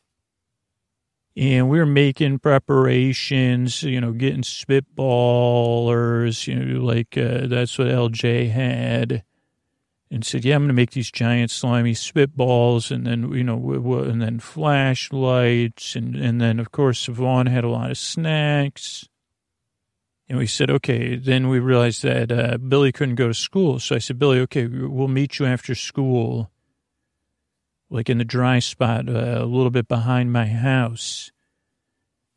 And 1.35 1.69
we 1.69 1.77
were 1.77 1.85
making 1.85 2.39
preparations, 2.39 3.83
you 3.83 3.99
know, 3.99 4.13
getting 4.13 4.43
spitballers, 4.43 6.47
you 6.47 6.55
know, 6.55 6.81
like 6.81 7.17
uh, 7.17 7.47
that's 7.47 7.77
what 7.77 7.89
LJ 7.89 8.51
had, 8.51 9.25
and 10.09 10.25
said, 10.25 10.45
"Yeah, 10.45 10.55
I'm 10.55 10.61
going 10.61 10.69
to 10.69 10.73
make 10.73 10.91
these 10.91 11.11
giant 11.11 11.51
slimy 11.51 11.91
spitballs, 11.91 12.89
and 12.89 13.05
then 13.05 13.33
you 13.33 13.43
know, 13.43 13.57
w- 13.57 13.81
w- 13.81 14.09
and 14.09 14.21
then 14.21 14.39
flashlights, 14.39 15.97
and 15.97 16.15
and 16.15 16.39
then 16.39 16.61
of 16.61 16.71
course 16.71 17.05
Vaughn 17.07 17.47
had 17.47 17.65
a 17.65 17.69
lot 17.69 17.91
of 17.91 17.97
snacks." 17.97 19.09
And 20.27 20.37
we 20.37 20.47
said, 20.47 20.69
okay. 20.69 21.15
Then 21.15 21.49
we 21.49 21.59
realized 21.59 22.03
that 22.03 22.31
uh, 22.31 22.57
Billy 22.57 22.91
couldn't 22.91 23.15
go 23.15 23.27
to 23.27 23.33
school, 23.33 23.79
so 23.79 23.95
I 23.95 23.99
said, 23.99 24.17
Billy, 24.17 24.39
okay, 24.41 24.65
we'll 24.67 25.07
meet 25.07 25.39
you 25.39 25.45
after 25.45 25.75
school 25.75 26.49
like 27.89 28.09
in 28.09 28.17
the 28.17 28.25
dry 28.25 28.59
spot 28.59 29.07
uh, 29.07 29.37
a 29.39 29.45
little 29.45 29.69
bit 29.69 29.87
behind 29.87 30.31
my 30.31 30.47
house. 30.47 31.31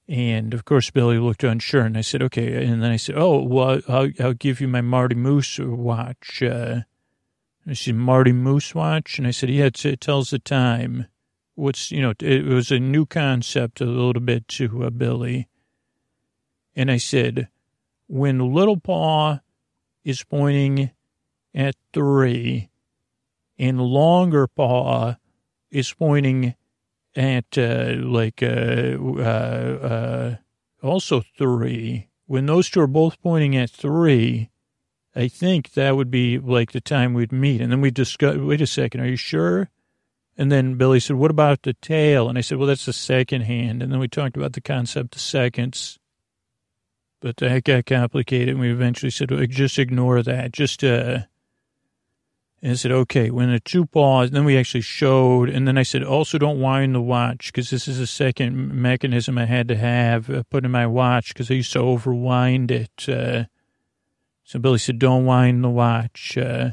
And 0.08 0.54
of 0.54 0.64
course, 0.64 0.90
Billy 0.90 1.18
looked 1.18 1.44
unsure, 1.44 1.82
and 1.82 1.98
I 1.98 2.00
said, 2.00 2.22
"Okay." 2.22 2.64
And 2.64 2.82
then 2.82 2.90
I 2.90 2.96
said, 2.96 3.16
"Oh, 3.18 3.42
well, 3.42 3.80
I'll, 3.88 4.10
I'll 4.20 4.32
give 4.32 4.60
you 4.60 4.68
my 4.68 4.80
Marty 4.80 5.14
Moose 5.14 5.58
watch." 5.58 6.42
Uh, 6.42 6.80
she 7.68 7.74
said, 7.74 7.96
"Marty 7.96 8.32
Moose 8.32 8.74
watch," 8.74 9.18
and 9.18 9.26
I 9.26 9.32
said, 9.32 9.50
"Yeah, 9.50 9.68
it 9.84 10.00
tells 10.00 10.30
the 10.30 10.38
time." 10.38 11.06
What's 11.56 11.90
you 11.90 12.00
know, 12.00 12.14
it 12.20 12.44
was 12.44 12.70
a 12.70 12.78
new 12.78 13.04
concept 13.04 13.80
a 13.80 13.84
little 13.84 14.22
bit 14.22 14.46
to 14.48 14.84
uh, 14.84 14.90
Billy. 14.90 15.48
And 16.76 16.88
I 16.88 16.98
said, 16.98 17.48
"When 18.08 18.52
Little 18.52 18.80
Paw 18.80 19.38
is 20.04 20.24
pointing 20.24 20.90
at 21.54 21.76
three, 21.92 22.70
and 23.58 23.80
Longer 23.80 24.46
Paw 24.46 25.16
is 25.70 25.92
pointing 25.92 26.54
at 27.14 27.58
uh, 27.58 27.94
like 27.98 28.42
uh, 28.42 28.96
uh, 28.98 29.78
uh, 29.82 30.36
also 30.82 31.22
three. 31.36 32.08
When 32.26 32.46
those 32.46 32.68
two 32.70 32.80
are 32.80 32.86
both 32.86 33.20
pointing 33.22 33.56
at 33.56 33.70
three, 33.70 34.50
I 35.14 35.28
think 35.28 35.72
that 35.72 35.96
would 35.96 36.10
be 36.10 36.38
like 36.38 36.72
the 36.72 36.80
time 36.80 37.14
we'd 37.14 37.32
meet. 37.32 37.60
And 37.60 37.72
then 37.72 37.80
we 37.80 37.90
discuss. 37.90 38.36
Wait 38.36 38.60
a 38.60 38.66
second, 38.66 39.00
are 39.00 39.08
you 39.08 39.16
sure? 39.16 39.70
And 40.36 40.52
then 40.52 40.76
Billy 40.76 41.00
said, 41.00 41.16
"What 41.16 41.32
about 41.32 41.62
the 41.62 41.74
tail?" 41.74 42.28
And 42.28 42.38
I 42.38 42.42
said, 42.42 42.58
"Well, 42.58 42.68
that's 42.68 42.86
the 42.86 42.92
second 42.92 43.42
hand." 43.42 43.82
And 43.82 43.90
then 43.90 43.98
we 43.98 44.08
talked 44.08 44.36
about 44.36 44.52
the 44.52 44.60
concept 44.60 45.16
of 45.16 45.20
seconds. 45.20 45.98
But 47.20 47.38
that 47.38 47.64
got 47.64 47.86
complicated, 47.86 48.50
and 48.50 48.60
we 48.60 48.70
eventually 48.70 49.10
said, 49.10 49.30
"Just 49.50 49.78
ignore 49.78 50.22
that. 50.22 50.52
Just 50.52 50.84
uh, 50.84 51.20
and 52.60 52.72
I 52.72 52.74
said, 52.74 52.90
okay, 52.90 53.30
when 53.30 53.52
the 53.52 53.60
two 53.60 53.86
paws, 53.86 54.32
then 54.32 54.44
we 54.44 54.58
actually 54.58 54.80
showed, 54.80 55.48
and 55.48 55.68
then 55.68 55.78
I 55.78 55.84
said, 55.84 56.02
also 56.02 56.38
don't 56.38 56.60
wind 56.60 56.92
the 56.94 57.00
watch, 57.00 57.52
because 57.52 57.70
this 57.70 57.86
is 57.86 58.00
a 58.00 58.06
second 58.06 58.74
mechanism 58.74 59.38
I 59.38 59.44
had 59.44 59.68
to 59.68 59.76
have 59.76 60.28
uh, 60.28 60.42
put 60.50 60.64
in 60.64 60.72
my 60.72 60.86
watch, 60.86 61.28
because 61.28 61.52
I 61.52 61.54
used 61.54 61.72
to 61.74 61.78
overwind 61.78 62.72
it. 62.72 63.08
Uh, 63.08 63.44
so 64.42 64.58
Billy 64.58 64.78
said, 64.78 64.98
don't 64.98 65.24
wind 65.24 65.62
the 65.62 65.68
watch. 65.68 66.36
Uh, 66.36 66.70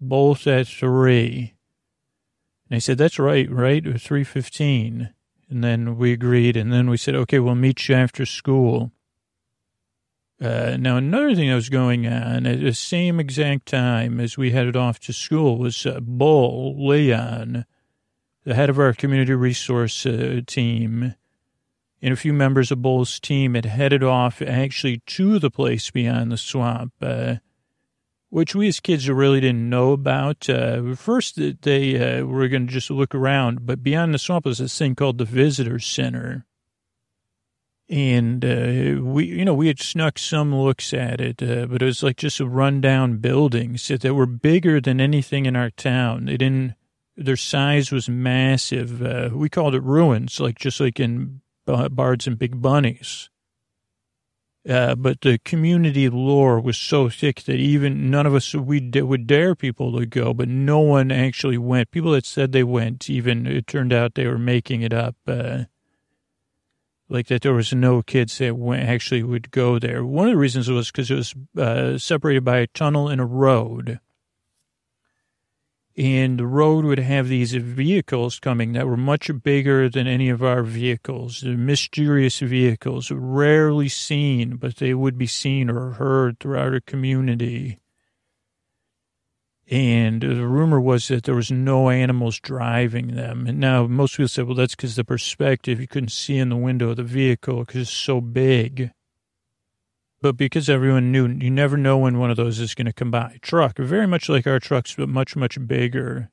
both 0.00 0.46
at 0.46 0.68
three. 0.68 1.54
And 2.68 2.76
I 2.76 2.78
said, 2.78 2.98
that's 2.98 3.18
right, 3.18 3.50
right? 3.50 3.82
3.15. 3.82 5.12
And 5.50 5.64
then 5.64 5.96
we 5.96 6.12
agreed. 6.12 6.56
And 6.56 6.72
then 6.72 6.88
we 6.88 6.96
said, 6.96 7.16
okay, 7.16 7.40
we'll 7.40 7.56
meet 7.56 7.88
you 7.88 7.96
after 7.96 8.24
school. 8.24 8.92
Uh, 10.40 10.78
now, 10.80 10.96
another 10.96 11.34
thing 11.34 11.50
that 11.50 11.54
was 11.54 11.68
going 11.68 12.06
on 12.06 12.46
at 12.46 12.60
the 12.60 12.72
same 12.72 13.20
exact 13.20 13.66
time 13.66 14.18
as 14.18 14.38
we 14.38 14.52
headed 14.52 14.74
off 14.74 14.98
to 14.98 15.12
school 15.12 15.58
was 15.58 15.84
uh, 15.84 16.00
Bull 16.00 16.86
Leon, 16.86 17.66
the 18.44 18.54
head 18.54 18.70
of 18.70 18.78
our 18.78 18.94
community 18.94 19.34
resource 19.34 20.06
uh, 20.06 20.40
team, 20.46 21.14
and 22.00 22.12
a 22.14 22.16
few 22.16 22.32
members 22.32 22.70
of 22.70 22.80
Bull's 22.80 23.20
team 23.20 23.52
had 23.52 23.66
headed 23.66 24.02
off 24.02 24.40
actually 24.40 25.02
to 25.08 25.38
the 25.38 25.50
place 25.50 25.90
beyond 25.90 26.32
the 26.32 26.38
swamp, 26.38 26.94
uh, 27.02 27.34
which 28.30 28.54
we 28.54 28.66
as 28.68 28.80
kids 28.80 29.10
really 29.10 29.40
didn't 29.40 29.68
know 29.68 29.92
about. 29.92 30.48
Uh, 30.48 30.94
first, 30.94 31.36
they 31.36 32.22
were 32.22 32.48
going 32.48 32.66
to 32.66 32.72
just 32.72 32.90
look 32.90 33.14
around, 33.14 33.66
but 33.66 33.82
beyond 33.82 34.14
the 34.14 34.18
swamp 34.18 34.46
was 34.46 34.56
this 34.56 34.78
thing 34.78 34.94
called 34.94 35.18
the 35.18 35.26
Visitor 35.26 35.78
Center 35.78 36.46
and 37.90 38.44
uh, 38.44 39.02
we, 39.02 39.26
you 39.26 39.44
know, 39.44 39.52
we 39.52 39.66
had 39.66 39.80
snuck 39.80 40.16
some 40.16 40.54
looks 40.54 40.94
at 40.94 41.20
it, 41.20 41.42
uh, 41.42 41.66
but 41.66 41.82
it 41.82 41.86
was 41.86 42.04
like 42.04 42.16
just 42.16 42.38
a 42.38 42.46
rundown 42.46 43.16
buildings 43.16 43.88
that 43.88 44.14
were 44.14 44.26
bigger 44.26 44.80
than 44.80 45.00
anything 45.00 45.44
in 45.44 45.56
our 45.56 45.70
town. 45.70 46.26
They 46.26 46.36
didn't, 46.36 46.76
their 47.16 47.36
size 47.36 47.90
was 47.90 48.08
massive. 48.08 49.02
Uh, 49.02 49.30
we 49.34 49.48
called 49.48 49.74
it 49.74 49.82
ruins, 49.82 50.38
like 50.38 50.56
just 50.56 50.78
like 50.78 51.00
in 51.00 51.40
Bards 51.66 52.28
and 52.28 52.38
Big 52.38 52.62
Bunnies. 52.62 53.28
Uh, 54.68 54.94
but 54.94 55.22
the 55.22 55.38
community 55.38 56.08
lore 56.08 56.60
was 56.60 56.78
so 56.78 57.08
thick 57.08 57.42
that 57.44 57.56
even 57.56 58.08
none 58.08 58.26
of 58.26 58.34
us 58.34 58.54
we 58.54 58.78
d- 58.78 59.02
would 59.02 59.26
dare 59.26 59.56
people 59.56 59.98
to 59.98 60.06
go, 60.06 60.32
but 60.32 60.48
no 60.48 60.78
one 60.78 61.10
actually 61.10 61.58
went. 61.58 61.90
People 61.90 62.12
that 62.12 62.26
said 62.26 62.52
they 62.52 62.62
went, 62.62 63.10
even 63.10 63.48
it 63.48 63.66
turned 63.66 63.92
out 63.92 64.14
they 64.14 64.28
were 64.28 64.38
making 64.38 64.82
it 64.82 64.92
up. 64.92 65.16
Like 67.10 67.26
that 67.26 67.42
there 67.42 67.52
was 67.52 67.74
no 67.74 68.02
kids 68.02 68.38
that 68.38 68.56
went, 68.56 68.88
actually 68.88 69.24
would 69.24 69.50
go 69.50 69.80
there. 69.80 70.04
One 70.04 70.28
of 70.28 70.32
the 70.32 70.38
reasons 70.38 70.70
was 70.70 70.92
because 70.92 71.10
it 71.10 71.16
was 71.16 71.34
uh, 71.58 71.98
separated 71.98 72.44
by 72.44 72.58
a 72.58 72.68
tunnel 72.68 73.08
and 73.08 73.20
a 73.20 73.24
road. 73.24 73.98
And 75.96 76.38
the 76.38 76.46
road 76.46 76.84
would 76.84 77.00
have 77.00 77.26
these 77.26 77.52
vehicles 77.52 78.38
coming 78.38 78.72
that 78.72 78.86
were 78.86 78.96
much 78.96 79.28
bigger 79.42 79.88
than 79.88 80.06
any 80.06 80.28
of 80.28 80.40
our 80.40 80.62
vehicles, 80.62 81.40
the 81.40 81.56
mysterious 81.56 82.38
vehicles, 82.38 83.10
rarely 83.10 83.88
seen, 83.88 84.56
but 84.56 84.76
they 84.76 84.94
would 84.94 85.18
be 85.18 85.26
seen 85.26 85.68
or 85.68 85.90
heard 85.90 86.38
throughout 86.38 86.74
a 86.74 86.80
community. 86.80 87.76
And 89.70 90.20
the 90.20 90.48
rumor 90.48 90.80
was 90.80 91.06
that 91.08 91.22
there 91.22 91.34
was 91.36 91.52
no 91.52 91.90
animals 91.90 92.40
driving 92.40 93.14
them. 93.14 93.46
And 93.46 93.60
now 93.60 93.86
most 93.86 94.16
people 94.16 94.26
said, 94.26 94.46
well, 94.46 94.56
that's 94.56 94.74
because 94.74 94.96
the 94.96 95.04
perspective, 95.04 95.80
you 95.80 95.86
couldn't 95.86 96.08
see 96.08 96.38
in 96.38 96.48
the 96.48 96.56
window 96.56 96.90
of 96.90 96.96
the 96.96 97.04
vehicle 97.04 97.60
because 97.60 97.82
it's 97.82 97.90
so 97.90 98.20
big. 98.20 98.90
But 100.20 100.36
because 100.36 100.68
everyone 100.68 101.12
knew, 101.12 101.28
you 101.28 101.50
never 101.50 101.76
know 101.76 101.98
when 101.98 102.18
one 102.18 102.32
of 102.32 102.36
those 102.36 102.58
is 102.58 102.74
going 102.74 102.86
to 102.86 102.92
come 102.92 103.12
by. 103.12 103.38
Truck, 103.42 103.78
very 103.78 104.08
much 104.08 104.28
like 104.28 104.44
our 104.44 104.58
trucks, 104.58 104.94
but 104.96 105.08
much, 105.08 105.36
much 105.36 105.64
bigger. 105.64 106.30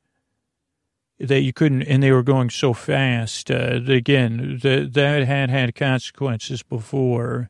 That 1.19 1.41
you 1.41 1.53
couldn't, 1.53 1.83
and 1.83 2.01
they 2.01 2.11
were 2.11 2.23
going 2.23 2.49
so 2.49 2.73
fast. 2.73 3.51
Uh, 3.51 3.79
again, 3.88 4.59
that, 4.63 4.93
that 4.93 5.27
had 5.27 5.49
had 5.49 5.75
consequences 5.75 6.63
before 6.63 7.49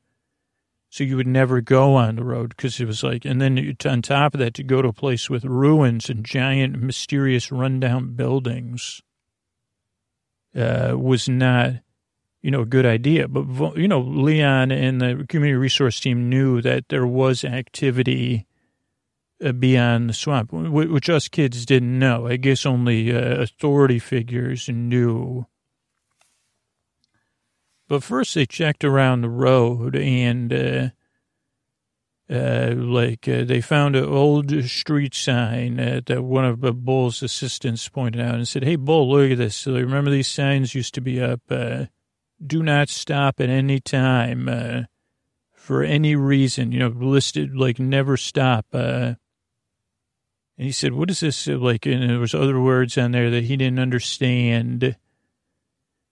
so 0.89 1.03
you 1.03 1.17
would 1.17 1.27
never 1.27 1.61
go 1.61 1.95
on 1.95 2.15
the 2.15 2.23
road 2.23 2.49
because 2.49 2.79
it 2.79 2.85
was 2.85 3.03
like, 3.03 3.25
and 3.25 3.41
then 3.41 3.75
on 3.85 4.01
top 4.01 4.33
of 4.33 4.39
that, 4.39 4.53
to 4.55 4.63
go 4.63 4.81
to 4.81 4.89
a 4.89 4.93
place 4.93 5.29
with 5.29 5.43
ruins 5.43 6.09
and 6.09 6.23
giant, 6.23 6.81
mysterious, 6.81 7.51
rundown 7.51 8.15
buildings 8.15 9.01
uh, 10.55 10.93
was 10.97 11.27
not, 11.27 11.73
you 12.41 12.51
know, 12.51 12.61
a 12.61 12.65
good 12.65 12.85
idea. 12.85 13.27
But, 13.27 13.77
you 13.77 13.87
know, 13.87 13.99
Leon 13.99 14.71
and 14.71 15.01
the 15.01 15.25
community 15.27 15.57
resource 15.57 15.99
team 15.99 16.29
knew 16.29 16.61
that 16.61 16.87
there 16.87 17.05
was 17.05 17.43
activity 17.43 18.47
uh, 19.43 19.51
beyond 19.51 20.09
the 20.09 20.13
swamp, 20.13 20.53
which 20.53 21.09
us 21.09 21.27
kids 21.27 21.65
didn't 21.65 21.99
know. 21.99 22.27
I 22.27 22.37
guess 22.37 22.65
only 22.65 23.13
uh, 23.13 23.41
authority 23.41 23.99
figures 23.99 24.69
knew 24.69 25.45
but 27.87 28.03
first, 28.03 28.35
they 28.35 28.45
checked 28.45 28.83
around 28.83 29.21
the 29.21 29.29
road 29.29 29.95
and, 29.95 30.53
uh, 30.53 30.89
uh, 32.29 32.73
like, 32.75 33.27
uh, 33.27 33.43
they 33.45 33.61
found 33.61 33.95
an 33.95 34.05
old 34.05 34.51
street 34.65 35.15
sign 35.15 35.77
that 35.77 36.23
one 36.23 36.43
of 36.45 36.59
Bull's 36.83 37.23
assistants 37.23 37.87
pointed 37.87 38.21
out 38.21 38.35
and 38.35 38.47
said, 38.47 38.63
Hey, 38.63 38.75
Bull, 38.75 39.09
look 39.09 39.31
at 39.31 39.37
this. 39.37 39.55
So 39.55 39.73
remember 39.73 40.11
these 40.11 40.27
signs 40.27 40.75
used 40.75 40.93
to 40.95 41.01
be 41.01 41.21
up, 41.21 41.41
uh, 41.49 41.85
do 42.45 42.61
not 42.61 42.89
stop 42.89 43.39
at 43.39 43.49
any 43.49 43.79
time, 43.79 44.49
uh, 44.49 44.83
for 45.53 45.83
any 45.83 46.15
reason, 46.15 46.71
you 46.71 46.79
know, 46.79 46.87
listed 46.87 47.55
like 47.55 47.79
never 47.79 48.15
stop, 48.15 48.65
uh, 48.73 49.15
and 50.57 50.65
he 50.65 50.71
said, 50.71 50.93
what 50.93 51.11
is 51.11 51.19
this? 51.19 51.45
Like, 51.47 51.85
and 51.85 52.09
there 52.09 52.19
was 52.19 52.33
other 52.33 52.59
words 52.59 52.97
on 52.97 53.11
there 53.11 53.29
that 53.29 53.43
he 53.43 53.57
didn't 53.57 53.79
understand. 53.79 54.95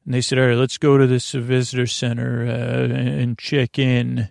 And 0.06 0.14
they 0.14 0.22
said, 0.22 0.38
all 0.38 0.48
right, 0.48 0.58
let's 0.58 0.78
go 0.78 0.98
to 0.98 1.08
this 1.08 1.32
visitor 1.32 1.88
center 1.88 2.46
uh, 2.46 2.94
and 2.94 3.38
check 3.38 3.80
in. 3.80 4.30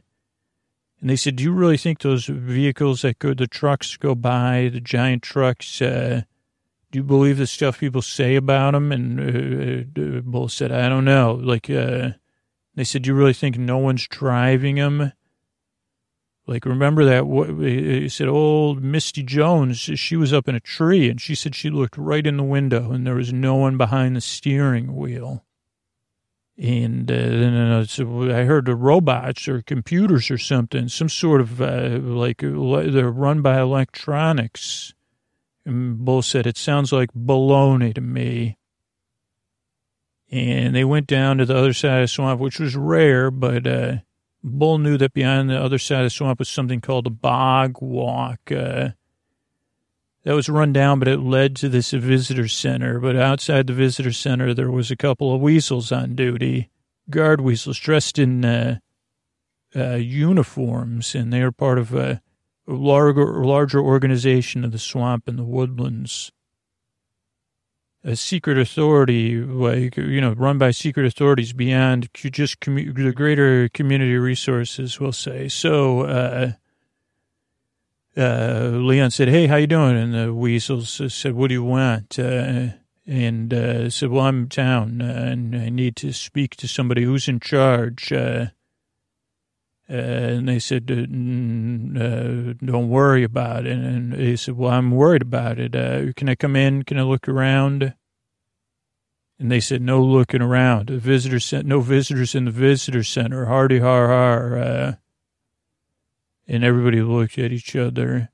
And 1.00 1.10
they 1.10 1.16
said, 1.16 1.36
do 1.36 1.44
you 1.44 1.52
really 1.52 1.76
think 1.76 1.98
those 1.98 2.26
vehicles 2.26 3.02
that 3.02 3.18
go, 3.18 3.34
the 3.34 3.48
trucks 3.48 3.96
go 3.96 4.14
by, 4.14 4.70
the 4.72 4.80
giant 4.80 5.22
trucks, 5.22 5.82
uh, 5.82 6.22
do 6.92 6.98
you 7.00 7.02
believe 7.02 7.38
the 7.38 7.46
stuff 7.48 7.80
people 7.80 8.02
say 8.02 8.36
about 8.36 8.72
them? 8.72 8.92
And 8.92 9.20
uh, 9.98 10.00
uh 10.00 10.20
Bull 10.20 10.48
said, 10.48 10.70
I 10.70 10.88
don't 10.88 11.04
know. 11.04 11.34
Like, 11.34 11.68
uh, 11.68 12.10
they 12.76 12.84
said, 12.84 13.02
do 13.02 13.08
you 13.08 13.14
really 13.14 13.32
think 13.32 13.58
no 13.58 13.78
one's 13.78 14.06
driving 14.06 14.76
them? 14.76 15.12
Like, 16.46 16.66
remember 16.66 17.04
that? 17.04 17.26
What, 17.26 17.48
he 17.48 18.08
said, 18.08 18.28
old 18.28 18.82
Misty 18.82 19.24
Jones, 19.24 19.78
she 19.78 20.14
was 20.14 20.32
up 20.32 20.46
in 20.46 20.54
a 20.54 20.60
tree 20.60 21.10
and 21.10 21.20
she 21.20 21.34
said 21.34 21.54
she 21.54 21.68
looked 21.68 21.98
right 21.98 22.24
in 22.24 22.36
the 22.36 22.44
window 22.44 22.92
and 22.92 23.04
there 23.04 23.16
was 23.16 23.32
no 23.32 23.56
one 23.56 23.76
behind 23.76 24.14
the 24.14 24.20
steering 24.20 24.94
wheel. 24.94 25.44
And 26.56 27.10
uh, 27.10 27.14
then 27.14 27.54
uh, 27.54 27.84
so 27.84 28.22
I 28.30 28.44
heard 28.44 28.66
the 28.66 28.76
robots 28.76 29.48
or 29.48 29.62
computers 29.62 30.30
or 30.30 30.38
something, 30.38 30.88
some 30.88 31.08
sort 31.08 31.40
of 31.40 31.60
uh, 31.60 31.98
like 32.00 32.38
they're 32.38 33.10
run 33.10 33.42
by 33.42 33.60
electronics. 33.60 34.94
And 35.66 36.04
Bull 36.04 36.22
said, 36.22 36.46
it 36.46 36.56
sounds 36.56 36.92
like 36.92 37.12
baloney 37.12 37.94
to 37.94 38.00
me. 38.00 38.58
And 40.30 40.74
they 40.74 40.84
went 40.84 41.06
down 41.06 41.38
to 41.38 41.46
the 41.46 41.56
other 41.56 41.72
side 41.72 41.98
of 41.98 42.04
the 42.04 42.08
swamp, 42.08 42.40
which 42.40 42.60
was 42.60 42.76
rare, 42.76 43.30
but 43.30 43.66
uh, 43.66 43.96
Bull 44.42 44.78
knew 44.78 44.96
that 44.98 45.12
behind 45.12 45.48
the 45.48 45.60
other 45.60 45.78
side 45.78 46.00
of 46.00 46.06
the 46.06 46.10
swamp 46.10 46.38
was 46.38 46.48
something 46.48 46.80
called 46.80 47.06
a 47.06 47.10
bog 47.10 47.80
walk. 47.80 48.52
Uh, 48.52 48.90
that 50.24 50.34
was 50.34 50.48
run 50.48 50.72
down, 50.72 50.98
but 50.98 51.08
it 51.08 51.20
led 51.20 51.54
to 51.56 51.68
this 51.68 51.90
visitor 51.92 52.48
center. 52.48 52.98
But 52.98 53.16
outside 53.16 53.66
the 53.66 53.74
visitor 53.74 54.12
center, 54.12 54.54
there 54.54 54.70
was 54.70 54.90
a 54.90 54.96
couple 54.96 55.34
of 55.34 55.40
weasels 55.40 55.92
on 55.92 56.14
duty, 56.14 56.70
guard 57.10 57.40
weasels 57.40 57.78
dressed 57.78 58.18
in 58.18 58.44
uh, 58.44 58.78
uh, 59.76 59.94
uniforms, 59.94 61.14
and 61.14 61.32
they 61.32 61.42
are 61.42 61.52
part 61.52 61.78
of 61.78 61.94
a 61.94 62.22
larger, 62.66 63.44
larger 63.44 63.80
organization 63.80 64.64
of 64.64 64.72
the 64.72 64.78
swamp 64.78 65.28
and 65.28 65.38
the 65.38 65.44
woodlands. 65.44 66.32
A 68.06 68.16
secret 68.16 68.58
authority, 68.58 69.36
like, 69.36 69.96
you 69.96 70.20
know, 70.20 70.32
run 70.32 70.58
by 70.58 70.72
secret 70.72 71.06
authorities 71.06 71.54
beyond 71.54 72.10
just 72.12 72.60
commu- 72.60 72.94
the 72.94 73.12
greater 73.12 73.68
community 73.70 74.16
resources, 74.16 75.00
we'll 75.00 75.12
say. 75.12 75.48
So, 75.48 76.02
uh, 76.02 76.52
uh, 78.16 78.70
Leon 78.72 79.10
said, 79.10 79.28
"Hey, 79.28 79.46
how 79.46 79.56
you 79.56 79.66
doing?" 79.66 79.96
And 79.96 80.14
the 80.14 80.32
weasels 80.32 81.00
said, 81.12 81.34
"What 81.34 81.48
do 81.48 81.54
you 81.54 81.64
want?" 81.64 82.18
Uh, 82.18 82.68
and 83.06 83.52
uh, 83.52 83.90
said, 83.90 84.10
"Well, 84.10 84.24
I'm 84.24 84.44
in 84.44 84.48
town 84.48 85.02
uh, 85.02 85.04
and 85.04 85.54
I 85.56 85.68
need 85.68 85.96
to 85.96 86.12
speak 86.12 86.56
to 86.56 86.68
somebody 86.68 87.02
who's 87.02 87.28
in 87.28 87.40
charge." 87.40 88.12
Uh, 88.12 88.46
uh, 89.90 89.92
and 89.92 90.48
they 90.48 90.60
said, 90.60 90.86
"Don't 90.86 91.98
worry 92.88 93.24
about 93.24 93.66
it." 93.66 93.76
And 93.76 94.14
he 94.14 94.36
said, 94.36 94.56
"Well, 94.56 94.70
I'm 94.72 94.92
worried 94.92 95.22
about 95.22 95.58
it. 95.58 95.72
can 96.16 96.28
I 96.28 96.34
come 96.36 96.56
in? 96.56 96.84
Can 96.84 96.98
I 96.98 97.02
look 97.02 97.28
around?" 97.28 97.94
And 99.40 99.50
they 99.50 99.60
said, 99.60 99.82
"No 99.82 100.02
looking 100.02 100.40
around. 100.40 100.86
The 100.86 100.98
visitor 100.98 101.40
center, 101.40 101.68
no 101.68 101.80
visitors 101.80 102.36
in 102.36 102.44
the 102.44 102.52
visitor 102.52 103.02
center. 103.02 103.46
Hardy 103.46 103.80
har 103.80 104.06
har." 104.06 104.98
And 106.46 106.62
everybody 106.62 107.00
looked 107.00 107.38
at 107.38 107.52
each 107.52 107.74
other. 107.74 108.30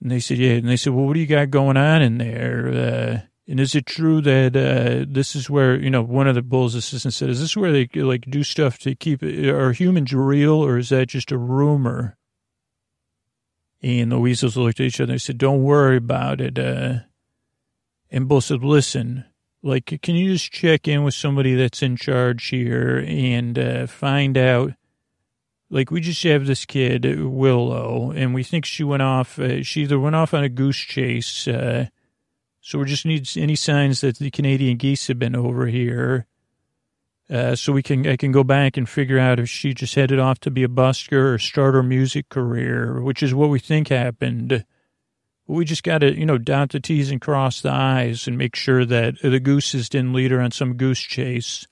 And 0.00 0.10
they 0.10 0.20
said, 0.20 0.38
yeah. 0.38 0.52
And 0.52 0.68
they 0.68 0.76
said, 0.76 0.92
well, 0.92 1.06
what 1.06 1.14
do 1.14 1.20
you 1.20 1.26
got 1.26 1.50
going 1.50 1.76
on 1.76 2.02
in 2.02 2.18
there? 2.18 2.68
Uh, 2.68 3.26
and 3.46 3.60
is 3.60 3.74
it 3.74 3.86
true 3.86 4.20
that 4.22 4.56
uh, 4.56 5.04
this 5.08 5.36
is 5.36 5.50
where, 5.50 5.78
you 5.78 5.90
know, 5.90 6.02
one 6.02 6.26
of 6.26 6.34
the 6.34 6.42
Bull's 6.42 6.74
assistants 6.74 7.16
said, 7.16 7.28
is 7.28 7.40
this 7.40 7.56
where 7.56 7.72
they, 7.72 7.88
like, 7.94 8.24
do 8.28 8.42
stuff 8.42 8.78
to 8.80 8.94
keep, 8.94 9.22
are 9.22 9.72
humans 9.72 10.12
real 10.12 10.54
or 10.54 10.78
is 10.78 10.88
that 10.88 11.08
just 11.08 11.30
a 11.30 11.38
rumor? 11.38 12.16
And 13.82 14.10
the 14.10 14.18
weasels 14.18 14.56
looked 14.56 14.80
at 14.80 14.86
each 14.86 15.00
other 15.00 15.12
and 15.12 15.20
said, 15.20 15.36
don't 15.36 15.62
worry 15.62 15.98
about 15.98 16.40
it. 16.40 16.58
Uh, 16.58 17.00
and 18.10 18.28
both 18.28 18.44
said, 18.44 18.64
listen, 18.64 19.26
like, 19.62 20.00
can 20.02 20.14
you 20.14 20.32
just 20.32 20.50
check 20.50 20.88
in 20.88 21.04
with 21.04 21.14
somebody 21.14 21.54
that's 21.54 21.82
in 21.82 21.96
charge 21.96 22.46
here 22.48 23.04
and 23.06 23.58
uh, 23.58 23.86
find 23.86 24.38
out? 24.38 24.72
Like, 25.74 25.90
we 25.90 26.00
just 26.00 26.22
have 26.22 26.46
this 26.46 26.64
kid, 26.64 27.04
Willow, 27.04 28.12
and 28.12 28.32
we 28.32 28.44
think 28.44 28.64
she 28.64 28.84
went 28.84 29.02
off, 29.02 29.40
uh, 29.40 29.64
she 29.64 29.82
either 29.82 29.98
went 29.98 30.14
off 30.14 30.32
on 30.32 30.44
a 30.44 30.48
goose 30.48 30.78
chase. 30.78 31.48
Uh, 31.48 31.86
so 32.60 32.78
we 32.78 32.84
just 32.84 33.04
need 33.04 33.28
any 33.36 33.56
signs 33.56 34.00
that 34.00 34.20
the 34.20 34.30
Canadian 34.30 34.76
geese 34.76 35.08
have 35.08 35.18
been 35.18 35.34
over 35.34 35.66
here. 35.66 36.26
Uh, 37.28 37.56
so 37.56 37.72
we 37.72 37.82
can, 37.82 38.06
I 38.06 38.16
can 38.16 38.30
go 38.30 38.44
back 38.44 38.76
and 38.76 38.88
figure 38.88 39.18
out 39.18 39.40
if 39.40 39.48
she 39.48 39.74
just 39.74 39.96
headed 39.96 40.20
off 40.20 40.38
to 40.40 40.50
be 40.52 40.62
a 40.62 40.68
busker 40.68 41.34
or 41.34 41.38
start 41.38 41.74
her 41.74 41.82
music 41.82 42.28
career, 42.28 43.02
which 43.02 43.20
is 43.20 43.34
what 43.34 43.48
we 43.48 43.58
think 43.58 43.88
happened. 43.88 44.64
We 45.48 45.64
just 45.64 45.82
got 45.82 45.98
to, 45.98 46.16
you 46.16 46.24
know, 46.24 46.38
dot 46.38 46.70
the 46.70 46.78
T's 46.78 47.10
and 47.10 47.20
cross 47.20 47.60
the 47.60 47.72
I's 47.72 48.28
and 48.28 48.38
make 48.38 48.54
sure 48.54 48.84
that 48.84 49.20
the 49.22 49.40
gooses 49.40 49.88
didn't 49.88 50.12
lead 50.12 50.30
her 50.30 50.40
on 50.40 50.52
some 50.52 50.76
goose 50.76 51.00
chase. 51.00 51.66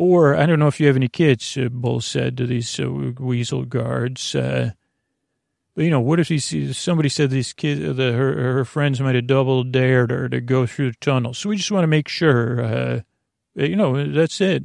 Or, 0.00 0.36
I 0.36 0.46
don't 0.46 0.60
know 0.60 0.68
if 0.68 0.78
you 0.78 0.86
have 0.86 0.94
any 0.94 1.08
kids, 1.08 1.58
uh, 1.58 1.68
Bull 1.72 2.00
said 2.00 2.36
to 2.36 2.46
these 2.46 2.78
uh, 2.78 2.88
weasel 3.18 3.64
guards. 3.64 4.32
Uh, 4.32 4.70
but, 5.74 5.82
you 5.82 5.90
know, 5.90 5.98
what 5.98 6.20
if 6.20 6.28
he, 6.28 6.38
somebody 6.38 7.08
said 7.08 7.30
these 7.30 7.52
kids, 7.52 7.84
uh, 7.84 7.92
the, 7.94 8.12
her, 8.12 8.54
her 8.54 8.64
friends 8.64 9.00
might 9.00 9.16
have 9.16 9.26
double 9.26 9.64
dared 9.64 10.12
her 10.12 10.28
to 10.28 10.40
go 10.40 10.66
through 10.66 10.92
the 10.92 10.96
tunnel. 11.00 11.34
So 11.34 11.48
we 11.48 11.56
just 11.56 11.72
want 11.72 11.82
to 11.82 11.88
make 11.88 12.06
sure, 12.06 12.62
uh, 12.62 13.00
you 13.56 13.74
know, 13.74 14.12
that's 14.12 14.40
it. 14.40 14.62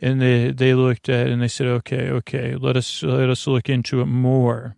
And 0.00 0.20
they, 0.20 0.50
they 0.50 0.74
looked 0.74 1.08
at 1.08 1.28
it 1.28 1.32
and 1.32 1.40
they 1.40 1.46
said, 1.46 1.68
okay, 1.68 2.10
okay, 2.10 2.56
let 2.56 2.76
us, 2.76 3.04
let 3.04 3.30
us 3.30 3.46
look 3.46 3.68
into 3.68 4.00
it 4.00 4.06
more. 4.06 4.74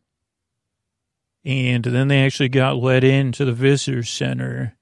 And 1.46 1.82
then 1.82 2.08
they 2.08 2.26
actually 2.26 2.50
got 2.50 2.76
let 2.76 3.04
into 3.04 3.46
the 3.46 3.54
visitor 3.54 4.02
center. 4.02 4.76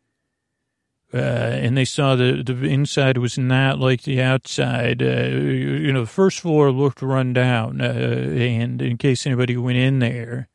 Uh, 1.12 1.16
and 1.16 1.74
they 1.74 1.86
saw 1.86 2.14
the 2.14 2.42
the 2.42 2.66
inside 2.66 3.16
was 3.16 3.38
not 3.38 3.78
like 3.78 4.02
the 4.02 4.20
outside. 4.20 5.02
Uh, 5.02 5.06
you 5.06 5.90
know, 5.90 6.02
the 6.02 6.06
first 6.06 6.40
floor 6.40 6.70
looked 6.70 7.00
run 7.00 7.32
down, 7.32 7.80
uh, 7.80 7.84
and 7.84 8.82
in 8.82 8.98
case 8.98 9.26
anybody 9.26 9.56
went 9.56 9.78
in 9.78 10.00
there. 10.00 10.48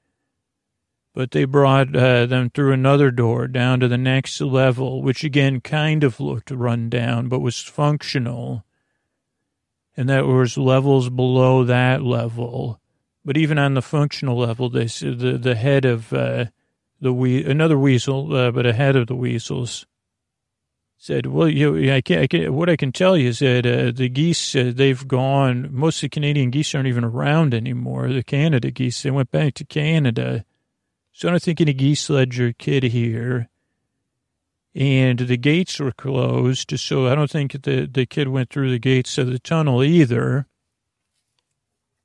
But 1.16 1.32
they 1.32 1.46
brought 1.46 1.96
uh, 1.96 2.28
them 2.28 2.52
through 2.52 2.72
another 2.72 3.10
door 3.10 3.48
down 3.48 3.80
to 3.80 3.88
the 3.88 3.98
next 3.98 4.40
level, 4.42 5.02
which 5.02 5.24
again 5.24 5.60
kind 5.60 6.04
of 6.04 6.20
looked 6.20 6.52
run 6.52 6.88
down, 6.88 7.30
but 7.30 7.40
was 7.40 7.60
functional. 7.60 8.64
And 9.98 10.08
that 10.10 10.26
was 10.26 10.58
levels 10.58 11.10
below 11.10 11.64
that 11.64 12.04
level. 12.04 12.80
But 13.26 13.38
even 13.38 13.58
on 13.58 13.74
the 13.74 13.82
functional 13.82 14.38
level, 14.38 14.70
they 14.70 14.86
the 14.86 15.40
the 15.42 15.56
head 15.56 15.86
of 15.86 16.14
uh, 16.14 16.46
the 17.02 17.12
we 17.12 17.44
another 17.44 17.80
weasel, 17.80 18.36
uh, 18.36 18.52
but 18.52 18.68
a 18.68 18.74
head 18.74 18.96
of 18.96 19.08
the 19.08 19.16
weasels 19.16 19.88
said, 21.04 21.26
"Well, 21.26 21.50
you, 21.50 21.94
I 21.94 22.00
can't, 22.00 22.22
I 22.22 22.28
can't, 22.28 22.54
What 22.54 22.70
I 22.70 22.78
can 22.78 22.94
tell 22.94 23.18
you 23.18 23.28
is 23.28 23.40
that 23.40 23.66
uh, 23.66 23.92
the 23.92 24.08
geese 24.08 24.56
uh, 24.56 24.72
they've 24.74 25.06
gone. 25.06 25.68
Most 25.70 25.98
of 25.98 26.04
the 26.04 26.10
Canadian 26.10 26.50
geese 26.50 26.74
aren't 26.74 26.88
even 26.88 27.04
around 27.04 27.54
anymore. 27.54 28.08
The 28.08 28.24
Canada 28.24 28.72
geese 28.72 29.04
they 29.04 29.12
went 29.12 29.30
back 29.30 29.54
to 29.56 29.66
Canada. 29.66 30.46
So 31.12 31.28
I 31.28 31.32
don't 31.32 31.44
think 31.44 31.60
any 31.60 31.74
geese 31.74 32.10
led 32.10 32.36
your 32.36 32.54
kid 32.54 32.84
here." 32.84 33.50
And 34.74 35.20
the 35.20 35.36
gates 35.36 35.78
were 35.78 35.92
closed, 35.92 36.80
so 36.80 37.08
I 37.08 37.16
don't 37.16 37.30
think 37.30 37.52
the, 37.52 37.86
the 37.86 38.06
kid 38.06 38.30
went 38.30 38.50
through 38.50 38.72
the 38.72 38.80
gates 38.80 39.18
of 39.18 39.28
the 39.28 39.40
tunnel 39.40 39.84
either. 39.84 40.48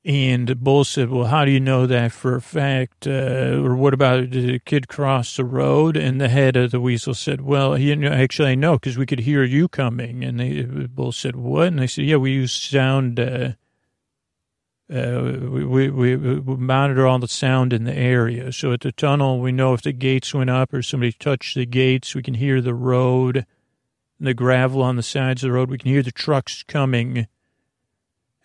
And 0.09 0.64
Bull 0.64 0.84
said, 0.84 1.11
well, 1.11 1.26
how 1.26 1.44
do 1.44 1.50
you 1.50 1.61
know 1.61 1.86
that 1.86 2.12
for 2.12 2.34
a 2.34 2.40
fact? 2.40 3.06
Uh, 3.06 3.61
or 3.62 3.76
what 3.76 3.92
about 3.92 4.30
the 4.30 4.59
kid 4.61 4.88
cross 4.88 5.36
the 5.36 5.44
road? 5.44 5.98
And 5.98 6.18
the 6.18 6.30
head 6.30 6.56
of 6.56 6.70
the 6.70 6.80
weasel 6.80 7.12
said, 7.12 7.42
well, 7.42 7.74
actually, 7.74 8.48
I 8.48 8.54
know 8.54 8.78
because 8.78 8.96
we 8.96 9.04
could 9.04 9.20
hear 9.20 9.44
you 9.44 9.68
coming. 9.68 10.24
And 10.24 10.40
they, 10.40 10.62
Bull 10.62 11.12
said, 11.12 11.36
what? 11.36 11.66
And 11.66 11.78
they 11.78 11.86
said, 11.86 12.06
yeah, 12.06 12.16
we 12.16 12.32
use 12.32 12.54
sound. 12.54 13.20
Uh, 13.20 13.50
uh, 14.90 15.36
we, 15.42 15.90
we, 15.90 16.16
we 16.16 16.56
monitor 16.56 17.06
all 17.06 17.18
the 17.18 17.28
sound 17.28 17.74
in 17.74 17.84
the 17.84 17.94
area. 17.94 18.50
So 18.50 18.72
at 18.72 18.80
the 18.80 18.92
tunnel, 18.92 19.40
we 19.40 19.52
know 19.52 19.74
if 19.74 19.82
the 19.82 19.92
gates 19.92 20.32
went 20.32 20.48
up 20.48 20.72
or 20.72 20.80
somebody 20.80 21.12
touched 21.12 21.54
the 21.54 21.66
gates, 21.66 22.14
we 22.14 22.22
can 22.22 22.32
hear 22.32 22.62
the 22.62 22.72
road, 22.72 23.44
the 24.18 24.32
gravel 24.32 24.80
on 24.80 24.96
the 24.96 25.02
sides 25.02 25.44
of 25.44 25.48
the 25.48 25.52
road. 25.52 25.68
We 25.68 25.76
can 25.76 25.90
hear 25.90 26.02
the 26.02 26.11
trucks 26.11 26.62
coming 26.62 27.26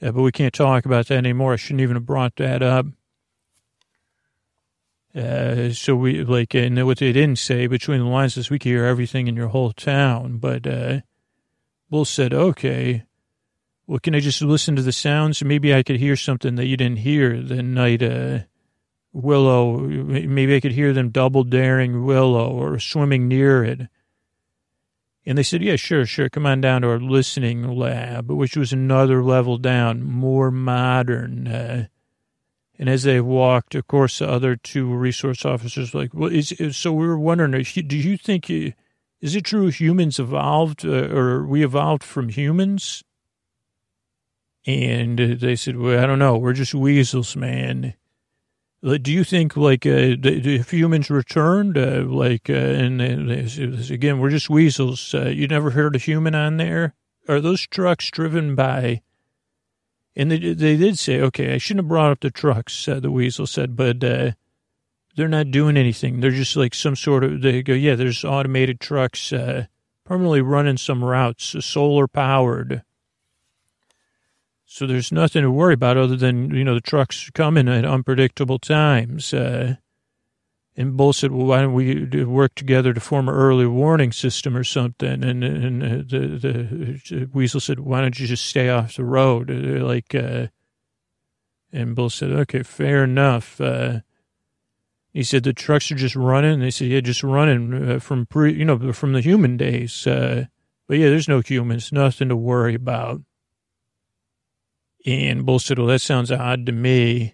uh, 0.03 0.11
but 0.11 0.21
we 0.21 0.31
can't 0.31 0.53
talk 0.53 0.85
about 0.85 1.07
that 1.07 1.17
anymore. 1.17 1.53
I 1.53 1.55
shouldn't 1.55 1.81
even 1.81 1.95
have 1.95 2.05
brought 2.05 2.35
that 2.35 2.61
up. 2.61 2.85
Uh, 5.15 5.69
so 5.69 5.95
we 5.95 6.23
like, 6.23 6.55
and 6.55 6.85
what 6.85 6.97
they 6.97 7.11
didn't 7.11 7.37
say 7.37 7.67
between 7.67 7.99
the 7.99 8.05
lines 8.05 8.35
is 8.35 8.49
we 8.49 8.57
can 8.57 8.71
hear 8.71 8.85
everything 8.85 9.27
in 9.27 9.35
your 9.35 9.49
whole 9.49 9.71
town. 9.71 10.37
But 10.37 10.65
uh, 10.65 11.01
Bull 11.89 12.05
said, 12.05 12.33
okay, 12.33 13.03
well, 13.85 13.99
can 13.99 14.15
I 14.15 14.19
just 14.19 14.41
listen 14.41 14.75
to 14.75 14.81
the 14.81 14.91
sounds? 14.91 15.43
Maybe 15.43 15.73
I 15.73 15.83
could 15.83 15.97
hear 15.97 16.15
something 16.15 16.55
that 16.55 16.65
you 16.65 16.77
didn't 16.77 16.99
hear 16.99 17.41
the 17.41 17.61
night 17.61 18.01
uh, 18.01 18.39
Willow. 19.11 19.77
Maybe 19.77 20.55
I 20.55 20.59
could 20.59 20.71
hear 20.71 20.93
them 20.93 21.09
double 21.09 21.43
daring 21.43 22.03
Willow 22.03 22.49
or 22.49 22.79
swimming 22.79 23.27
near 23.27 23.63
it. 23.63 23.81
And 25.25 25.37
they 25.37 25.43
said, 25.43 25.61
yeah, 25.61 25.77
sure, 25.77 26.05
sure. 26.05 26.29
Come 26.29 26.45
on 26.45 26.61
down 26.61 26.81
to 26.81 26.89
our 26.89 26.99
listening 26.99 27.67
lab, 27.77 28.29
which 28.29 28.57
was 28.57 28.73
another 28.73 29.23
level 29.23 29.57
down, 29.57 30.03
more 30.03 30.51
modern. 30.51 31.47
Uh, 31.47 31.87
and 32.77 32.89
as 32.89 33.03
they 33.03 33.21
walked, 33.21 33.75
of 33.75 33.87
course, 33.87 34.19
the 34.19 34.29
other 34.29 34.57
two 34.57 34.93
resource 34.93 35.45
officers 35.45 35.93
were 35.93 36.01
like, 36.01 36.13
well, 36.13 36.29
is, 36.29 36.51
is, 36.53 36.75
so 36.75 36.91
we 36.91 37.07
were 37.07 37.17
wondering, 37.17 37.51
do 37.63 37.97
you 37.97 38.17
think, 38.17 38.49
is 38.49 39.35
it 39.35 39.45
true 39.45 39.67
humans 39.67 40.19
evolved 40.19 40.85
uh, 40.85 41.07
or 41.07 41.45
we 41.45 41.63
evolved 41.63 42.03
from 42.03 42.27
humans? 42.27 43.03
And 44.65 45.17
they 45.17 45.55
said, 45.55 45.77
well, 45.77 46.03
I 46.03 46.05
don't 46.05 46.19
know. 46.19 46.37
We're 46.37 46.53
just 46.53 46.73
weasels, 46.73 47.35
man. 47.35 47.93
Do 48.83 49.13
you 49.13 49.23
think, 49.23 49.55
like, 49.55 49.85
uh, 49.85 50.19
if 50.23 50.73
humans 50.73 51.09
returned, 51.09 51.77
uh, 51.77 52.03
like, 52.05 52.49
uh, 52.49 52.53
and, 52.53 53.01
and 53.01 53.31
again, 53.89 54.19
we're 54.19 54.29
just 54.29 54.49
weasels. 54.49 55.13
Uh, 55.13 55.29
you 55.29 55.47
never 55.47 55.69
heard 55.69 55.95
a 55.95 55.99
human 55.99 56.35
on 56.35 56.57
there? 56.57 56.93
Are 57.29 57.39
those 57.39 57.65
trucks 57.65 58.11
driven 58.11 58.55
by? 58.55 59.01
And 60.17 60.29
they, 60.29 60.53
they 60.53 60.75
did 60.75 60.99
say, 60.99 61.21
okay, 61.21 61.53
I 61.53 61.59
shouldn't 61.59 61.85
have 61.85 61.89
brought 61.89 62.11
up 62.11 62.19
the 62.19 62.29
trucks, 62.29 62.85
uh, 62.89 62.99
the 62.99 63.09
weasel 63.09 63.47
said, 63.47 63.77
but 63.77 64.03
uh, 64.03 64.31
they're 65.15 65.29
not 65.29 65.49
doing 65.49 65.77
anything. 65.77 66.19
They're 66.19 66.31
just 66.31 66.57
like 66.57 66.75
some 66.75 66.97
sort 66.97 67.23
of, 67.23 67.41
they 67.41 67.63
go, 67.63 67.73
yeah, 67.73 67.95
there's 67.95 68.25
automated 68.25 68.81
trucks 68.81 69.31
uh, 69.31 69.67
permanently 70.03 70.41
running 70.41 70.75
some 70.75 71.05
routes, 71.05 71.55
solar 71.65 72.09
powered. 72.09 72.83
So 74.73 74.87
there's 74.87 75.11
nothing 75.11 75.43
to 75.43 75.51
worry 75.51 75.75
about 75.75 75.97
other 75.97 76.15
than, 76.15 76.49
you 76.49 76.63
know, 76.63 76.73
the 76.73 76.81
trucks 76.81 77.29
coming 77.35 77.69
at 77.69 77.85
unpredictable 77.85 78.57
times. 78.57 79.31
Uh, 79.31 79.75
and 80.75 80.97
Bull 80.97 81.13
said, 81.13 81.31
well, 81.31 81.45
why 81.45 81.61
don't 81.61 81.75
we 81.75 82.25
work 82.25 82.55
together 82.55 82.91
to 82.91 82.99
form 82.99 83.29
an 83.29 83.35
early 83.35 83.67
warning 83.67 84.11
system 84.11 84.57
or 84.57 84.63
something? 84.63 85.23
And, 85.23 85.43
and 85.43 85.83
uh, 85.83 85.87
the, 85.97 86.99
the 87.07 87.29
Weasel 87.31 87.59
said, 87.59 87.81
why 87.81 88.01
don't 88.01 88.19
you 88.19 88.25
just 88.25 88.47
stay 88.47 88.69
off 88.69 88.95
the 88.95 89.05
road? 89.05 89.51
Uh, 89.51 89.85
like, 89.85 90.15
uh, 90.15 90.47
and 91.71 91.95
Bull 91.95 92.09
said, 92.09 92.31
okay, 92.31 92.63
fair 92.63 93.03
enough. 93.03 93.61
Uh, 93.61 93.99
he 95.13 95.21
said, 95.21 95.43
the 95.43 95.53
trucks 95.53 95.91
are 95.91 95.95
just 95.95 96.15
running. 96.15 96.61
They 96.61 96.71
said, 96.71 96.87
yeah, 96.87 97.01
just 97.01 97.21
running 97.21 97.91
uh, 97.91 97.99
from 97.99 98.25
pre, 98.25 98.51
you 98.51 98.65
know, 98.65 98.91
from 98.91 99.13
the 99.13 99.21
human 99.21 99.55
days. 99.55 100.07
Uh, 100.07 100.45
but 100.87 100.97
yeah, 100.97 101.09
there's 101.09 101.29
no 101.29 101.41
humans, 101.41 101.91
nothing 101.91 102.29
to 102.29 102.35
worry 102.35 102.73
about. 102.73 103.21
And 105.05 105.45
Bull 105.45 105.59
said, 105.59 105.77
well, 105.79 105.87
that 105.87 105.99
sounds 105.99 106.31
odd 106.31 106.65
to 106.65 106.71
me. 106.71 107.33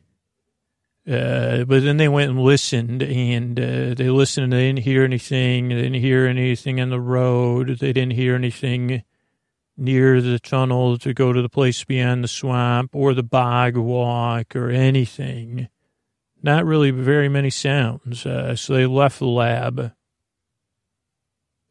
Uh, 1.07 1.63
but 1.63 1.84
then 1.84 1.97
they 1.97 2.07
went 2.07 2.30
and 2.30 2.39
listened, 2.39 3.01
and 3.01 3.59
uh, 3.59 3.93
they 3.95 4.09
listened 4.09 4.45
and 4.45 4.53
they 4.53 4.67
didn't 4.67 4.84
hear 4.84 5.03
anything. 5.03 5.70
They 5.70 5.76
didn't 5.76 5.95
hear 5.95 6.28
anything 6.28 6.80
on 6.80 6.89
the 6.89 6.99
road. 6.99 7.80
They 7.80 7.93
didn't 7.93 8.13
hear 8.13 8.36
anything 8.36 9.03
near 9.76 10.22
the 10.22 10.39
tunnel 10.39 10.97
to 10.99 11.13
go 11.13 11.32
to 11.34 11.41
the 11.41 11.49
place 11.49 11.84
beyond 11.84 12.24
the 12.24 12.28
swamp 12.28 12.91
or 12.93 13.13
the 13.13 13.24
bog 13.24 13.78
walk 13.78 14.55
or 14.55 14.70
anything. 14.70 15.70
Not 16.43 16.65
really 16.65 16.91
very 16.91 17.30
many 17.30 17.49
sounds. 17.49 18.26
Uh, 18.26 18.55
so 18.55 18.74
they 18.74 18.86
left 18.86 19.20
the 19.20 19.26
lab. 19.26 19.93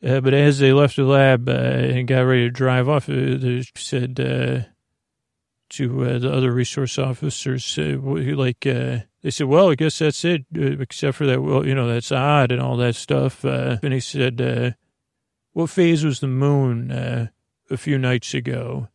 Uh, 0.03 0.21
but 0.21 0.35
as 0.35 0.59
they 0.59 0.73
left 0.73 0.97
the 0.97 1.05
lab 1.05 1.49
uh, 1.49 1.53
and 1.53 2.09
got 2.09 2.21
ready 2.21 2.43
to 2.43 2.51
drive 2.51 2.89
off, 2.89 3.09
uh, 3.09 3.13
they 3.13 3.65
said, 3.77 4.19
uh, 4.21 4.69
to 5.71 6.05
uh, 6.05 6.19
the 6.19 6.33
other 6.33 6.53
resource 6.53 6.99
officers, 6.99 7.79
uh, 7.79 7.99
like 8.03 8.67
uh, 8.67 9.01
they 9.23 9.31
said, 9.31 9.47
"Well, 9.47 9.71
I 9.71 9.75
guess 9.75 9.99
that's 9.99 10.25
it, 10.25 10.47
uh, 10.57 10.79
except 10.81 11.17
for 11.17 11.27
that. 11.27 11.43
Well, 11.43 11.67
you 11.67 11.75
know, 11.75 11.89
that's 11.89 12.13
odd 12.13 12.53
and 12.53 12.61
all 12.61 12.77
that 12.79 12.97
stuff." 12.97 13.45
Uh, 13.45 13.79
and 13.83 13.93
he 13.93 14.01
said, 14.01 14.41
uh, 14.41 14.71
"What 15.53 15.71
phase 15.71 16.05
was 16.05 16.21
the 16.21 16.29
moon 16.29 16.91
a 16.91 17.77
few 17.77 17.99
nights 17.99 18.35
ago?" 18.35 18.89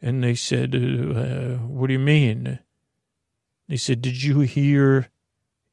And 0.00 0.22
they 0.22 0.34
said, 0.34 0.74
"What 0.74 1.86
do 1.86 1.92
you 1.92 1.98
mean?" 1.98 2.60
They 3.68 3.76
said, 3.76 4.00
did 4.00 4.22
you 4.22 4.40
hear 4.40 5.10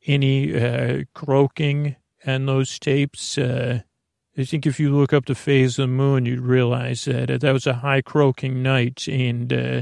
any 0.05 1.05
croaking 1.13 1.95
on 2.27 2.45
those 2.45 2.77
tapes? 2.77 3.37
I 4.37 4.43
think 4.43 4.65
if 4.65 4.79
you 4.79 4.95
look 4.95 5.13
up 5.13 5.25
the 5.25 5.35
phase 5.35 5.79
of 5.79 5.83
the 5.83 5.93
moon, 5.93 6.25
you'd 6.25 6.41
realize 6.41 7.05
that 7.05 7.31
uh, 7.31 7.37
that 7.37 7.53
was 7.53 7.65
a 7.65 7.75
high 7.75 8.01
croaking 8.01 8.61
night 8.61 9.07
and 9.07 9.51
uh, 9.51 9.81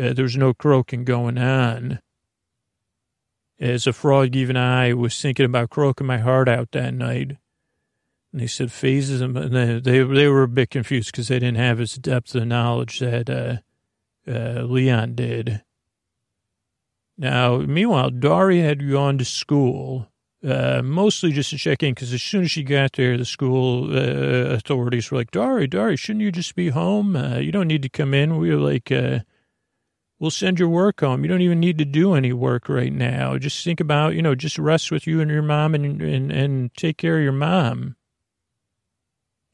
uh, 0.00 0.12
there 0.12 0.22
was 0.22 0.36
no 0.36 0.54
croaking 0.54 1.04
going 1.04 1.36
on. 1.36 2.00
As 3.58 3.86
a 3.86 3.92
frog, 3.92 4.36
even 4.36 4.56
I 4.56 4.94
was 4.94 5.20
thinking 5.20 5.46
about 5.46 5.70
croaking 5.70 6.06
my 6.06 6.18
heart 6.18 6.48
out 6.48 6.70
that 6.72 6.94
night. 6.94 7.36
And 8.32 8.40
they 8.40 8.46
said 8.46 8.70
phases, 8.70 9.20
and 9.20 9.36
they 9.36 9.80
they, 9.80 10.02
they 10.04 10.28
were 10.28 10.44
a 10.44 10.48
bit 10.48 10.70
confused 10.70 11.10
because 11.10 11.28
they 11.28 11.40
didn't 11.40 11.58
have 11.58 11.80
as 11.80 11.94
depth 11.96 12.34
of 12.36 12.46
knowledge 12.46 13.00
that 13.00 13.28
uh, 13.28 13.56
uh, 14.30 14.62
Leon 14.62 15.16
did. 15.16 15.62
Now, 17.18 17.58
meanwhile, 17.58 18.10
Dari 18.10 18.60
had 18.60 18.88
gone 18.88 19.18
to 19.18 19.24
school 19.24 20.09
uh, 20.46 20.80
mostly 20.82 21.32
just 21.32 21.50
to 21.50 21.58
check 21.58 21.82
in 21.82 21.92
because 21.92 22.12
as 22.12 22.22
soon 22.22 22.44
as 22.44 22.50
she 22.50 22.62
got 22.62 22.92
there, 22.94 23.16
the 23.18 23.24
school 23.24 23.94
uh, 23.94 24.54
authorities 24.54 25.10
were 25.10 25.18
like, 25.18 25.30
Dari, 25.30 25.66
Dari, 25.66 25.96
shouldn't 25.96 26.22
you 26.22 26.32
just 26.32 26.54
be 26.54 26.70
home? 26.70 27.14
Uh, 27.14 27.36
you 27.36 27.52
don't 27.52 27.68
need 27.68 27.82
to 27.82 27.88
come 27.88 28.14
in. 28.14 28.38
We 28.38 28.50
were 28.50 28.60
like, 28.60 28.90
uh, 28.90 29.20
we'll 30.18 30.30
send 30.30 30.58
your 30.58 30.68
work 30.68 31.00
home. 31.00 31.24
You 31.24 31.28
don't 31.28 31.42
even 31.42 31.60
need 31.60 31.78
to 31.78 31.84
do 31.84 32.14
any 32.14 32.32
work 32.32 32.68
right 32.68 32.92
now. 32.92 33.36
Just 33.36 33.62
think 33.64 33.80
about, 33.80 34.14
you 34.14 34.22
know, 34.22 34.34
just 34.34 34.58
rest 34.58 34.90
with 34.90 35.06
you 35.06 35.20
and 35.20 35.30
your 35.30 35.42
mom 35.42 35.74
and, 35.74 36.00
and, 36.00 36.32
and 36.32 36.74
take 36.74 36.96
care 36.96 37.18
of 37.18 37.22
your 37.22 37.32
mom. 37.32 37.96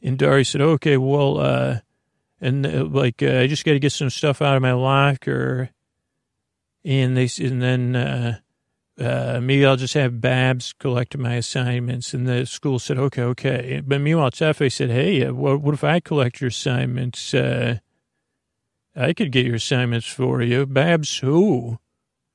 And 0.03 0.17
Dari 0.17 0.45
said, 0.45 0.61
okay, 0.61 0.97
well, 0.97 1.39
uh, 1.41 1.81
and 2.41 2.65
uh, 2.65 2.85
like, 2.85 3.23
I 3.23 3.49
just 3.49 3.65
got 3.65 3.73
to 3.73 3.81
get 3.81 3.93
some 3.93 4.11
stuff 4.11 4.41
out 4.41 4.55
of 4.55 4.63
my 4.63 4.73
locker. 4.73 5.71
And 6.85 7.17
they, 7.17 7.29
and 7.41 7.61
then, 7.61 8.41
uh, 8.99 9.41
maybe 9.43 9.67
I'll 9.67 9.77
just 9.77 9.95
have 9.95 10.21
Babs 10.21 10.73
collect 10.73 11.17
my 11.17 11.35
assignments. 11.35 12.15
And 12.15 12.27
the 12.27 12.47
school 12.47 12.79
said, 12.79 12.99
okay, 12.99 13.23
okay. 13.23 13.83
But 13.87 14.01
meanwhile, 14.01 14.31
Tefe 14.31 14.73
said, 14.73 14.91
hey, 14.91 15.27
uh, 15.27 15.35
what, 15.35 15.61
what 15.61 15.75
if 15.75 15.85
I 15.85 16.01
collect 16.01 16.41
your 16.41 16.49
assignments? 16.49 17.35
Uh, 17.35 17.79
I 18.95 19.13
could 19.13 19.33
get 19.33 19.45
your 19.45 19.57
assignments 19.57 20.07
for 20.07 20.41
you. 20.41 20.65
Babs, 20.65 21.19
who? 21.19 21.79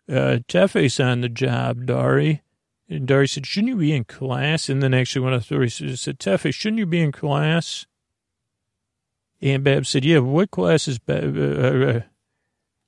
Uh, 0.08 0.40
Tefe's 0.48 1.00
on 1.00 1.22
the 1.22 1.30
job, 1.30 1.86
Dari. 1.88 2.44
And 2.88 3.08
Dari 3.08 3.28
said, 3.28 3.48
shouldn't 3.48 3.70
you 3.70 3.78
be 3.78 3.94
in 3.94 4.04
class? 4.04 4.70
And 4.70 4.84
then 4.84 4.94
actually 4.94 5.24
one 5.24 5.34
of 5.34 5.42
the 5.42 5.46
authorities 5.46 6.02
said, 6.02 6.20
Tefe, 6.20 6.54
shouldn't 6.54 6.80
you 6.80 6.86
be 6.86 7.02
in 7.02 7.12
class? 7.12 7.88
And 9.42 9.64
Babs 9.64 9.90
said, 9.90 10.06
yeah, 10.06 10.20
what 10.20 10.52
class 10.52 10.88
is 10.88 11.00
Babs? 11.00 11.36
Uh, 11.36 11.96
uh, 11.96 12.02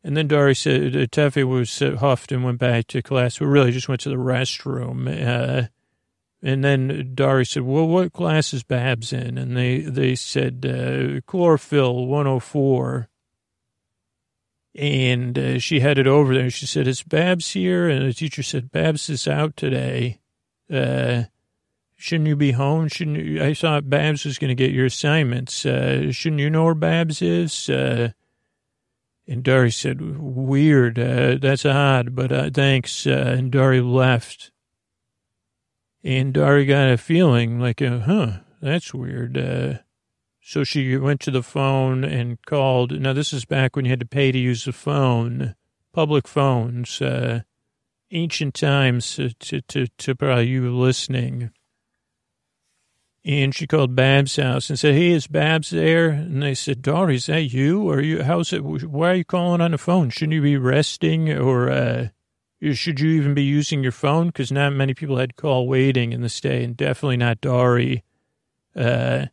and 0.03 0.17
then 0.17 0.27
Dari 0.27 0.53
said, 0.53 0.95
uh, 0.95 1.05
Tefe 1.07 1.43
was 1.45 1.79
huffed 1.79 2.31
and 2.31 2.43
went 2.43 2.59
back 2.59 2.87
to 2.87 3.01
class. 3.01 3.39
We 3.39 3.47
really 3.47 3.71
just 3.71 3.87
went 3.87 4.01
to 4.01 4.09
the 4.09 4.15
restroom. 4.15 5.07
Uh, 5.07 5.67
and 6.41 6.61
then 6.61 7.11
Dari 7.15 7.45
said, 7.45 7.63
well, 7.63 7.87
what 7.87 8.11
class 8.11 8.53
is 8.53 8.63
Babs 8.63 9.13
in? 9.13 9.37
And 9.37 9.55
they, 9.55 9.79
they 9.79 10.15
said, 10.15 10.65
uh, 10.65 11.21
chlorophyll 11.25 12.05
104. 12.05 13.07
And 14.75 15.39
uh, 15.39 15.59
she 15.59 15.79
headed 15.79 16.05
over 16.05 16.33
there. 16.33 16.49
She 16.49 16.65
said, 16.65 16.85
is 16.85 17.01
Babs 17.01 17.51
here? 17.51 17.87
And 17.87 18.05
the 18.05 18.13
teacher 18.13 18.43
said, 18.43 18.71
Babs 18.71 19.09
is 19.09 19.25
out 19.25 19.55
today. 19.55 20.19
Uh, 20.69 21.23
shouldn't 21.95 22.27
you 22.27 22.35
be 22.35 22.51
home? 22.51 22.89
Shouldn't 22.89 23.23
you? 23.23 23.41
I 23.41 23.53
thought 23.53 23.89
Babs 23.89 24.25
was 24.25 24.37
going 24.37 24.49
to 24.49 24.55
get 24.55 24.71
your 24.71 24.87
assignments. 24.87 25.65
Uh, 25.65 26.11
shouldn't 26.11 26.41
you 26.41 26.49
know 26.49 26.65
where 26.65 26.73
Babs 26.73 27.21
is? 27.21 27.69
And 29.27 29.43
Dari 29.43 29.71
said, 29.71 30.01
weird, 30.01 30.99
uh, 30.99 31.37
that's 31.41 31.65
odd, 31.65 32.13
but 32.13 32.31
uh, 32.31 32.49
thanks. 32.53 33.07
Uh, 33.07 33.35
and 33.37 33.51
Dari 33.51 33.79
left. 33.79 34.51
And 36.03 36.33
Dari 36.33 36.65
got 36.65 36.91
a 36.91 36.97
feeling 36.97 37.59
like, 37.59 37.81
uh, 37.81 37.99
huh, 37.99 38.39
that's 38.61 38.93
weird. 38.93 39.37
Uh, 39.37 39.75
so 40.41 40.65
she 40.65 40.97
went 40.97 41.21
to 41.21 41.31
the 41.31 41.43
phone 41.43 42.03
and 42.03 42.37
called. 42.45 42.99
Now, 42.99 43.13
this 43.13 43.31
is 43.31 43.45
back 43.45 43.75
when 43.75 43.85
you 43.85 43.91
had 43.91 44.01
to 44.01 44.05
pay 44.05 44.33
to 44.33 44.37
use 44.37 44.65
the 44.65 44.73
phone, 44.73 45.55
public 45.93 46.27
phones, 46.27 47.01
uh, 47.01 47.43
ancient 48.11 48.53
times 48.53 49.15
to, 49.15 49.29
to, 49.35 49.61
to, 49.61 49.87
to 49.87 50.15
probably 50.15 50.49
you 50.49 50.75
listening. 50.75 51.51
And 53.25 53.55
she 53.55 53.67
called 53.67 53.95
Babs' 53.95 54.35
house 54.35 54.69
and 54.69 54.77
said, 54.77 54.95
"Hey, 54.95 55.11
is 55.11 55.27
Babs 55.27 55.69
there?" 55.69 56.09
And 56.09 56.43
they 56.43 56.53
said, 56.53 56.81
"Daughter, 56.81 57.11
is 57.11 57.27
that 57.27 57.53
you? 57.53 57.89
Or 57.89 58.01
you? 58.01 58.23
How's 58.23 58.51
it? 58.51 58.63
Why 58.63 59.11
are 59.11 59.15
you 59.15 59.23
calling 59.23 59.61
on 59.61 59.71
the 59.71 59.77
phone? 59.77 60.09
Shouldn't 60.09 60.33
you 60.33 60.41
be 60.41 60.57
resting, 60.57 61.31
or 61.31 61.69
uh, 61.69 62.07
should 62.73 62.99
you 62.99 63.11
even 63.11 63.33
be 63.33 63.43
using 63.43 63.81
your 63.81 63.93
phone? 63.93 64.27
Because 64.27 64.51
not 64.51 64.73
many 64.73 64.93
people 64.93 65.17
had 65.17 65.37
call 65.37 65.67
waiting 65.67 66.11
in 66.11 66.21
this 66.21 66.41
day, 66.41 66.65
and 66.65 66.75
definitely 66.75 67.15
not 67.15 67.39
Dari, 67.39 68.03
uh, 68.75 69.27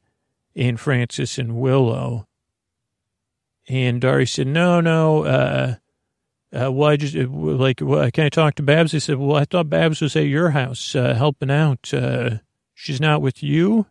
and 0.55 0.79
Frances 0.79 1.37
and 1.37 1.57
Willow." 1.57 2.29
And 3.69 4.01
Dari 4.01 4.27
said, 4.27 4.47
"No, 4.47 4.81
no. 4.81 5.25
Uh, 5.25 5.75
uh, 6.53 6.71
well, 6.71 6.91
I 6.91 6.97
just 6.97 7.17
like, 7.17 7.81
well, 7.83 8.09
can 8.13 8.27
I 8.27 8.29
talk 8.29 8.55
to 8.55 8.63
Babs?" 8.63 8.93
They 8.93 9.01
said, 9.01 9.17
"Well, 9.17 9.37
I 9.37 9.47
thought 9.47 9.69
Babs 9.69 10.01
was 10.01 10.15
at 10.15 10.29
your 10.29 10.51
house 10.51 10.95
uh, 10.95 11.15
helping 11.15 11.51
out." 11.51 11.93
Uh, 11.93 12.39
She's 12.83 12.99
not 12.99 13.21
with 13.21 13.43
you? 13.43 13.85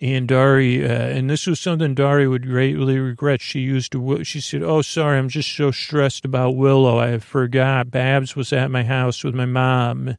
And 0.00 0.26
Dari, 0.26 0.84
uh, 0.84 0.88
and 0.88 1.30
this 1.30 1.46
was 1.46 1.60
something 1.60 1.94
Dari 1.94 2.26
would 2.26 2.48
greatly 2.48 2.98
regret. 2.98 3.40
She 3.40 3.60
used 3.60 3.92
to, 3.92 4.24
she 4.24 4.40
said, 4.40 4.64
Oh, 4.64 4.82
sorry, 4.82 5.16
I'm 5.16 5.28
just 5.28 5.54
so 5.54 5.70
stressed 5.70 6.24
about 6.24 6.56
Willow. 6.56 6.98
I 6.98 7.18
forgot 7.18 7.92
Babs 7.92 8.34
was 8.34 8.52
at 8.52 8.72
my 8.72 8.82
house 8.82 9.22
with 9.22 9.32
my 9.32 9.46
mom 9.46 10.16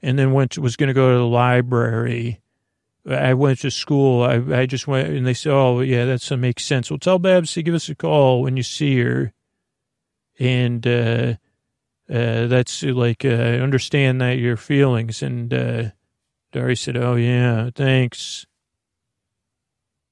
and 0.00 0.18
then 0.18 0.32
went 0.32 0.52
to, 0.52 0.62
was 0.62 0.76
going 0.76 0.88
to 0.88 0.94
go 0.94 1.12
to 1.12 1.18
the 1.18 1.26
library. 1.26 2.40
I 3.06 3.34
went 3.34 3.58
to 3.58 3.70
school. 3.70 4.22
I, 4.22 4.60
I 4.60 4.64
just 4.64 4.88
went 4.88 5.08
and 5.08 5.26
they 5.26 5.34
said, 5.34 5.52
Oh, 5.52 5.80
yeah, 5.80 6.06
that 6.06 6.36
makes 6.38 6.64
sense. 6.64 6.90
Well, 6.90 6.98
tell 6.98 7.18
Babs 7.18 7.52
to 7.52 7.62
give 7.62 7.74
us 7.74 7.90
a 7.90 7.94
call 7.94 8.40
when 8.40 8.56
you 8.56 8.62
see 8.62 8.98
her. 9.00 9.34
And, 10.38 10.86
uh, 10.86 11.34
uh, 12.10 12.46
that's 12.46 12.82
like, 12.82 13.24
uh, 13.24 13.28
understand 13.28 14.20
that 14.20 14.38
your 14.38 14.56
feelings. 14.56 15.22
And, 15.22 15.52
uh, 15.52 15.84
Dari 16.52 16.76
said, 16.76 16.96
oh 16.96 17.16
yeah, 17.16 17.70
thanks. 17.74 18.46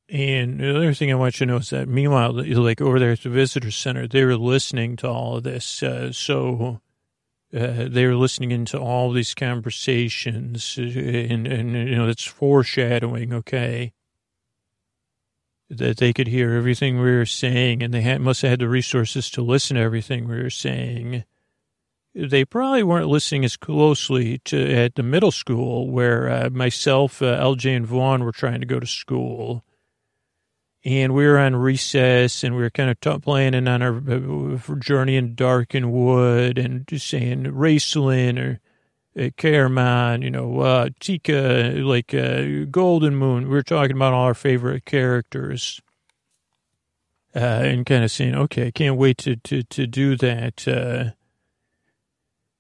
And 0.09 0.61
the 0.61 0.76
other 0.76 0.94
thing 0.94 1.11
I 1.11 1.16
want 1.16 1.40
you 1.40 1.47
to 1.47 1.53
know 1.53 1.59
is 1.59 1.70
that 1.70 1.88
meanwhile, 1.88 2.32
like 2.32 2.80
over 2.80 2.99
there 2.99 3.12
at 3.12 3.22
the 3.22 3.30
visitor 3.30 3.70
center, 3.70 4.07
they 4.07 4.24
were 4.24 4.36
listening 4.36 4.97
to 4.97 5.09
all 5.09 5.38
of 5.38 5.42
this. 5.42 5.82
Uh, 5.82 6.12
so, 6.12 6.80
uh, 7.55 7.88
they 7.88 8.07
were 8.07 8.14
listening 8.14 8.51
into 8.51 8.78
all 8.78 9.11
these 9.11 9.34
conversations 9.34 10.76
and, 10.76 11.47
and, 11.47 11.72
you 11.72 11.97
know, 11.97 12.09
it's 12.09 12.24
foreshadowing. 12.24 13.32
Okay. 13.32 13.92
That 15.70 15.97
they 15.97 16.12
could 16.12 16.28
hear 16.28 16.53
everything 16.53 16.97
we 17.01 17.11
were 17.11 17.26
saying 17.26 17.82
and 17.82 17.92
they 17.92 18.03
had, 18.03 18.20
must 18.20 18.42
have 18.42 18.51
had 18.51 18.61
the 18.61 18.68
resources 18.68 19.30
to 19.30 19.42
listen 19.42 19.76
to 19.76 19.82
everything 19.82 20.28
we 20.28 20.40
were 20.40 20.51
saying 20.51 21.24
they 22.17 22.47
probably 22.47 22.83
weren't 22.83 23.09
listening 23.09 23.45
as 23.45 23.59
closely 23.59 24.39
to 24.39 24.75
at 24.75 24.95
the 24.95 25.03
middle 25.03 25.31
school 25.31 25.91
where 25.91 26.31
uh, 26.31 26.51
myself, 26.51 27.21
uh, 27.21 27.39
LJ, 27.39 27.77
and 27.77 27.87
Vaughn 27.87 28.25
were 28.25 28.33
trying 28.33 28.61
to 28.61 28.67
go 28.67 28.81
to 28.81 28.87
school. 28.87 29.62
And 30.83 31.14
we 31.14 31.27
were 31.27 31.39
on 31.39 31.55
recess 31.57 32.43
and 32.43 32.57
we 32.57 32.62
were 32.62 32.71
kind 32.71 32.89
of 32.89 33.01
t- 33.01 33.19
planning 33.19 33.69
on 33.69 33.83
our 33.83 33.97
uh, 33.97 34.77
journey 34.79 35.17
in 35.17 35.37
Wood 35.91 36.59
and 36.59 36.87
just 36.87 37.09
saying 37.09 37.45
Raceland 37.45 38.39
or 38.39 38.61
uh, 39.19 40.19
you 40.23 40.31
know, 40.31 40.61
uh, 40.61 40.89
Tika, 41.01 41.73
like 41.77 42.14
uh, 42.14 42.64
Golden 42.71 43.17
Moon. 43.17 43.45
We 43.45 43.51
were 43.51 43.62
talking 43.62 43.97
about 43.97 44.14
all 44.14 44.25
our 44.25 44.35
favorite 44.35 44.85
characters. 44.85 45.81
Uh, 47.35 47.61
and 47.64 47.85
kind 47.85 48.03
of 48.03 48.11
saying, 48.11 48.35
okay, 48.35 48.69
I 48.69 48.71
can't 48.71 48.97
wait 48.97 49.19
to, 49.19 49.37
to, 49.37 49.62
to 49.62 49.87
do 49.87 50.17
that. 50.17 51.14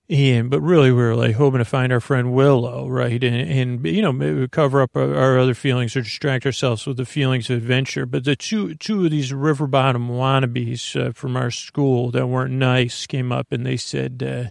Uh, 0.08 0.14
and 0.14 0.50
but 0.50 0.60
really, 0.60 0.92
we 0.92 1.02
were 1.02 1.16
like 1.16 1.34
hoping 1.34 1.58
to 1.58 1.64
find 1.64 1.92
our 1.92 2.00
friend 2.00 2.32
Willow, 2.32 2.88
right? 2.88 3.22
And, 3.22 3.50
and 3.50 3.86
you 3.86 4.02
know, 4.02 4.12
maybe 4.12 4.46
cover 4.48 4.80
up 4.80 4.96
our, 4.96 5.14
our, 5.14 5.38
other 5.38 5.54
feelings 5.54 5.96
or 5.96 6.02
distract 6.02 6.46
ourselves 6.46 6.86
with 6.86 6.96
the 6.96 7.04
feelings 7.04 7.50
of 7.50 7.56
adventure. 7.58 8.06
But 8.06 8.24
the 8.24 8.36
two 8.36 8.74
two 8.76 9.04
of 9.04 9.10
these 9.10 9.32
river 9.32 9.66
bottom 9.66 10.08
wannabes 10.08 10.94
uh, 11.00 11.12
from 11.12 11.36
our 11.36 11.50
school 11.50 12.10
that 12.12 12.28
weren't 12.28 12.52
nice 12.52 13.06
came 13.06 13.32
up 13.32 13.48
and 13.50 13.66
they 13.66 13.76
said, 13.76 14.22
uh, 14.22 14.50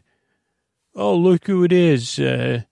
"Oh, 1.00 1.16
look 1.16 1.48
who 1.48 1.64
it 1.64 1.72
is! 1.72 2.20
Uh, 2.20 2.64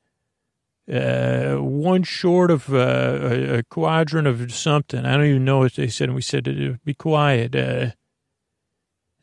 uh 0.92 1.56
one 1.56 2.04
short 2.04 2.52
of 2.52 2.74
uh, 2.74 2.78
a, 2.78 3.58
a, 3.60 3.64
quadrant 3.64 4.28
of 4.28 4.52
something. 4.54 5.06
I 5.06 5.16
don't 5.16 5.26
even 5.28 5.46
know 5.46 5.60
what 5.60 5.76
they 5.76 5.88
said." 5.88 6.10
And 6.10 6.16
we 6.16 6.22
said, 6.22 6.48
uh, 6.48 6.78
"Be 6.84 6.94
quiet." 6.94 7.56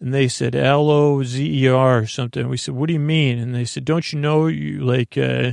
And 0.01 0.15
they 0.15 0.29
said 0.29 0.57
L 0.57 0.91
O 0.91 1.23
Z 1.23 1.45
E 1.45 1.69
R 1.69 1.99
or 1.99 2.07
something. 2.07 2.49
We 2.49 2.57
said, 2.57 2.75
what 2.75 2.87
do 2.87 2.95
you 2.95 3.01
mean? 3.01 3.39
And 3.39 3.55
they 3.55 3.67
said, 3.67 3.85
don't 3.85 4.13
you 4.13 4.19
know 4.19 4.47
you 4.47 4.81
like 4.81 5.19
uh, 5.19 5.53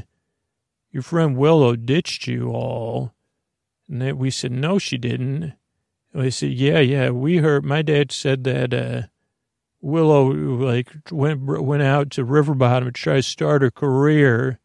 your 0.90 1.04
friend 1.04 1.36
Willow 1.36 1.76
ditched 1.76 2.28
you 2.28 2.50
all? 2.50 3.14
And 3.90 4.02
they, 4.02 4.14
we 4.14 4.32
said, 4.32 4.54
no, 4.54 4.80
she 4.80 4.98
didn't. 4.98 5.54
And 6.14 6.24
they 6.24 6.30
said, 6.30 6.52
yeah, 6.52 6.80
yeah, 6.80 7.10
we 7.10 7.38
heard. 7.38 7.66
My 7.66 7.82
dad 7.82 8.14
said 8.14 8.46
that 8.46 8.74
uh, 8.74 9.02
Willow 9.82 10.32
like 10.32 10.92
went 11.12 11.42
went 11.42 11.84
out 11.84 12.10
to 12.12 12.24
River 12.24 12.56
Bottom 12.56 12.88
to 12.88 12.92
try 12.92 13.16
to 13.16 13.24
start 13.24 13.64
a 13.64 13.70
career 13.70 14.60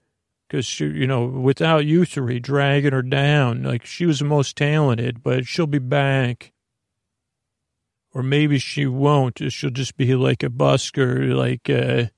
because 0.47 0.65
she, 0.65 0.85
you 0.85 1.07
know, 1.07 1.25
without 1.27 1.87
you 1.87 2.05
three 2.05 2.39
dragging 2.39 2.93
her 2.93 3.03
down, 3.03 3.65
like 3.65 3.85
she 3.85 4.07
was 4.07 4.21
the 4.21 4.25
most 4.27 4.57
talented, 4.57 5.23
but 5.23 5.47
she'll 5.47 5.67
be 5.67 5.79
back. 5.79 6.53
Or 8.15 8.23
maybe 8.23 8.59
she 8.59 8.87
won't. 8.87 9.41
She'll 9.53 9.71
just 9.71 9.97
be 9.97 10.15
like 10.15 10.43
a 10.43 10.51
busker, 10.51 11.35
like 11.35 11.71
uh, 11.71 12.09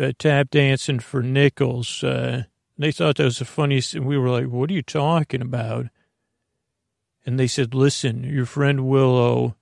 uh, 0.00 0.12
tap 0.18 0.50
dancing 0.50 0.98
for 0.98 1.22
nickels. 1.22 2.02
Uh, 2.02 2.44
they 2.78 2.90
thought 2.90 3.16
that 3.16 3.24
was 3.24 3.38
the 3.38 3.44
funniest. 3.44 3.94
And 3.94 4.06
we 4.06 4.16
were 4.16 4.30
like, 4.30 4.46
what 4.46 4.70
are 4.70 4.74
you 4.74 4.82
talking 4.82 5.42
about? 5.42 5.86
And 7.26 7.38
they 7.38 7.46
said, 7.46 7.74
listen, 7.74 8.24
your 8.24 8.46
friend 8.46 8.86
Willow 8.86 9.56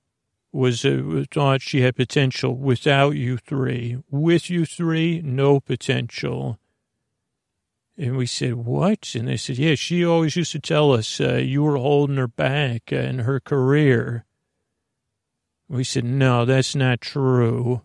was 0.52 0.84
uh, 0.84 1.24
thought 1.32 1.60
she 1.60 1.80
had 1.80 1.96
potential 1.96 2.54
without 2.54 3.16
you 3.16 3.36
three. 3.36 3.98
With 4.10 4.48
you 4.48 4.64
three, 4.64 5.20
no 5.24 5.58
potential. 5.58 6.58
And 7.96 8.16
we 8.16 8.26
said, 8.26 8.54
what? 8.54 9.14
And 9.14 9.26
they 9.26 9.36
said, 9.36 9.58
yeah, 9.58 9.74
she 9.74 10.04
always 10.04 10.36
used 10.36 10.52
to 10.52 10.60
tell 10.60 10.92
us 10.92 11.20
uh, 11.20 11.34
you 11.34 11.62
were 11.62 11.76
holding 11.76 12.16
her 12.16 12.28
back 12.28 12.92
uh, 12.92 12.96
in 12.96 13.20
her 13.20 13.40
career. 13.40 14.24
We 15.68 15.84
said, 15.84 16.04
no, 16.04 16.44
that's 16.44 16.74
not 16.74 17.00
true. 17.00 17.82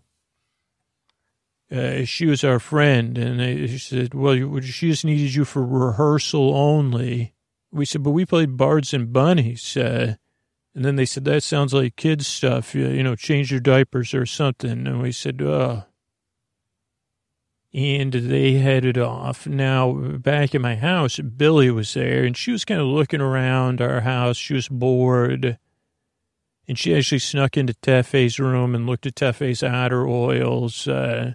Uh, 1.72 2.04
she 2.04 2.26
was 2.26 2.44
our 2.44 2.60
friend. 2.60 3.18
And 3.18 3.40
they 3.40 3.68
said, 3.78 4.14
well, 4.14 4.60
she 4.62 4.90
just 4.90 5.06
needed 5.06 5.34
you 5.34 5.46
for 5.46 5.66
rehearsal 5.66 6.54
only. 6.56 7.34
We 7.72 7.86
said, 7.86 8.04
but 8.04 8.12
we 8.12 8.26
played 8.26 8.58
Bards 8.58 8.94
and 8.94 9.14
Bunnies. 9.14 9.78
Uh, 9.78 10.16
and 10.76 10.86
then 10.86 10.96
they 10.96 11.06
said, 11.06 11.26
that 11.26 11.44
sounds 11.44 11.74
like 11.74 11.96
kids 11.96 12.28
stuff. 12.28 12.74
You, 12.76 12.88
you 12.88 13.04
know, 13.04 13.16
change 13.16 13.52
your 13.52 13.60
diapers 13.60 14.14
or 14.14 14.26
something. 14.26 14.88
And 14.88 15.02
we 15.02 15.12
said, 15.12 15.42
oh. 15.42 15.84
And 17.72 18.12
they 18.12 18.54
headed 18.54 18.98
off. 18.98 19.46
Now, 19.46 19.94
back 19.94 20.56
in 20.56 20.62
my 20.62 20.76
house, 20.76 21.20
Billy 21.20 21.70
was 21.70 21.94
there, 21.94 22.24
and 22.24 22.36
she 22.36 22.52
was 22.52 22.66
kind 22.66 22.82
of 22.82 22.88
looking 22.88 23.22
around 23.22 23.80
our 23.80 24.02
house. 24.02 24.38
She 24.38 24.56
was 24.56 24.68
bored. 24.68 25.60
And 26.70 26.78
she 26.78 26.96
actually 26.96 27.20
snuck 27.20 27.58
into 27.58 27.74
Tefe's 27.74 28.40
room 28.40 28.76
and 28.76 28.86
looked 28.86 29.08
at 29.08 29.16
Tefe's 29.16 29.64
otter 29.64 30.08
oils. 30.08 30.88
Uh, 30.88 31.34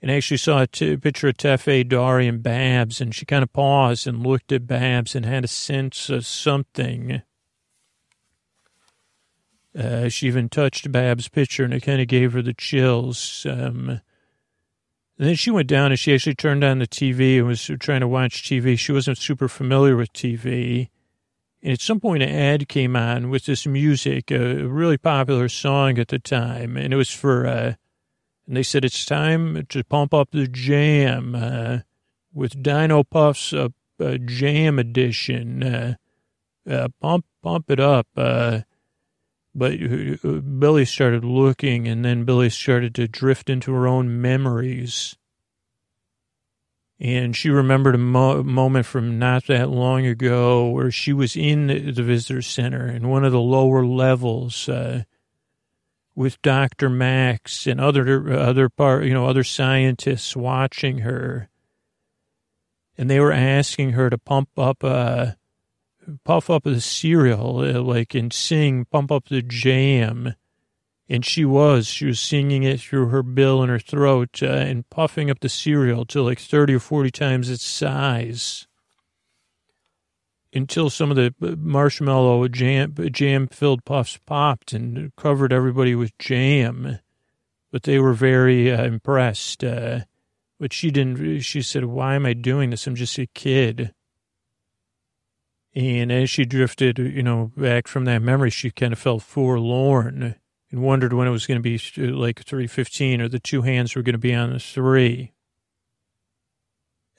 and 0.00 0.10
actually 0.10 0.38
saw 0.38 0.62
a 0.62 0.66
t- 0.66 0.96
picture 0.96 1.28
of 1.28 1.36
Tefe, 1.36 1.86
Dari, 1.86 2.26
and 2.26 2.42
Babs, 2.42 3.00
and 3.00 3.14
she 3.14 3.26
kind 3.26 3.42
of 3.42 3.52
paused 3.52 4.06
and 4.06 4.26
looked 4.26 4.50
at 4.50 4.66
Babs 4.66 5.14
and 5.14 5.26
had 5.26 5.44
a 5.44 5.48
sense 5.48 6.08
of 6.08 6.26
something. 6.26 7.20
Uh, 9.78 10.08
she 10.08 10.26
even 10.26 10.48
touched 10.48 10.90
Babs' 10.90 11.28
picture, 11.28 11.62
and 11.62 11.74
it 11.74 11.82
kind 11.82 12.00
of 12.00 12.08
gave 12.08 12.32
her 12.32 12.42
the 12.42 12.54
chills. 12.54 13.46
Um, 13.48 14.00
and 15.18 15.28
then 15.28 15.34
she 15.36 15.50
went 15.50 15.68
down 15.68 15.92
and 15.92 15.98
she 16.00 16.14
actually 16.14 16.36
turned 16.36 16.64
on 16.64 16.78
the 16.78 16.86
TV 16.86 17.36
and 17.36 17.46
was 17.46 17.70
trying 17.78 18.00
to 18.00 18.08
watch 18.08 18.42
TV. 18.42 18.78
She 18.78 18.92
wasn't 18.92 19.18
super 19.18 19.46
familiar 19.46 19.94
with 19.94 20.12
TV. 20.14 20.88
And 21.62 21.72
at 21.72 21.80
some 21.80 22.00
point, 22.00 22.22
an 22.22 22.28
ad 22.28 22.68
came 22.68 22.96
on 22.96 23.30
with 23.30 23.46
this 23.46 23.66
music, 23.66 24.30
a 24.32 24.66
really 24.66 24.98
popular 24.98 25.48
song 25.48 25.98
at 25.98 26.08
the 26.08 26.18
time. 26.18 26.76
And 26.76 26.92
it 26.92 26.96
was 26.96 27.10
for 27.10 27.46
uh, 27.46 27.74
and 28.46 28.56
they 28.56 28.62
said 28.62 28.84
it's 28.84 29.04
time 29.04 29.64
to 29.68 29.84
pump 29.84 30.12
up 30.12 30.30
the 30.32 30.48
jam 30.48 31.34
uh, 31.34 31.78
with 32.32 32.62
Dino 32.62 33.04
Puffs 33.04 33.52
uh, 33.52 33.68
uh, 34.00 34.18
Jam 34.18 34.78
Edition. 34.78 35.62
Uh, 35.62 35.94
uh, 36.68 36.88
pump, 37.00 37.24
pump 37.42 37.70
it 37.70 37.80
up. 37.80 38.06
Uh, 38.16 38.60
but 39.54 39.78
Billy 40.58 40.84
started 40.84 41.24
looking, 41.24 41.86
and 41.86 42.04
then 42.04 42.24
Billy 42.24 42.48
started 42.48 42.94
to 42.94 43.06
drift 43.06 43.50
into 43.50 43.72
her 43.72 43.86
own 43.86 44.20
memories. 44.20 45.16
And 47.02 47.36
she 47.36 47.50
remembered 47.50 47.96
a 47.96 47.98
mo- 47.98 48.44
moment 48.44 48.86
from 48.86 49.18
not 49.18 49.48
that 49.48 49.68
long 49.68 50.06
ago 50.06 50.68
where 50.68 50.92
she 50.92 51.12
was 51.12 51.36
in 51.36 51.66
the 51.66 52.02
visitor 52.02 52.42
center 52.42 52.86
in 52.86 53.08
one 53.08 53.24
of 53.24 53.32
the 53.32 53.40
lower 53.40 53.84
levels. 53.84 54.68
Uh, 54.68 55.02
with 56.14 56.40
Dr. 56.42 56.88
Max 56.88 57.66
and 57.66 57.80
other 57.80 58.32
other 58.32 58.68
part, 58.68 59.04
you 59.04 59.14
know, 59.14 59.26
other 59.26 59.44
scientists 59.44 60.36
watching 60.36 60.98
her, 60.98 61.48
and 62.98 63.10
they 63.10 63.18
were 63.18 63.32
asking 63.32 63.92
her 63.92 64.10
to 64.10 64.18
pump 64.18 64.50
up, 64.58 64.84
uh, 64.84 65.32
puff 66.24 66.50
up 66.50 66.64
the 66.64 66.80
cereal, 66.80 67.60
uh, 67.60 67.80
like 67.80 68.14
and 68.14 68.32
sing, 68.32 68.84
pump 68.84 69.10
up 69.10 69.28
the 69.28 69.42
jam, 69.42 70.34
and 71.08 71.24
she 71.24 71.44
was, 71.44 71.86
she 71.86 72.06
was 72.06 72.20
singing 72.20 72.62
it 72.62 72.80
through 72.80 73.08
her 73.08 73.22
bill 73.22 73.62
and 73.62 73.70
her 73.70 73.78
throat, 73.78 74.42
uh, 74.42 74.46
and 74.46 74.88
puffing 74.88 75.30
up 75.30 75.40
the 75.40 75.48
cereal 75.48 76.04
to 76.06 76.22
like 76.22 76.38
thirty 76.38 76.74
or 76.74 76.80
forty 76.80 77.10
times 77.10 77.50
its 77.50 77.64
size 77.64 78.66
until 80.52 80.90
some 80.90 81.10
of 81.10 81.16
the 81.16 81.34
marshmallow 81.58 82.46
jam 82.48 82.94
jam 83.10 83.48
filled 83.48 83.84
puffs 83.84 84.18
popped 84.26 84.72
and 84.72 85.14
covered 85.16 85.52
everybody 85.52 85.94
with 85.94 86.16
jam. 86.18 86.98
But 87.70 87.84
they 87.84 87.98
were 87.98 88.12
very 88.12 88.70
uh, 88.70 88.84
impressed. 88.84 89.64
Uh, 89.64 90.00
but 90.60 90.72
she 90.72 90.90
didn't. 90.90 91.40
She 91.40 91.62
said, 91.62 91.86
"Why 91.86 92.14
am 92.14 92.26
I 92.26 92.34
doing 92.34 92.70
this? 92.70 92.86
I'm 92.86 92.94
just 92.94 93.18
a 93.18 93.26
kid." 93.26 93.92
And 95.74 96.12
as 96.12 96.28
she 96.28 96.44
drifted, 96.44 96.98
you 96.98 97.22
know, 97.22 97.50
back 97.56 97.88
from 97.88 98.04
that 98.04 98.20
memory, 98.20 98.50
she 98.50 98.70
kind 98.70 98.92
of 98.92 98.98
felt 98.98 99.22
forlorn 99.22 100.36
and 100.72 100.82
wondered 100.82 101.12
when 101.12 101.28
it 101.28 101.30
was 101.30 101.46
going 101.46 101.62
to 101.62 101.78
be 101.78 101.78
like 102.10 102.42
315 102.42 103.20
or 103.20 103.28
the 103.28 103.38
two 103.38 103.62
hands 103.62 103.94
were 103.94 104.02
going 104.02 104.14
to 104.14 104.18
be 104.18 104.34
on 104.34 104.52
the 104.52 104.58
three 104.58 105.32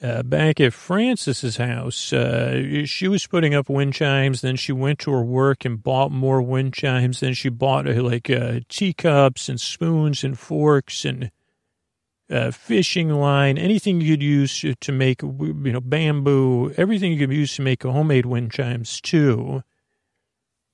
uh, 0.03 0.21
back 0.21 0.59
at 0.59 0.73
Frances's 0.73 1.55
house, 1.55 2.11
uh, 2.11 2.83
she 2.85 3.07
was 3.07 3.25
putting 3.25 3.55
up 3.55 3.69
wind 3.69 3.93
chimes. 3.93 4.41
Then 4.41 4.57
she 4.57 4.73
went 4.73 4.99
to 4.99 5.11
her 5.11 5.23
work 5.23 5.63
and 5.63 5.81
bought 5.81 6.11
more 6.11 6.41
wind 6.41 6.73
chimes. 6.73 7.21
Then 7.21 7.33
she 7.33 7.47
bought 7.47 7.87
uh, 7.87 8.03
like 8.03 8.29
uh, 8.29 8.59
teacups 8.67 9.47
and 9.47 9.61
spoons 9.61 10.25
and 10.25 10.37
forks 10.37 11.05
and 11.05 11.31
uh, 12.29 12.51
fishing 12.51 13.09
line, 13.11 13.57
anything 13.57 14.01
you 14.01 14.13
could 14.15 14.23
use 14.23 14.65
to 14.81 14.91
make, 14.91 15.21
you 15.21 15.53
know, 15.71 15.79
bamboo, 15.79 16.73
everything 16.75 17.13
you 17.13 17.19
could 17.19 17.35
use 17.35 17.55
to 17.55 17.61
make 17.61 17.83
homemade 17.83 18.25
wind 18.25 18.51
chimes 18.51 18.99
too. 18.99 19.63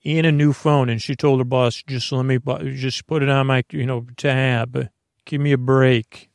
And 0.06 0.26
a 0.26 0.32
new 0.32 0.54
phone. 0.54 0.90
And 0.90 1.02
she 1.02 1.16
told 1.16 1.40
her 1.40 1.46
boss, 1.46 1.84
just 1.86 2.12
let 2.12 2.26
me, 2.26 2.40
just 2.76 3.06
put 3.06 3.22
it 3.22 3.30
on 3.30 3.48
my, 3.48 3.64
you 3.72 3.86
know, 3.86 4.06
tab. 4.16 4.90
Give 5.26 5.42
me 5.42 5.52
a 5.52 5.58
break 5.58 6.30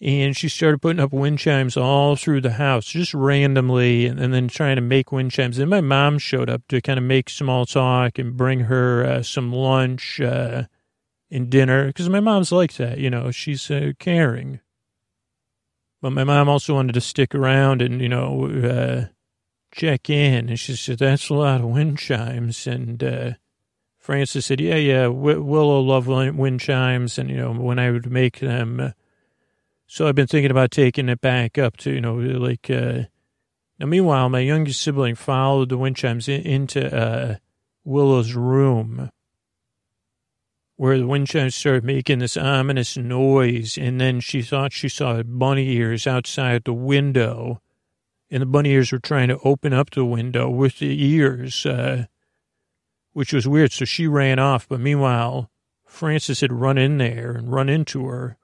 and 0.00 0.36
she 0.36 0.48
started 0.48 0.82
putting 0.82 1.00
up 1.00 1.12
wind 1.12 1.38
chimes 1.38 1.76
all 1.76 2.16
through 2.16 2.42
the 2.42 2.52
house, 2.52 2.86
just 2.86 3.14
randomly, 3.14 4.06
and, 4.06 4.20
and 4.20 4.32
then 4.32 4.48
trying 4.48 4.76
to 4.76 4.82
make 4.82 5.10
wind 5.10 5.30
chimes. 5.30 5.56
Then 5.56 5.70
my 5.70 5.80
mom 5.80 6.18
showed 6.18 6.50
up 6.50 6.62
to 6.68 6.82
kind 6.82 6.98
of 6.98 7.04
make 7.04 7.30
small 7.30 7.64
talk 7.64 8.18
and 8.18 8.36
bring 8.36 8.60
her 8.60 9.04
uh, 9.04 9.22
some 9.22 9.52
lunch 9.52 10.20
uh, 10.20 10.64
and 11.30 11.48
dinner, 11.48 11.86
because 11.86 12.08
my 12.08 12.20
mom's 12.20 12.52
like 12.52 12.74
that, 12.74 12.98
you 12.98 13.08
know, 13.08 13.30
she's 13.30 13.70
uh, 13.70 13.92
caring. 13.98 14.60
But 16.02 16.10
my 16.10 16.24
mom 16.24 16.48
also 16.48 16.74
wanted 16.74 16.92
to 16.92 17.00
stick 17.00 17.34
around 17.34 17.80
and, 17.80 18.00
you 18.02 18.08
know, 18.08 18.46
uh, 18.46 19.06
check 19.72 20.08
in, 20.10 20.48
and 20.48 20.58
she 20.58 20.76
said, 20.76 20.98
that's 20.98 21.28
a 21.28 21.34
lot 21.34 21.60
of 21.60 21.68
wind 21.68 21.98
chimes, 21.98 22.66
and 22.66 23.02
uh, 23.02 23.30
Frances 23.98 24.46
said, 24.46 24.60
yeah, 24.60 24.76
yeah, 24.76 25.06
Willow 25.06 25.80
love 25.80 26.06
wind 26.06 26.60
chimes, 26.60 27.18
and, 27.18 27.30
you 27.30 27.36
know, 27.36 27.52
when 27.52 27.78
I 27.78 27.90
would 27.90 28.10
make 28.10 28.40
them 28.40 28.80
uh, 28.80 28.90
so 29.86 30.08
I've 30.08 30.16
been 30.16 30.26
thinking 30.26 30.50
about 30.50 30.72
taking 30.72 31.08
it 31.08 31.20
back 31.20 31.58
up 31.58 31.76
to, 31.78 31.92
you 31.92 32.00
know, 32.00 32.14
like, 32.14 32.68
uh, 32.68 33.02
now 33.78 33.86
meanwhile, 33.86 34.28
my 34.28 34.40
youngest 34.40 34.82
sibling 34.82 35.14
followed 35.14 35.68
the 35.68 35.78
wind 35.78 35.96
chimes 35.96 36.28
in, 36.28 36.42
into, 36.42 36.94
uh, 36.94 37.36
Willow's 37.84 38.34
room 38.34 39.10
where 40.74 40.98
the 40.98 41.06
wind 41.06 41.28
chimes 41.28 41.54
started 41.54 41.84
making 41.84 42.18
this 42.18 42.36
ominous 42.36 42.96
noise. 42.96 43.78
And 43.78 44.00
then 44.00 44.20
she 44.20 44.42
thought 44.42 44.72
she 44.72 44.88
saw 44.88 45.22
bunny 45.22 45.70
ears 45.76 46.06
outside 46.06 46.64
the 46.64 46.74
window 46.74 47.62
and 48.30 48.42
the 48.42 48.46
bunny 48.46 48.70
ears 48.70 48.92
were 48.92 48.98
trying 48.98 49.28
to 49.28 49.38
open 49.40 49.72
up 49.72 49.90
the 49.90 50.04
window 50.04 50.48
with 50.48 50.78
the 50.78 51.04
ears, 51.04 51.64
uh, 51.64 52.06
which 53.12 53.32
was 53.32 53.46
weird. 53.46 53.72
So 53.72 53.84
she 53.84 54.06
ran 54.06 54.38
off. 54.38 54.68
But 54.68 54.80
meanwhile, 54.80 55.50
Frances 55.84 56.40
had 56.40 56.52
run 56.52 56.78
in 56.78 56.98
there 56.98 57.32
and 57.32 57.52
run 57.52 57.68
into 57.68 58.06
her 58.06 58.36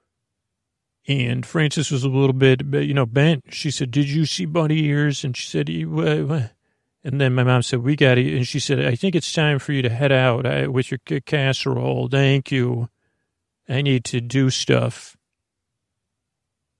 and 1.07 1.45
Frances 1.45 1.91
was 1.91 2.03
a 2.03 2.09
little 2.09 2.33
bit, 2.33 2.61
you 2.65 2.93
know, 2.93 3.05
bent. 3.05 3.53
She 3.53 3.71
said, 3.71 3.91
did 3.91 4.09
you 4.09 4.25
see 4.25 4.45
bunny 4.45 4.85
ears? 4.85 5.23
And 5.23 5.35
she 5.35 5.47
said, 5.47 5.67
and 5.69 7.19
then 7.19 7.35
my 7.35 7.43
mom 7.43 7.61
said, 7.61 7.83
we 7.83 7.95
got 7.95 8.17
it. 8.17 8.33
And 8.33 8.47
she 8.47 8.59
said, 8.59 8.85
I 8.85 8.95
think 8.95 9.15
it's 9.15 9.33
time 9.33 9.59
for 9.59 9.73
you 9.73 9.81
to 9.81 9.89
head 9.89 10.13
out 10.13 10.45
uh, 10.45 10.71
with 10.71 10.91
your 10.91 10.99
casserole. 11.21 12.07
Thank 12.07 12.51
you. 12.51 12.87
I 13.67 13.81
need 13.81 14.05
to 14.05 14.21
do 14.21 14.49
stuff. 14.49 15.17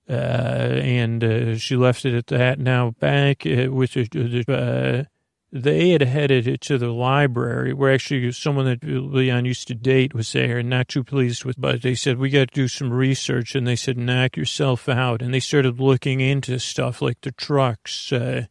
Uh, 0.08 0.12
and 0.12 1.24
uh, 1.24 1.56
she 1.56 1.76
left 1.76 2.04
it 2.04 2.14
at 2.14 2.26
that. 2.26 2.58
Now 2.58 2.90
back 3.00 3.46
uh, 3.46 3.70
with 3.70 3.94
the, 3.94 4.44
uh, 4.48 5.08
they 5.50 5.90
had 5.90 6.02
headed 6.02 6.60
to 6.62 6.78
the 6.78 6.90
library 6.90 7.72
where 7.72 7.94
actually 7.94 8.32
someone 8.32 8.66
that 8.66 8.82
Leon 8.82 9.44
used 9.44 9.68
to 9.68 9.74
date 9.74 10.12
was 10.12 10.32
there 10.32 10.58
and 10.58 10.68
not 10.68 10.88
too 10.88 11.04
pleased 11.04 11.44
with, 11.44 11.58
but 11.58 11.82
they 11.82 11.94
said, 11.94 12.18
we 12.18 12.28
got 12.28 12.48
to 12.48 12.54
do 12.54 12.66
some 12.66 12.92
research. 12.92 13.54
And 13.54 13.66
they 13.66 13.76
said, 13.76 13.96
knock 13.96 14.36
yourself 14.36 14.88
out. 14.88 15.22
And 15.22 15.32
they 15.32 15.40
started 15.40 15.78
looking 15.78 16.20
into 16.20 16.58
stuff 16.58 17.00
like 17.00 17.20
the 17.20 17.30
trucks, 17.30 18.12
uh, 18.12 18.46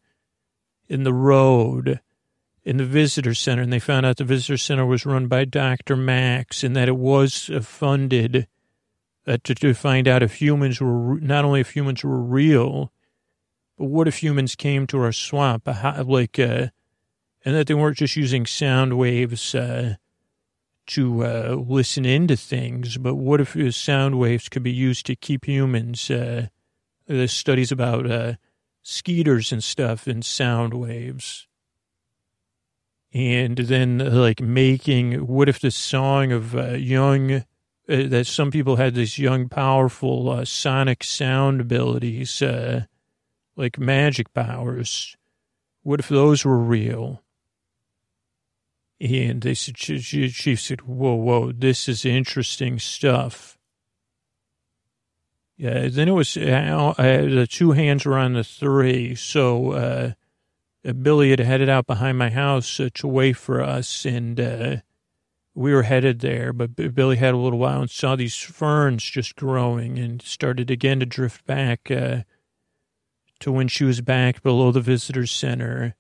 in 0.88 1.04
the 1.04 1.14
road, 1.14 2.00
in 2.64 2.78
the 2.78 2.86
visitor 2.86 3.34
center. 3.34 3.62
And 3.62 3.74
they 3.74 3.80
found 3.80 4.06
out 4.06 4.16
the 4.16 4.24
visitor 4.24 4.58
center 4.58 4.86
was 4.86 5.06
run 5.06 5.28
by 5.28 5.44
Dr. 5.44 5.98
Max 5.98 6.64
and 6.64 6.76
that 6.76 6.88
it 6.88 6.96
was 6.96 7.50
uh, 7.50 7.60
funded 7.60 8.48
uh, 9.28 9.38
to, 9.44 9.56
to 9.56 9.74
find 9.74 10.08
out 10.08 10.24
if 10.24 10.42
humans 10.42 10.82
were, 10.82 11.20
not 11.20 11.46
only 11.46 11.62
if 11.62 11.72
humans 11.72 12.04
were 12.04 12.22
real, 12.22 12.92
but 13.78 13.86
what 13.86 14.08
if 14.08 14.22
humans 14.22 14.56
came 14.56 14.86
to 14.88 15.00
our 15.00 15.12
swamp, 15.12 15.68
like, 16.06 16.40
uh, 16.40 16.68
and 17.46 17.56
that 17.56 17.68
they 17.68 17.74
weren't 17.74 17.98
just 17.98 18.16
using 18.16 18.46
sound 18.46 18.98
waves 18.98 19.56
uh, 19.56 19.96
to 20.88 21.26
uh, 21.26 21.56
listen 21.68 22.06
into 22.06 22.36
things, 22.36 22.98
but 22.98 23.16
what 23.16 23.42
if 23.42 23.76
sound 23.76 24.20
waves 24.20 24.50
could 24.50 24.64
be 24.64 24.72
used 24.72 25.06
to 25.06 25.16
keep 25.16 25.46
humans? 25.46 26.10
Uh, 26.12 26.48
there's 27.08 27.34
studies 27.34 27.72
about 27.72 28.10
uh, 28.10 28.34
skeeters 28.82 29.52
and 29.52 29.64
stuff 29.64 30.08
and 30.08 30.24
sound 30.24 30.74
waves. 30.74 31.48
And 33.14 33.58
then, 33.58 34.00
like, 34.00 34.42
making 34.42 35.28
what 35.28 35.48
if 35.48 35.60
the 35.60 35.70
song 35.70 36.32
of 36.32 36.56
uh, 36.56 36.72
young, 36.72 37.44
uh, 37.90 38.08
that 38.08 38.28
some 38.28 38.52
people 38.52 38.76
had 38.78 38.96
this 38.96 39.20
young, 39.20 39.50
powerful 39.50 40.30
uh, 40.30 40.46
sonic 40.46 41.04
sound 41.04 41.62
abilities, 41.62 42.42
like 43.56 43.78
magic 43.78 44.34
powers. 44.34 45.16
What 45.84 46.00
if 46.00 46.10
those 46.10 46.46
were 46.46 46.58
real? 46.58 47.22
And 49.00 49.42
they 49.42 49.54
said, 49.54 49.78
she 49.78 50.56
said, 50.56 50.82
whoa, 50.82 51.16
whoa, 51.16 51.52
this 51.52 51.90
is 51.90 52.06
interesting 52.06 52.80
stuff. 52.80 53.58
Yeah, 55.58 55.88
then 55.90 56.08
it 56.08 56.14
was, 56.14 56.36
uh, 56.38 56.94
uh, 56.98 57.04
the 57.04 57.48
two 57.50 57.72
hands 57.72 58.06
were 58.06 58.18
on 58.18 58.34
the 58.34 58.44
three. 58.44 59.14
So, 59.16 59.72
uh, 59.74 60.12
Billy 60.92 61.30
had 61.30 61.40
headed 61.40 61.70
out 61.70 61.88
behind 61.88 62.18
my 62.18 62.30
house 62.30 62.80
uh, 62.80 62.90
to 62.96 63.08
wait 63.08 63.38
for 63.38 63.62
us, 63.62 64.06
and 64.06 64.40
uh, 64.40 64.78
we 65.56 65.74
were 65.74 65.84
headed 65.84 66.20
there. 66.20 66.54
But 66.54 66.76
Billy 66.76 67.18
had 67.18 67.34
a 67.34 67.38
little 67.38 67.60
while 67.60 67.82
and 67.82 67.90
saw 67.90 68.16
these 68.16 68.36
ferns 68.36 69.04
just 69.04 69.36
growing 69.36 70.00
and 70.00 70.22
started 70.22 70.72
again 70.72 71.00
to 71.00 71.06
drift 71.06 71.46
back 71.46 71.90
uh, 71.92 72.24
to 73.40 73.52
when 73.52 73.68
she 73.68 73.84
was 73.84 74.02
back 74.02 74.42
below 74.42 74.72
the 74.72 74.82
visitor 74.82 75.26
center 75.26 75.96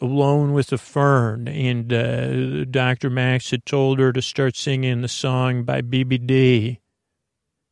alone 0.00 0.52
with 0.52 0.72
a 0.72 0.78
fern, 0.78 1.46
and 1.46 1.92
uh, 1.92 2.64
Dr. 2.64 3.10
Max 3.10 3.50
had 3.50 3.66
told 3.66 3.98
her 3.98 4.12
to 4.12 4.22
start 4.22 4.56
singing 4.56 5.02
the 5.02 5.08
song 5.08 5.64
by 5.64 5.82
BBD, 5.82 6.78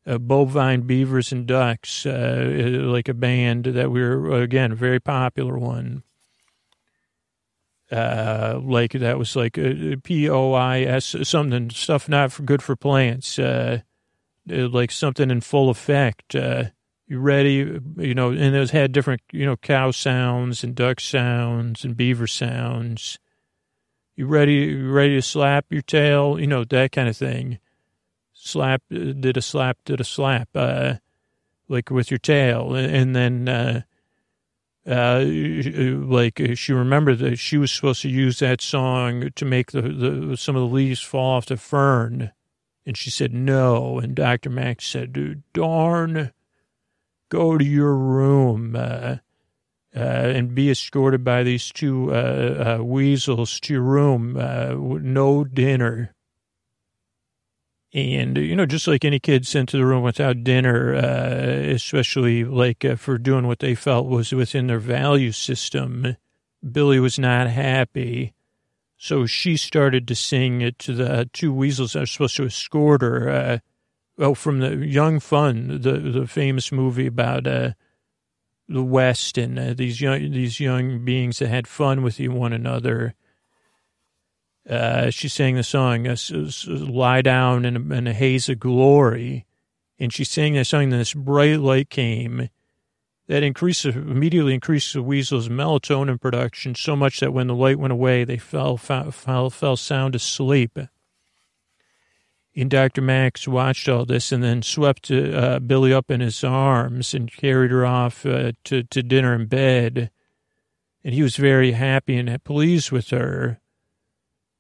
uh, 0.07 0.19
Bovine 0.19 0.83
Beavers 0.83 1.33
and 1.33 1.47
Ducks, 1.47 2.05
uh, 2.05 2.81
like 2.83 3.09
a 3.09 3.15
band 3.15 3.65
that 3.65 3.91
we 3.91 4.01
were, 4.01 4.43
again, 4.43 4.73
a 4.73 4.77
very 4.77 5.01
popular 5.01 5.59
one. 5.59 6.03
Uh, 7.91 8.61
like 8.63 8.93
that 8.93 9.19
was 9.19 9.35
like 9.35 9.57
uh, 9.57 9.97
P 10.03 10.29
O 10.29 10.53
I 10.53 10.83
S 10.83 11.17
something 11.23 11.71
stuff 11.71 12.07
not 12.09 12.33
for 12.33 12.43
good 12.43 12.63
for 12.63 12.77
plants, 12.77 13.39
uh, 13.39 13.81
like 14.47 14.91
something 14.91 15.31
in 15.31 15.41
full 15.41 15.71
effect. 15.71 16.35
Uh, 16.35 16.65
you 17.07 17.19
ready? 17.19 17.81
You 17.97 18.15
know, 18.15 18.31
and 18.31 18.55
those 18.55 18.73
had 18.73 18.93
different, 18.93 19.23
you 19.33 19.47
know, 19.47 19.57
cow 19.57 19.91
sounds 19.91 20.63
and 20.63 20.75
duck 20.75 21.01
sounds 21.01 21.83
and 21.83 21.97
beaver 21.97 22.27
sounds. 22.27 23.19
You 24.17 24.27
ready? 24.27 24.55
You 24.55 24.91
ready 24.91 25.15
to 25.15 25.23
slap 25.23 25.65
your 25.71 25.81
tail? 25.81 26.39
You 26.39 26.47
know, 26.47 26.65
that 26.65 26.93
kind 26.93 27.09
of 27.09 27.17
thing. 27.17 27.59
Slap, 28.35 28.83
did 28.91 29.37
a 29.37 29.43
slap, 29.43 29.79
did 29.85 30.01
a 30.01 30.05
slap, 30.05 30.49
uh, 30.55 30.95
like 31.69 31.91
with 31.91 32.11
your 32.11 32.19
tail. 32.19 32.75
And 32.75 33.17
then, 33.17 33.49
uh, 33.49 33.83
uh, 34.89 35.23
like 35.25 36.41
she 36.55 36.73
remembered 36.73 37.19
that 37.19 37.37
she 37.37 37.59
was 37.59 37.71
supposed 37.71 38.03
to 38.03 38.09
use 38.09 38.39
that 38.39 38.61
song 38.61 39.31
to 39.35 39.45
make 39.45 39.73
the, 39.73 39.83
the 39.83 40.37
some 40.37 40.57
of 40.57 40.63
the 40.63 40.75
leaves 40.75 41.01
fall 41.01 41.37
off 41.37 41.47
the 41.47 41.57
fern. 41.57 42.33
And 42.87 42.97
she 42.97 43.11
said 43.11 43.35
no. 43.35 43.99
And 43.99 44.15
Dr. 44.15 44.49
Max 44.49 44.87
said, 44.87 45.13
Dude, 45.13 45.43
darn 45.53 46.33
go 47.29 47.59
to 47.59 47.65
your 47.65 47.95
room 47.95 48.75
uh, 48.75 49.17
uh, 49.95 49.99
and 49.99 50.55
be 50.55 50.71
escorted 50.71 51.25
by 51.25 51.43
these 51.43 51.71
two 51.71 52.13
uh, 52.13 52.79
uh 52.79 52.85
weasels 52.85 53.61
to 53.61 53.75
your 53.75 53.83
room. 53.83 54.37
Uh, 54.37 54.73
no 54.75 55.45
dinner. 55.45 56.15
And, 57.99 58.37
you 58.37 58.55
know, 58.55 58.67
just 58.67 58.87
like 58.87 59.05
any 59.05 59.19
kid 59.19 59.47
sent 59.47 59.69
to 59.71 59.77
the 59.77 59.87
room 59.87 60.03
without 60.03 60.45
dinner, 60.45 60.95
uh, 60.95 61.73
especially 61.73 62.45
like 62.45 62.85
for 62.99 63.19
doing 63.19 63.47
what 63.47 63.59
they 63.59 63.75
felt 63.75 64.07
was 64.07 64.33
within 64.33 64.67
their 64.67 64.79
value 64.79 65.33
system, 65.33 66.17
Billy 66.73 67.01
was 67.01 67.19
not 67.19 67.49
happy. 67.49 68.35
So 68.97 69.27
she 69.27 69.57
started 69.57 70.09
to 70.09 70.15
sing 70.15 70.61
it 70.61 70.79
to 70.81 70.95
the 70.95 71.31
two 71.33 71.53
weasels 71.53 71.93
that 71.93 72.03
are 72.03 72.07
supposed 72.07 72.37
to 72.37 72.45
escort 72.45 73.03
her 73.03 73.61
well, 74.19 74.35
from 74.35 74.59
the 74.59 74.85
Young 74.85 75.21
Fun, 75.21 75.81
the 75.81 75.93
the 75.93 76.27
famous 76.27 76.73
movie 76.73 77.07
about 77.07 77.47
uh, 77.47 77.71
the 78.69 78.83
West 78.83 79.39
and 79.39 79.59
uh, 79.59 79.75
these 79.75 80.01
young 80.01 80.33
these 80.33 80.59
young 80.59 81.05
beings 81.05 81.39
that 81.39 81.49
had 81.49 81.69
fun 81.69 82.03
with 82.03 82.19
one 82.19 82.53
another. 82.53 83.15
Uh, 84.69 85.11
she 85.11 85.29
sang 85.29 85.55
the 85.55 85.63
song 85.63 86.07
uh, 86.07 86.17
"Lie 86.67 87.23
Down 87.23 87.65
in 87.65 87.77
a, 87.77 87.95
in 87.95 88.07
a 88.07 88.13
Haze 88.13 88.49
of 88.49 88.61
Glory," 88.61 89.47
and 89.99 90.13
she 90.13 90.25
sang 90.25 90.55
that 90.55 90.67
song. 90.67 90.85
And 90.85 90.93
this 90.93 91.15
bright 91.15 91.61
light 91.61 91.89
came 91.89 92.51
that 93.29 93.43
increased 93.43 93.85
immediately 93.85 94.55
increased 94.55 94.93
the 94.93 95.03
weasel's 95.03 95.49
melatonin 95.49 96.21
production 96.21 96.75
so 96.75 96.97
much 96.97 97.21
that 97.21 97.33
when 97.33 97.47
the 97.47 97.55
light 97.55 97.79
went 97.79 97.93
away, 97.93 98.25
they 98.25 98.39
fell 98.39 98.77
fell 98.77 99.11
fell, 99.51 99.77
sound 99.77 100.15
asleep. 100.15 100.79
And 102.57 102.71
Dr. 102.71 103.03
Max 103.03 103.47
watched 103.47 103.89
all 103.89 104.05
this 104.05 104.33
and 104.33 104.43
then 104.43 104.63
swept 104.63 105.13
uh, 105.13 105.61
Billy 105.61 105.93
up 105.93 106.11
in 106.11 106.21
his 106.21 106.43
arms 106.43 107.15
and 107.15 107.31
carried 107.31 107.71
her 107.71 107.87
off 107.87 108.27
uh, 108.27 108.53
to, 108.65 108.83
to 108.83 109.03
dinner 109.03 109.35
in 109.35 109.47
bed. 109.47 110.11
And 111.05 111.15
he 111.15 111.23
was 111.23 111.37
very 111.37 111.73
happy 111.73 112.17
and 112.17 112.43
pleased 112.43 112.91
with 112.91 113.11
her. 113.11 113.61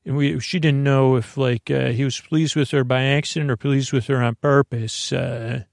And 0.09 0.17
we, 0.17 0.41
she 0.41 0.59
didn't 0.59 0.83
know 0.83 1.17
if 1.17 1.37
like 1.37 1.71
uh, 1.71 1.89
he 1.89 2.03
was 2.03 2.19
pleased 2.19 2.57
with 2.57 2.71
her 2.71 2.83
by 2.83 3.03
accident 3.03 3.51
or 3.51 3.59
pleased 3.59 3.93
with 3.93 4.07
her 4.07 4.23
on 4.23 4.37
purpose. 4.37 5.13
Uh, 5.13 5.65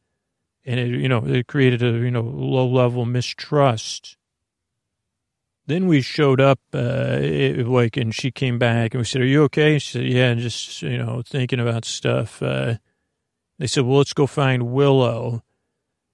and 0.66 0.78
it, 0.78 0.90
you 0.90 1.08
know, 1.08 1.26
it 1.26 1.48
created 1.48 1.82
a 1.82 1.92
you 1.92 2.12
know 2.12 2.20
low 2.22 2.68
level 2.68 3.06
mistrust. 3.06 4.18
Then 5.68 5.88
we 5.88 6.02
showed 6.02 6.42
up, 6.42 6.60
uh, 6.74 7.18
it, 7.22 7.66
like, 7.66 7.96
and 7.96 8.14
she 8.14 8.30
came 8.30 8.60
back 8.60 8.94
and 8.94 9.00
we 9.00 9.06
said, 9.06 9.22
are 9.22 9.26
you 9.26 9.44
okay? 9.44 9.80
She 9.80 9.94
said, 9.94 10.06
yeah, 10.06 10.34
just, 10.34 10.82
you 10.82 10.98
know, 10.98 11.24
thinking 11.26 11.62
about 11.62 11.86
stuff. 11.86 12.44
Uh, 12.44 12.76
they 13.58 13.68
said, 13.68 13.86
well, 13.86 14.00
let's 14.00 14.14
go 14.14 14.28
find 14.28 14.72
Willow. 14.72 15.44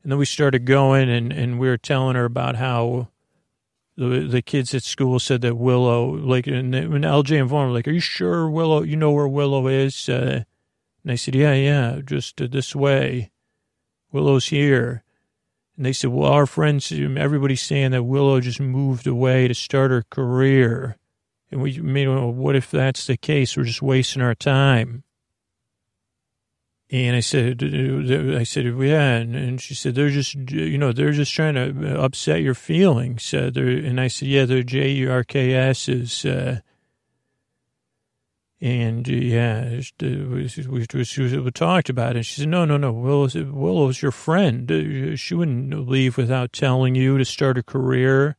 And 0.04 0.12
then 0.12 0.20
we 0.20 0.26
started 0.26 0.66
going 0.66 1.10
and, 1.10 1.34
and 1.34 1.60
we 1.60 1.68
were 1.68 1.78
telling 1.78 2.16
her 2.16 2.24
about 2.24 2.56
how 2.56 3.10
the, 3.98 4.28
the 4.28 4.42
kids 4.42 4.74
at 4.74 4.84
school 4.84 5.20
said 5.20 5.42
that 5.42 5.58
Willow, 5.58 6.12
like, 6.12 6.48
and 6.48 6.72
when 6.74 7.02
LJ 7.02 7.38
informed, 7.38 7.74
like, 7.74 7.88
are 7.88 7.92
you 7.92 8.00
sure 8.00 8.50
Willow, 8.50 8.84
you 8.84 8.96
know 8.96 9.12
where 9.12 9.28
Willow 9.28 9.68
is? 9.68 10.08
Uh, 10.08 10.44
and 11.04 11.12
I 11.12 11.16
said, 11.16 11.36
yeah, 11.36 11.54
yeah, 11.54 12.00
just 12.04 12.42
uh, 12.42 12.48
this 12.50 12.76
way. 12.76 13.32
Willow's 14.12 14.48
here. 14.48 15.04
And 15.78 15.86
they 15.86 15.94
said, 15.94 16.12
well, 16.12 16.32
our 16.32 16.46
friends, 16.46 16.92
everybody's 16.92 17.62
saying 17.62 17.92
that 17.92 18.04
Willow 18.04 18.40
just 18.40 18.60
moved 18.60 19.08
away 19.08 19.48
to 19.48 19.54
start 19.54 19.92
her 19.92 20.04
career. 20.10 20.98
And 21.50 21.62
we, 21.62 21.72
you 21.72 21.82
know, 21.82 22.28
what 22.28 22.56
if 22.56 22.72
that's 22.72 23.08
the 23.08 23.18
case? 23.18 23.58
We're 23.58 23.64
just 23.64 23.82
wasting 23.82 24.22
our 24.22 24.36
time. 24.36 25.04
And 26.92 27.16
I 27.16 27.22
said, 27.22 27.64
I 27.64 28.44
said, 28.44 28.66
yeah. 28.66 29.16
And 29.16 29.62
she 29.62 29.74
said, 29.76 29.96
they're 29.96 30.10
just, 30.10 30.36
you 30.36 30.78
know, 30.78 30.92
they're 30.92 31.14
just 31.14 31.34
trying 31.34 31.56
to 31.56 32.02
upset 32.02 32.42
your 32.42 32.54
feelings. 32.54 33.34
Uh, 33.34 33.52
and 33.56 34.00
I 34.00 34.10
said, 34.10 34.28
yeah, 34.28 34.44
they're 34.44 34.62
J-E-R-K-S's. 34.62 36.26
Uh, 36.26 36.60
and 38.60 39.08
uh, 39.10 39.14
yeah, 39.14 39.80
we, 40.02 40.50
we, 40.68 40.86
we, 40.90 41.40
we, 41.40 41.52
talked 41.52 41.90
about 41.90 42.12
it. 42.12 42.16
And 42.18 42.26
she 42.26 42.42
said, 42.42 42.50
no, 42.50 42.66
no, 42.66 42.76
no, 42.76 42.92
Willow's, 42.92 43.36
Willow's 43.36 44.02
your 44.02 44.12
friend. 44.12 44.70
Uh, 44.70 45.16
she 45.16 45.34
wouldn't 45.34 45.88
leave 45.88 46.18
without 46.18 46.52
telling 46.52 46.96
you 46.96 47.18
to 47.18 47.24
start 47.24 47.58
a 47.58 47.64
career. 47.64 48.36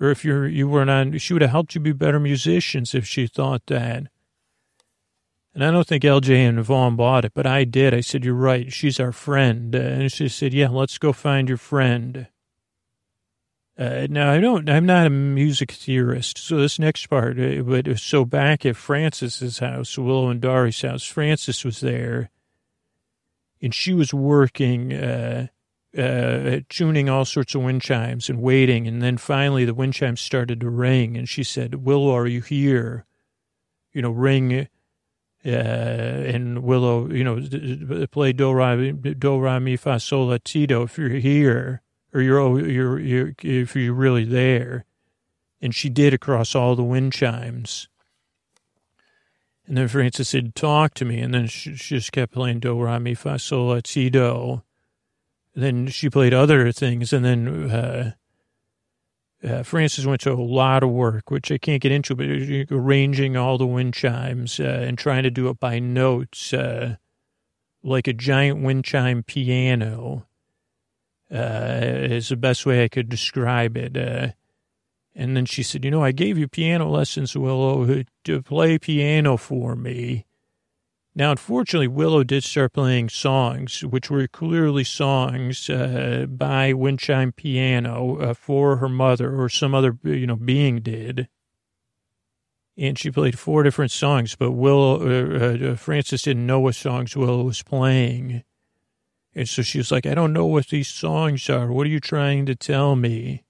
Or 0.00 0.10
if 0.10 0.24
you're, 0.24 0.48
you 0.48 0.66
weren't 0.66 0.88
on, 0.88 1.18
she 1.18 1.34
would 1.34 1.42
have 1.42 1.50
helped 1.50 1.74
you 1.74 1.80
be 1.82 1.92
better 1.92 2.18
musicians 2.18 2.94
if 2.94 3.06
she 3.06 3.26
thought 3.26 3.66
that. 3.66 4.04
And 5.54 5.64
I 5.64 5.70
don't 5.70 5.86
think 5.86 6.04
LJ 6.04 6.48
and 6.48 6.62
Vaughn 6.62 6.94
bought 6.96 7.24
it, 7.24 7.32
but 7.34 7.46
I 7.46 7.64
did. 7.64 7.92
I 7.92 8.00
said, 8.00 8.24
you're 8.24 8.34
right. 8.34 8.72
She's 8.72 9.00
our 9.00 9.12
friend. 9.12 9.74
Uh, 9.74 9.78
and 9.78 10.12
she 10.12 10.28
said, 10.28 10.54
yeah, 10.54 10.68
let's 10.68 10.98
go 10.98 11.12
find 11.12 11.48
your 11.48 11.58
friend. 11.58 12.28
Uh, 13.80 14.06
now 14.10 14.30
I 14.30 14.40
don't. 14.40 14.68
I'm 14.68 14.84
not 14.84 15.06
a 15.06 15.10
music 15.10 15.72
theorist. 15.72 16.36
So 16.36 16.58
this 16.58 16.78
next 16.78 17.06
part, 17.06 17.40
uh, 17.40 17.62
but 17.62 17.98
so 17.98 18.26
back 18.26 18.66
at 18.66 18.76
Frances's 18.76 19.58
house, 19.58 19.96
Willow 19.96 20.28
and 20.28 20.38
Dari's 20.38 20.82
house, 20.82 21.04
Francis 21.04 21.64
was 21.64 21.80
there, 21.80 22.28
and 23.62 23.74
she 23.74 23.94
was 23.94 24.12
working, 24.12 24.92
uh, 24.92 25.46
uh, 25.96 26.60
tuning 26.68 27.08
all 27.08 27.24
sorts 27.24 27.54
of 27.54 27.62
wind 27.62 27.80
chimes 27.80 28.28
and 28.28 28.42
waiting, 28.42 28.86
and 28.86 29.00
then 29.00 29.16
finally 29.16 29.64
the 29.64 29.72
wind 29.72 29.94
chimes 29.94 30.20
started 30.20 30.60
to 30.60 30.68
ring, 30.68 31.16
and 31.16 31.26
she 31.26 31.42
said, 31.42 31.76
"Willow, 31.76 32.14
are 32.14 32.26
you 32.26 32.42
here?" 32.42 33.06
You 33.94 34.02
know, 34.02 34.10
ring. 34.10 34.68
Uh, 35.44 35.48
and 35.48 36.62
Willow, 36.62 37.10
you 37.10 37.24
know, 37.24 38.06
play 38.08 38.32
do 38.32 38.52
ra 38.52 38.76
do 38.76 39.38
ra 39.38 39.58
mi 39.58 39.76
fa 39.76 39.98
sol 39.98 40.26
la 40.26 40.38
ti 40.44 40.66
do 40.66 40.82
if 40.82 40.98
you're 40.98 41.08
here 41.08 41.82
or 42.12 42.20
you're, 42.20 42.38
oh, 42.38 42.56
you're, 42.58 42.98
you're, 42.98 43.32
if 43.42 43.76
you're 43.76 43.94
really 43.94 44.24
there. 44.24 44.84
And 45.60 45.74
she 45.74 45.88
did 45.88 46.14
across 46.14 46.54
all 46.54 46.74
the 46.74 46.82
wind 46.82 47.12
chimes. 47.12 47.88
And 49.66 49.76
then 49.76 49.88
Frances 49.88 50.28
said, 50.28 50.54
talk 50.54 50.94
to 50.94 51.04
me. 51.04 51.20
And 51.20 51.32
then 51.32 51.46
she, 51.46 51.76
she 51.76 51.96
just 51.96 52.12
kept 52.12 52.32
playing 52.32 52.60
do, 52.60 52.80
ra, 52.80 52.98
mi, 52.98 53.14
fa, 53.14 53.38
sol, 53.38 53.68
la, 53.68 53.80
ti, 53.82 54.10
do. 54.10 54.62
Then 55.54 55.86
she 55.88 56.10
played 56.10 56.34
other 56.34 56.72
things. 56.72 57.12
And 57.12 57.24
then, 57.24 57.70
uh, 57.70 58.12
uh, 59.42 59.62
Frances 59.62 60.06
went 60.06 60.20
to 60.22 60.32
a 60.32 60.34
lot 60.34 60.82
of 60.82 60.90
work, 60.90 61.30
which 61.30 61.50
I 61.50 61.58
can't 61.58 61.82
get 61.82 61.92
into, 61.92 62.14
but 62.14 62.26
arranging 62.70 63.36
all 63.36 63.56
the 63.56 63.66
wind 63.66 63.94
chimes 63.94 64.60
uh, 64.60 64.84
and 64.86 64.98
trying 64.98 65.22
to 65.22 65.30
do 65.30 65.48
it 65.48 65.58
by 65.58 65.78
notes, 65.78 66.52
uh, 66.52 66.96
like 67.82 68.06
a 68.06 68.12
giant 68.12 68.62
wind 68.62 68.84
chime 68.84 69.22
piano 69.22 70.26
uh, 71.32 71.80
is 71.82 72.28
the 72.28 72.36
best 72.36 72.66
way 72.66 72.84
I 72.84 72.88
could 72.88 73.08
describe 73.08 73.76
it. 73.76 73.96
Uh, 73.96 74.32
and 75.14 75.36
then 75.36 75.46
she 75.46 75.62
said, 75.62 75.84
you 75.84 75.90
know, 75.90 76.04
I 76.04 76.12
gave 76.12 76.38
you 76.38 76.46
piano 76.46 76.88
lessons, 76.88 77.34
Willow, 77.36 78.04
to 78.24 78.42
play 78.42 78.78
piano 78.78 79.36
for 79.36 79.74
me. 79.74 80.26
Now, 81.14 81.32
unfortunately, 81.32 81.88
Willow 81.88 82.22
did 82.22 82.44
start 82.44 82.72
playing 82.72 83.08
songs, 83.08 83.82
which 83.82 84.10
were 84.10 84.28
clearly 84.28 84.84
songs 84.84 85.68
uh, 85.68 86.26
by 86.28 86.72
Windchime 86.72 87.34
Piano 87.34 88.16
uh, 88.18 88.34
for 88.34 88.76
her 88.76 88.88
mother 88.88 89.34
or 89.34 89.48
some 89.48 89.74
other, 89.74 89.98
you 90.04 90.26
know, 90.26 90.36
being 90.36 90.80
did. 90.80 91.28
And 92.78 92.96
she 92.98 93.10
played 93.10 93.38
four 93.38 93.64
different 93.64 93.90
songs, 93.90 94.36
but 94.36 94.52
Willow, 94.52 95.00
uh, 95.02 95.72
uh 95.72 95.76
Frances 95.76 96.22
didn't 96.22 96.46
know 96.46 96.60
what 96.60 96.76
songs 96.76 97.16
Willow 97.16 97.42
was 97.42 97.62
playing. 97.62 98.44
And 99.34 99.48
so 99.48 99.62
she 99.62 99.78
was 99.78 99.90
like, 99.90 100.06
I 100.06 100.14
don't 100.14 100.32
know 100.32 100.46
what 100.46 100.68
these 100.68 100.88
songs 100.88 101.50
are. 101.50 101.72
What 101.72 101.86
are 101.86 101.90
you 101.90 102.00
trying 102.00 102.46
to 102.46 102.54
tell 102.54 102.94
me? 102.96 103.44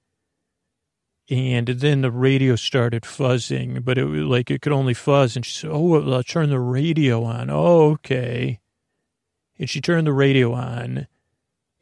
And 1.30 1.68
then 1.68 2.00
the 2.00 2.10
radio 2.10 2.56
started 2.56 3.04
fuzzing, 3.04 3.84
but 3.84 3.96
it 3.96 4.04
was 4.04 4.24
like 4.24 4.50
it 4.50 4.62
could 4.62 4.72
only 4.72 4.94
fuzz. 4.94 5.36
And 5.36 5.46
she 5.46 5.52
said, 5.52 5.70
Oh, 5.70 5.80
well, 5.80 6.12
I'll 6.12 6.24
turn 6.24 6.50
the 6.50 6.58
radio 6.58 7.22
on. 7.22 7.48
Oh, 7.48 7.92
okay. 7.92 8.58
And 9.56 9.70
she 9.70 9.80
turned 9.80 10.08
the 10.08 10.12
radio 10.12 10.52
on. 10.52 11.06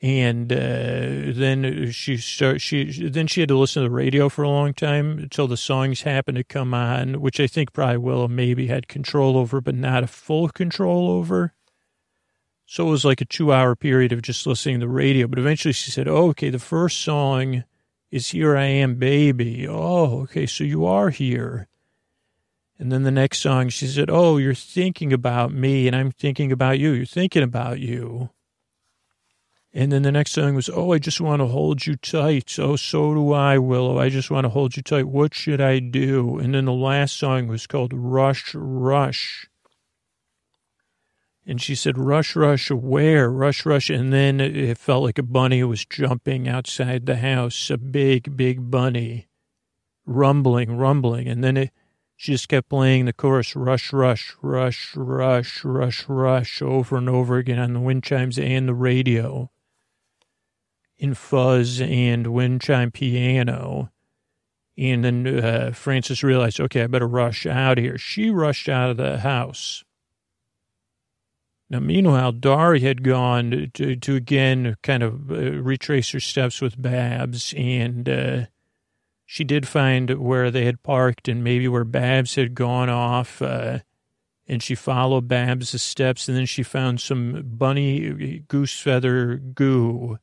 And 0.03 0.53
uh, 0.53 1.33
then 1.35 1.91
she 1.91 2.19
start 2.19 2.61
she 2.61 3.09
then 3.09 3.27
she 3.27 3.41
had 3.41 3.49
to 3.49 3.59
listen 3.59 3.83
to 3.83 3.89
the 3.89 3.95
radio 3.95 4.29
for 4.29 4.45
a 4.45 4.49
long 4.49 4.73
time 4.73 5.19
until 5.19 5.49
the 5.49 5.57
songs 5.57 6.03
happened 6.03 6.37
to 6.37 6.45
come 6.45 6.73
on, 6.73 7.21
which 7.21 7.41
I 7.41 7.49
think 7.49 7.73
probably 7.73 7.97
Willow 7.97 8.29
maybe 8.29 8.69
had 8.69 8.87
control 8.87 9.37
over, 9.37 9.61
but 9.61 9.75
not 9.75 10.05
a 10.05 10.07
full 10.07 10.51
control 10.51 11.11
over. 11.11 11.53
So 12.67 12.87
it 12.87 12.91
was 12.91 13.05
like 13.05 13.23
a 13.23 13.25
two 13.25 13.53
hour 13.53 13.75
period 13.75 14.13
of 14.13 14.23
just 14.23 14.47
listening 14.47 14.79
to 14.81 14.87
the 14.87 14.93
radio. 14.93 15.27
But 15.27 15.39
eventually 15.39 15.73
she 15.73 15.91
said, 15.91 16.07
oh, 16.07 16.29
okay, 16.29 16.51
the 16.51 16.59
first 16.59 17.01
song 17.01 17.65
is 18.11 18.29
Here 18.29 18.57
I 18.57 18.65
Am, 18.65 18.97
Baby. 18.97 19.67
Oh, 19.69 20.23
okay, 20.23 20.47
so 20.47 20.65
you 20.65 20.87
are 20.87 21.11
here. 21.11 21.69
And 22.79 22.93
then 22.93 23.03
the 23.03 23.11
next 23.11 23.41
song, 23.41 23.69
she 23.69 23.87
said, 23.87 24.09
oh, 24.09 24.37
you're 24.37 24.55
thinking 24.55 25.13
about 25.13 25.53
me 25.53 25.89
and 25.89 25.97
I'm 25.97 26.13
thinking 26.13 26.53
about 26.53 26.79
you. 26.79 26.93
You're 26.93 27.07
thinking 27.07 27.43
about 27.43 27.81
you. 27.81 28.31
And 29.75 29.93
then 29.93 30.03
the 30.03 30.13
next 30.13 30.33
song 30.33 30.55
was, 30.55 30.71
oh, 30.73 30.93
I 30.93 30.99
just 30.99 31.21
want 31.21 31.41
to 31.41 31.47
hold 31.47 31.87
you 31.87 31.97
tight. 31.97 32.57
Oh, 32.59 32.77
so 32.77 33.15
do 33.15 33.33
I, 33.33 33.59
Willow. 33.59 33.99
I 33.99 34.09
just 34.09 34.31
want 34.31 34.45
to 34.45 34.49
hold 34.49 34.77
you 34.77 34.83
tight. 34.83 35.09
What 35.09 35.35
should 35.35 35.61
I 35.61 35.79
do? 35.79 36.39
And 36.39 36.55
then 36.55 36.65
the 36.65 36.73
last 36.73 37.17
song 37.17 37.49
was 37.49 37.67
called 37.67 37.93
Rush, 37.93 38.55
Rush. 38.55 39.49
And 41.49 41.63
she 41.63 41.75
said, 41.75 41.97
rush, 41.97 42.37
rush, 42.37 42.71
where? 42.71 43.31
Rush, 43.31 43.65
rush. 43.65 43.89
And 43.89 44.13
then 44.13 44.39
it 44.39 44.77
felt 44.77 45.03
like 45.03 45.17
a 45.17 45.23
bunny 45.23 45.65
was 45.65 45.87
jumping 45.87 46.47
outside 46.47 47.07
the 47.07 47.17
house, 47.17 47.71
a 47.71 47.79
big, 47.79 48.37
big 48.37 48.71
bunny, 48.71 49.29
rumbling, 50.05 50.77
rumbling. 50.77 51.27
And 51.27 51.43
then 51.43 51.57
it, 51.57 51.71
she 52.17 52.33
just 52.33 52.51
kept 52.51 52.69
playing 52.69 53.07
the 53.07 53.15
chorus, 53.15 53.57
rush, 53.57 53.95
rush, 53.95 54.37
rush, 54.43 54.95
rush, 54.95 55.65
rush, 55.65 56.05
rush, 56.07 56.61
over 56.61 56.99
and 56.99 57.09
over 57.09 57.39
again 57.39 57.59
on 57.59 57.73
the 57.73 57.81
wind 57.81 58.05
chimes 58.05 58.39
and 58.39 58.69
the 58.69 58.75
radio 58.75 59.51
in 60.99 61.15
fuzz 61.15 61.81
and 61.81 62.27
wind 62.27 62.61
chime 62.61 62.91
piano. 62.91 63.91
And 64.77 65.03
then 65.03 65.27
uh, 65.27 65.71
Frances 65.73 66.23
realized, 66.23 66.61
okay, 66.61 66.83
I 66.83 66.89
better 66.89 67.09
rush 67.09 67.47
out 67.47 67.79
here. 67.79 67.97
She 67.97 68.29
rushed 68.29 68.69
out 68.69 68.91
of 68.91 68.99
the 68.99 69.21
house 69.21 69.83
now, 71.71 71.81
meanwhile, 71.81 72.33
Dari 72.33 72.81
had 72.81 73.03
gone 73.03 73.71
to, 73.75 73.95
to 73.97 74.17
again 74.17 74.77
kind 74.83 75.03
of 75.03 75.31
uh, 75.31 75.35
retrace 75.35 76.11
her 76.13 76.21
steps 76.21 76.63
with 76.63 76.81
Babs, 76.81 77.53
and 77.57 78.09
uh, 78.09 78.47
she 79.27 79.45
did 79.45 79.69
find 79.69 80.19
where 80.19 80.51
they 80.51 80.65
had 80.65 80.83
parked 80.83 81.29
and 81.29 81.45
maybe 81.45 81.69
where 81.69 81.85
Babs 81.85 82.37
had 82.37 82.55
gone 82.55 82.89
off. 82.89 83.43
Uh, 83.43 83.81
and 84.51 84.63
she 84.63 84.75
followed 84.75 85.29
Babs' 85.29 85.81
steps, 85.83 86.27
and 86.27 86.35
then 86.35 86.47
she 86.47 86.63
found 86.63 87.03
some 87.03 87.43
bunny 87.45 88.43
goose 88.49 88.81
feather 88.81 89.37
goo. 89.37 90.19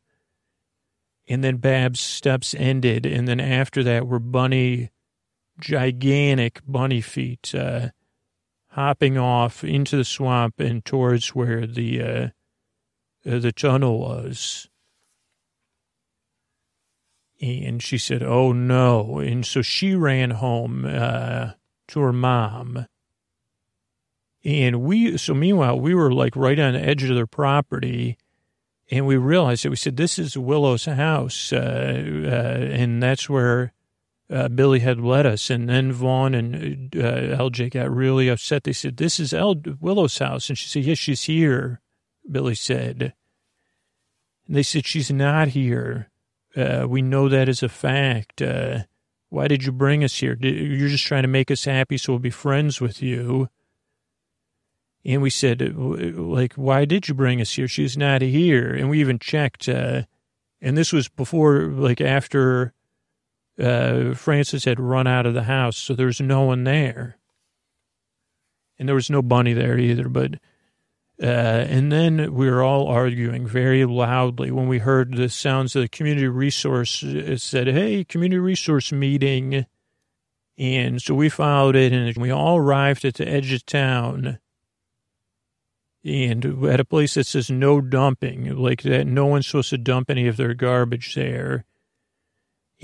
And 1.28 1.44
then 1.44 1.58
Babs' 1.58 2.00
steps 2.00 2.56
ended, 2.58 3.06
and 3.06 3.28
then 3.28 3.40
after 3.40 3.84
that 3.84 4.08
were 4.08 4.18
bunny, 4.18 4.90
gigantic 5.60 6.62
bunny 6.68 7.02
feet. 7.02 7.54
Hopping 8.76 9.18
off 9.18 9.64
into 9.64 9.96
the 9.96 10.04
swamp 10.04 10.60
and 10.60 10.84
towards 10.84 11.30
where 11.30 11.66
the 11.66 12.02
uh, 12.02 12.28
uh, 13.26 13.40
the 13.40 13.54
tunnel 13.54 14.00
was. 14.00 14.68
And 17.42 17.82
she 17.82 17.98
said, 17.98 18.22
"Oh 18.22 18.52
no!" 18.52 19.20
And 19.20 19.46
so 19.46 19.62
she 19.62 19.96
ran 19.96 20.32
home 20.32 20.84
uh, 20.84 21.52
to 21.88 22.00
her 22.02 22.12
mom. 22.12 22.86
And 24.44 24.82
we, 24.82 25.18
so 25.18 25.34
meanwhile, 25.34 25.80
we 25.80 25.96
were 25.96 26.12
like 26.12 26.36
right 26.36 26.60
on 26.60 26.74
the 26.74 26.82
edge 26.82 27.04
of 27.04 27.16
their 27.16 27.26
property, 27.26 28.18
and 28.92 29.08
we 29.08 29.16
realized 29.16 29.64
that 29.64 29.70
we 29.70 29.78
said, 29.78 29.96
"This 29.96 30.20
is 30.20 30.38
Willow's 30.38 30.84
house," 30.84 31.54
uh, 31.54 32.04
uh, 32.26 32.66
and 32.74 33.02
that's 33.02 33.30
where 33.30 33.72
uh, 34.30 34.48
Billy 34.50 34.80
had 34.80 35.00
led 35.00 35.26
us. 35.26 35.50
And 35.50 35.70
then 35.70 35.92
Vaughn 35.92 36.34
and 36.34 36.96
uh, 36.96 37.38
LJ 37.38 37.72
got 37.72 37.94
really 37.94 38.28
upset. 38.28 38.64
They 38.64 38.74
said, 38.74 38.98
This 38.98 39.20
is 39.20 39.34
El- 39.34 39.62
Willow's 39.80 40.18
house. 40.18 40.50
And 40.50 40.58
she 40.58 40.68
said, 40.68 40.84
Yes, 40.84 40.98
she's 40.98 41.24
here, 41.24 41.82
Billy 42.30 42.56
said. 42.56 43.14
And 44.48 44.56
they 44.56 44.64
said, 44.64 44.86
She's 44.86 45.12
not 45.12 45.50
here. 45.50 46.10
Uh, 46.56 46.86
we 46.88 47.02
know 47.02 47.30
that 47.30 47.50
as 47.50 47.62
a 47.62 47.70
fact. 47.70 48.42
Uh, 48.42 48.84
why 49.30 49.48
did 49.48 49.66
you 49.66 49.72
bring 49.72 50.04
us 50.04 50.18
here? 50.18 50.38
You're 50.40 50.88
just 50.88 51.06
trying 51.06 51.24
to 51.24 51.28
make 51.28 51.52
us 51.52 51.66
happy 51.66 51.98
so 51.98 52.14
we'll 52.14 52.20
be 52.20 52.30
friends 52.30 52.80
with 52.80 53.02
you. 53.02 53.50
And 55.04 55.22
we 55.22 55.30
said, 55.30 55.62
like, 55.78 56.54
why 56.54 56.86
did 56.86 57.08
you 57.08 57.14
bring 57.14 57.40
us 57.40 57.54
here? 57.54 57.68
She's 57.68 57.96
not 57.96 58.22
here. 58.22 58.74
And 58.74 58.90
we 58.90 59.00
even 59.00 59.20
checked. 59.20 59.70
Uh, 59.70 60.04
and 60.62 60.76
this 60.78 60.92
was 60.92 61.10
before, 61.10 61.68
like, 61.68 62.02
after 62.02 62.74
uh, 63.60 64.14
Frances 64.14 64.66
had 64.66 64.80
run 64.80 65.08
out 65.08 65.26
of 65.26 65.34
the 65.34 65.44
house, 65.44 65.78
so 65.78 65.94
there 65.94 66.08
was 66.08 66.22
no 66.22 66.44
one 66.44 66.64
there. 66.64 67.18
And 68.78 68.88
there 68.88 68.96
was 68.96 69.10
no 69.10 69.22
bunny 69.22 69.54
there 69.54 69.78
either, 69.78 70.10
but, 70.10 70.36
uh, 71.22 71.26
and 71.26 71.92
then 71.92 72.34
we 72.34 72.50
were 72.50 72.62
all 72.62 72.88
arguing 72.88 73.48
very 73.48 73.86
loudly 73.86 74.52
when 74.52 74.68
we 74.68 74.80
heard 74.80 75.16
the 75.16 75.30
sounds 75.30 75.76
of 75.76 75.82
the 75.82 75.88
community 75.88 76.28
resource. 76.28 77.02
It 77.02 77.40
said, 77.40 77.68
Hey, 77.68 78.04
community 78.04 78.40
resource 78.40 78.92
meeting. 78.92 79.66
And 80.58 81.02
so 81.02 81.16
we 81.16 81.30
followed 81.30 81.76
it 81.78 81.94
and 81.94 82.18
we 82.18 82.32
all 82.32 82.58
arrived 82.58 83.06
at 83.06 83.16
the 83.16 83.28
edge 83.28 83.54
of 83.54 83.66
town 83.66 84.40
and 86.04 86.66
at 86.66 86.80
a 86.80 86.86
place 86.86 87.16
that 87.16 87.26
says 87.26 87.50
no 87.50 87.82
dumping, 87.82 88.56
like 88.56 88.84
that 88.84 89.08
no 89.08 89.26
one's 89.26 89.48
supposed 89.48 89.72
to 89.72 89.78
dump 89.78 90.10
any 90.10 90.28
of 90.28 90.38
their 90.38 90.54
garbage 90.54 91.16
there 91.16 91.66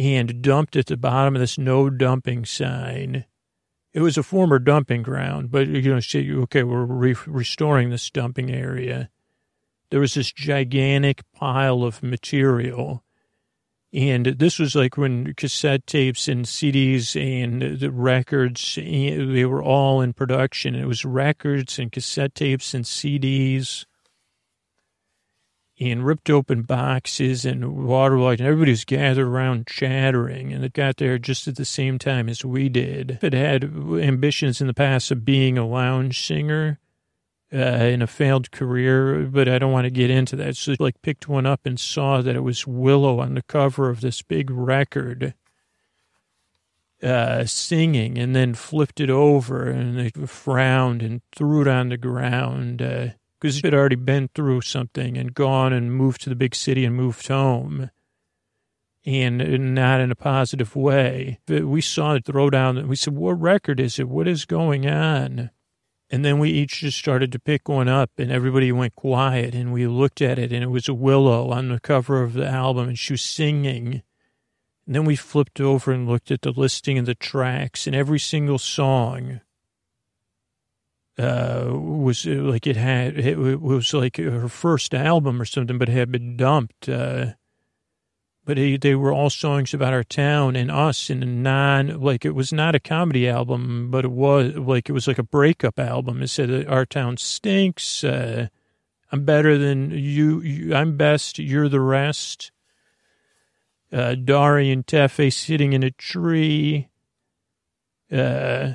and 0.02 0.41
dumped 0.41 0.76
at 0.76 0.88
the 0.88 0.97
bottom 0.97 1.36
of 1.36 1.39
this 1.39 1.58
no 1.58 1.89
dumping 1.89 2.45
sign. 2.45 3.26
It 3.93 4.02
was 4.02 4.18
a 4.18 4.24
former 4.24 4.58
dumping 4.58 5.04
ground, 5.04 5.52
but 5.52 5.68
you 5.68 5.93
know, 5.93 5.99
see, 5.99 6.34
okay, 6.34 6.64
we're 6.64 6.86
re- 6.86 7.16
restoring 7.28 7.89
this 7.89 8.10
dumping 8.10 8.49
area. 8.49 9.10
There 9.89 9.99
was 9.99 10.14
this 10.14 10.32
gigantic 10.32 11.22
pile 11.34 11.84
of 11.84 12.02
material, 12.02 13.04
And 13.93 14.26
this 14.26 14.58
was 14.58 14.74
like 14.74 14.97
when 14.97 15.34
cassette 15.36 15.86
tapes 15.86 16.30
and 16.30 16.45
CDs 16.45 17.16
and 17.22 17.80
the 17.80 17.91
records, 17.91 18.78
eh, 18.82 19.18
they 19.18 19.45
were 19.45 19.62
all 19.62 20.02
in 20.02 20.14
production. 20.14 20.76
It 20.76 20.88
was 20.88 21.04
records 21.04 21.78
and 21.78 21.91
cassette 21.91 22.34
tapes 22.34 22.74
and 22.74 22.86
CDs 22.86 23.86
and 25.82 26.05
ripped 26.05 26.29
open 26.29 26.61
boxes 26.61 27.43
and 27.43 27.86
water 27.88 28.19
light, 28.19 28.39
and 28.39 28.47
everybody 28.47 28.71
was 28.71 28.86
gathered 28.86 29.27
around 29.27 29.65
chattering. 29.65 30.53
And 30.53 30.63
it 30.63 30.73
got 30.73 30.97
there 30.97 31.17
just 31.17 31.47
at 31.47 31.55
the 31.55 31.65
same 31.65 31.97
time 31.97 32.29
as 32.29 32.45
we 32.45 32.69
did. 32.69 33.17
It 33.21 33.34
had 33.34 33.63
ambitions 33.63 34.61
in 34.61 34.67
the 34.67 34.73
past 34.73 35.09
of 35.09 35.25
being 35.25 35.57
a 35.57 35.67
lounge 35.67 36.25
singer 36.25 36.79
uh, 37.53 37.57
in 37.57 38.01
a 38.01 38.07
failed 38.07 38.51
career, 38.51 39.23
but 39.23 39.49
I 39.49 39.57
don't 39.57 39.71
want 39.71 39.86
to 39.86 39.91
get 39.91 40.11
into 40.11 40.36
that. 40.36 40.55
So, 40.55 40.75
like, 40.79 41.01
picked 41.01 41.27
one 41.27 41.47
up 41.47 41.65
and 41.65 41.79
saw 41.79 42.21
that 42.21 42.36
it 42.36 42.43
was 42.43 42.67
Willow 42.67 43.19
on 43.19 43.34
the 43.34 43.41
cover 43.41 43.89
of 43.89 44.01
this 44.01 44.21
big 44.21 44.51
record. 44.51 45.34
Uh, 47.01 47.43
singing 47.45 48.19
and 48.19 48.36
then 48.36 48.53
flipped 48.53 48.99
it 48.99 49.09
over 49.09 49.67
and 49.67 49.97
they 49.97 50.11
frowned 50.27 51.01
and 51.01 51.23
threw 51.32 51.61
it 51.61 51.67
on 51.67 51.89
the 51.89 51.97
ground. 51.97 52.79
Uh, 52.79 53.07
because 53.42 53.56
he 53.56 53.62
had 53.64 53.74
already 53.74 53.96
been 53.96 54.30
through 54.36 54.62
something 54.62 55.18
and 55.18 55.34
gone 55.34 55.74
and 55.74 55.92
moved 55.92 56.22
to 56.22 56.30
the 56.30 56.36
big 56.36 56.54
city 56.54 56.86
and 56.86 56.96
moved 56.96 57.28
home 57.28 57.89
and 59.04 59.74
not 59.74 60.00
in 60.00 60.12
a 60.12 60.16
positive 60.16 60.76
way. 60.76 61.39
We 61.48 61.82
saw 61.82 62.14
it 62.14 62.26
throw 62.26 62.52
down. 62.52 62.88
We 62.88 62.96
said, 62.96 63.16
What 63.16 63.42
record 63.42 63.80
is 63.80 63.98
it? 63.98 64.08
What 64.08 64.28
is 64.28 64.46
going 64.46 64.88
on? 64.88 65.50
And 66.12 66.24
then 66.24 66.38
we 66.38 66.52
each 66.52 66.82
just 66.82 67.00
started 67.00 67.32
to 67.32 67.39
pick 67.39 67.68
one 67.70 67.88
up, 67.88 68.12
and 68.18 68.32
everybody 68.32 68.72
went 68.72 68.96
quiet. 68.96 69.56
And 69.56 69.74
we 69.74 69.88
looked 69.88 70.22
at 70.22 70.38
it, 70.38 70.52
and 70.52 70.62
it 70.62 70.70
was 70.70 70.88
a 70.88 70.94
willow 70.94 71.50
on 71.52 71.70
the 71.70 71.80
cover 71.80 72.22
of 72.22 72.34
the 72.34 72.48
album, 72.48 72.89
and 72.89 73.00
she 73.00 73.14
was 73.14 73.22
singing. 73.22 74.04
And 74.86 74.94
then 74.94 75.06
we 75.06 75.16
flipped 75.16 75.62
over 75.62 75.92
and 75.92 76.08
looked 76.08 76.30
at 76.30 76.42
the 76.42 76.52
listing 76.52 77.00
of 77.00 77.06
the 77.06 77.16
tracks, 77.16 77.88
and 77.88 77.96
every 77.96 78.20
single 78.20 78.60
song 78.60 79.39
uh, 81.18 81.68
was 81.70 82.26
uh, 82.26 82.32
like 82.32 82.66
it 82.68 82.78
had, 82.78 83.20
it 83.20 83.38
was 83.38 83.93
like 83.93 84.18
her 84.18 84.47
first 84.47 84.93
album 84.93 85.41
or 85.41 85.45
something, 85.45 85.78
but 85.78 85.89
had 85.89 86.12
been 86.12 86.38
dumped. 86.38 86.88
Uh, 86.89 87.34
but 88.43 88.57
it, 88.57 88.82
they 88.82 88.95
were 88.95 89.14
all 89.14 89.30
songs 89.30 89.74
about 89.74 89.93
our 89.93 90.03
town 90.03 90.55
and 90.55 90.72
us 90.72 91.09
and 91.09 91.24
a 91.24 91.28
non, 91.28 92.01
like 92.01 92.26
it 92.26 92.34
was 92.34 92.51
not 92.51 92.76
a 92.76 92.80
comedy 92.80 93.30
album, 93.30 93.91
but 93.91 94.05
it 94.05 94.12
was 94.12 94.55
like, 94.55 94.89
it 94.89 94.93
was 94.93 95.07
like 95.07 95.20
a 95.20 95.24
breakup 95.24 95.78
album. 95.78 96.24
It 96.24 96.30
said, 96.30 96.66
our 96.68 96.86
town 96.86 97.18
stinks. 97.18 98.03
Uh, 98.03 98.47
I'm 99.12 99.26
better 99.26 99.57
than 99.57 99.91
you, 99.91 100.41
you, 100.41 100.74
I'm 100.74 100.97
best. 100.97 101.38
You're 101.38 101.70
the 101.70 101.82
rest. 101.82 102.51
Uh, 103.91 104.16
Dari 104.16 104.72
and 104.72 104.88
Tefe 104.88 105.32
sitting 105.34 105.74
in 105.74 105.84
a 105.84 105.91
tree. 105.91 106.88
Uh, 108.12 108.74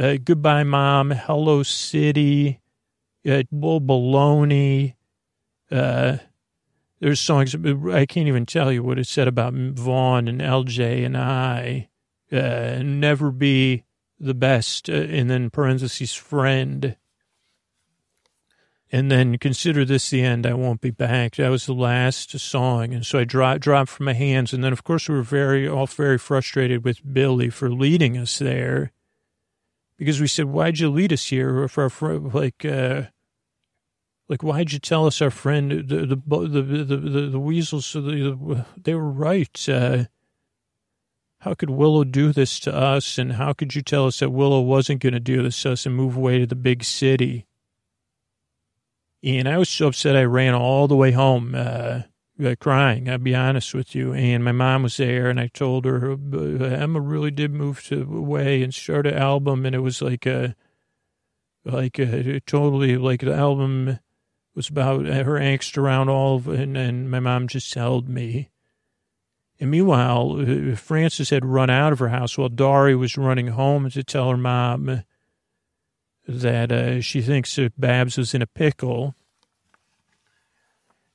uh, 0.00 0.16
Goodbye 0.24 0.64
Mom, 0.64 1.10
Hello 1.10 1.62
City, 1.62 2.60
uh, 3.28 3.42
Bull 3.52 3.82
Baloney. 3.82 4.94
Uh, 5.70 6.16
there's 7.00 7.20
songs, 7.20 7.54
I 7.54 8.06
can't 8.06 8.28
even 8.28 8.46
tell 8.46 8.72
you 8.72 8.82
what 8.82 8.98
it 8.98 9.06
said 9.06 9.28
about 9.28 9.52
Vaughn 9.52 10.26
and 10.26 10.40
LJ 10.40 11.04
and 11.04 11.16
I. 11.16 11.88
Uh, 12.32 12.82
never 12.82 13.30
be 13.30 13.84
the 14.18 14.34
best, 14.34 14.88
uh, 14.88 14.94
and 14.94 15.28
then 15.28 15.50
parentheses, 15.50 16.14
friend. 16.14 16.96
And 18.92 19.10
then 19.10 19.38
consider 19.38 19.84
this 19.84 20.10
the 20.10 20.22
end. 20.22 20.46
I 20.46 20.54
won't 20.54 20.80
be 20.80 20.90
back. 20.90 21.36
That 21.36 21.48
was 21.48 21.66
the 21.66 21.74
last 21.74 22.38
song, 22.38 22.92
and 22.92 23.06
so 23.06 23.18
I 23.20 23.24
dropped 23.24 23.60
dropped 23.60 23.90
from 23.90 24.06
my 24.06 24.14
hands. 24.14 24.52
And 24.52 24.64
then, 24.64 24.72
of 24.72 24.82
course, 24.82 25.08
we 25.08 25.14
were 25.14 25.22
very 25.22 25.68
all 25.68 25.86
very 25.86 26.18
frustrated 26.18 26.84
with 26.84 27.14
Billy 27.14 27.50
for 27.50 27.70
leading 27.70 28.18
us 28.18 28.38
there 28.40 28.92
because 30.00 30.18
we 30.18 30.28
said, 30.28 30.46
"Why'd 30.46 30.78
you 30.78 30.88
lead 30.88 31.12
us 31.12 31.26
here?" 31.26 31.68
For 31.68 31.82
our 31.82 31.90
friend, 31.90 32.32
like, 32.32 32.64
uh, 32.64 33.02
like, 34.30 34.42
why'd 34.42 34.72
you 34.72 34.78
tell 34.78 35.06
us 35.06 35.20
our 35.20 35.30
friend 35.30 35.70
the 35.70 36.06
the 36.06 36.16
the 36.16 36.62
the 36.62 36.84
the, 36.96 37.20
the 37.32 37.38
weasels? 37.38 37.92
The, 37.92 38.64
they 38.82 38.94
were 38.94 39.10
right. 39.10 39.68
Uh, 39.68 40.04
how 41.40 41.52
could 41.52 41.68
Willow 41.68 42.04
do 42.04 42.32
this 42.32 42.58
to 42.60 42.74
us? 42.74 43.18
And 43.18 43.34
how 43.34 43.52
could 43.52 43.74
you 43.74 43.82
tell 43.82 44.06
us 44.06 44.20
that 44.20 44.30
Willow 44.30 44.62
wasn't 44.62 45.02
going 45.02 45.12
to 45.12 45.20
do 45.20 45.42
this 45.42 45.60
to 45.62 45.72
us 45.72 45.84
and 45.84 45.94
move 45.94 46.16
away 46.16 46.38
to 46.38 46.46
the 46.46 46.54
big 46.54 46.82
city? 46.82 47.46
And 49.22 49.46
I 49.46 49.58
was 49.58 49.68
so 49.68 49.88
upset 49.88 50.16
I 50.16 50.24
ran 50.24 50.54
all 50.54 50.88
the 50.88 50.96
way 50.96 51.12
home. 51.12 51.54
Uh, 51.54 52.02
crying. 52.58 53.08
I'll 53.08 53.18
be 53.18 53.34
honest 53.34 53.74
with 53.74 53.94
you. 53.94 54.12
And 54.12 54.44
my 54.44 54.52
mom 54.52 54.82
was 54.82 54.96
there, 54.96 55.28
and 55.28 55.40
I 55.40 55.48
told 55.48 55.84
her 55.84 56.12
uh, 56.12 56.64
Emma 56.64 57.00
really 57.00 57.30
did 57.30 57.52
move 57.52 57.82
to 57.84 58.02
away 58.02 58.62
and 58.62 58.74
start 58.74 59.06
an 59.06 59.14
album, 59.14 59.66
and 59.66 59.74
it 59.74 59.80
was 59.80 60.02
like 60.02 60.26
a, 60.26 60.54
like 61.64 61.98
a, 61.98 62.40
totally 62.40 62.96
like 62.96 63.20
the 63.20 63.34
album 63.34 63.98
was 64.54 64.68
about 64.68 65.06
her 65.06 65.38
angst 65.38 65.78
around 65.78 66.08
all 66.08 66.36
of, 66.36 66.48
and 66.48 66.76
and 66.76 67.10
my 67.10 67.20
mom 67.20 67.48
just 67.48 67.72
held 67.74 68.08
me. 68.08 68.50
And 69.60 69.70
meanwhile, 69.70 70.40
uh, 70.40 70.74
Frances 70.74 71.30
had 71.30 71.44
run 71.44 71.68
out 71.68 71.92
of 71.92 71.98
her 71.98 72.08
house 72.08 72.38
while 72.38 72.48
Dari 72.48 72.94
was 72.94 73.18
running 73.18 73.48
home 73.48 73.90
to 73.90 74.02
tell 74.02 74.30
her 74.30 74.36
mom 74.36 75.02
that 76.26 76.72
uh, 76.72 77.00
she 77.00 77.20
thinks 77.20 77.56
that 77.56 77.78
Babs 77.78 78.16
was 78.16 78.34
in 78.34 78.42
a 78.42 78.46
pickle 78.46 79.14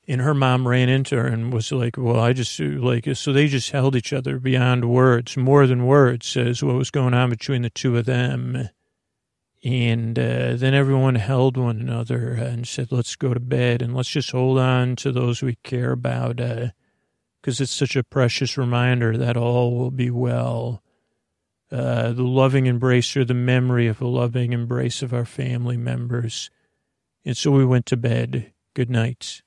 and 0.08 0.22
her 0.22 0.34
mom 0.34 0.68
ran 0.68 0.89
into 0.89 1.16
her 1.16 1.26
and 1.26 1.51
was 1.51 1.72
like, 1.72 1.97
well, 1.97 2.20
I 2.20 2.34
just 2.34 2.60
like, 2.60 3.08
so 3.16 3.34
they 3.34 3.47
just 3.47 3.72
held 3.72 3.95
each 3.95 4.14
other 4.14 4.39
beyond 4.39 4.89
words, 4.89 5.36
more 5.36 5.66
than 5.66 5.86
words, 5.86 6.28
says 6.28 6.64
what 6.64 6.76
was 6.76 6.91
going 6.91 7.14
on 7.14 7.30
between 7.30 7.64
the 7.64 7.70
two 7.70 7.97
of 7.97 8.06
them. 8.06 8.70
And 9.64 10.20
uh, 10.20 10.56
then 10.56 10.76
everyone 10.76 11.16
held 11.16 11.58
one 11.58 11.82
another 11.82 12.34
and 12.34 12.68
said, 12.68 12.91
let's 12.91 13.16
go 13.16 13.34
to 13.34 13.39
bed 13.39 13.82
and 13.82 13.95
let's 13.95 14.10
just 14.10 14.30
hold 14.30 14.60
on 14.60 14.95
to 14.97 15.12
those 15.12 15.41
we 15.41 15.56
care 15.64 15.91
about 15.91 16.36
because 16.36 17.60
uh, 17.60 17.64
it's 17.64 17.72
such 17.72 17.95
a 17.95 18.03
precious 18.03 18.60
reminder 18.60 19.18
that 19.18 19.38
all 19.38 19.76
will 19.76 19.91
be 19.91 20.12
well. 20.12 20.84
Uh, 21.72 22.14
the 22.14 22.24
loving 22.24 22.68
embrace 22.68 23.18
or 23.18 23.26
the 23.26 23.34
memory 23.34 23.88
of 23.88 23.99
a 23.99 24.08
loving 24.08 24.53
embrace 24.53 25.01
of 25.01 25.16
our 25.16 25.26
family 25.26 25.78
members. 25.78 26.51
And 27.26 27.36
so 27.36 27.49
we 27.49 27.66
went 27.66 27.88
to 27.88 27.97
bed. 27.97 28.53
Good 28.76 28.91
night. 28.91 29.41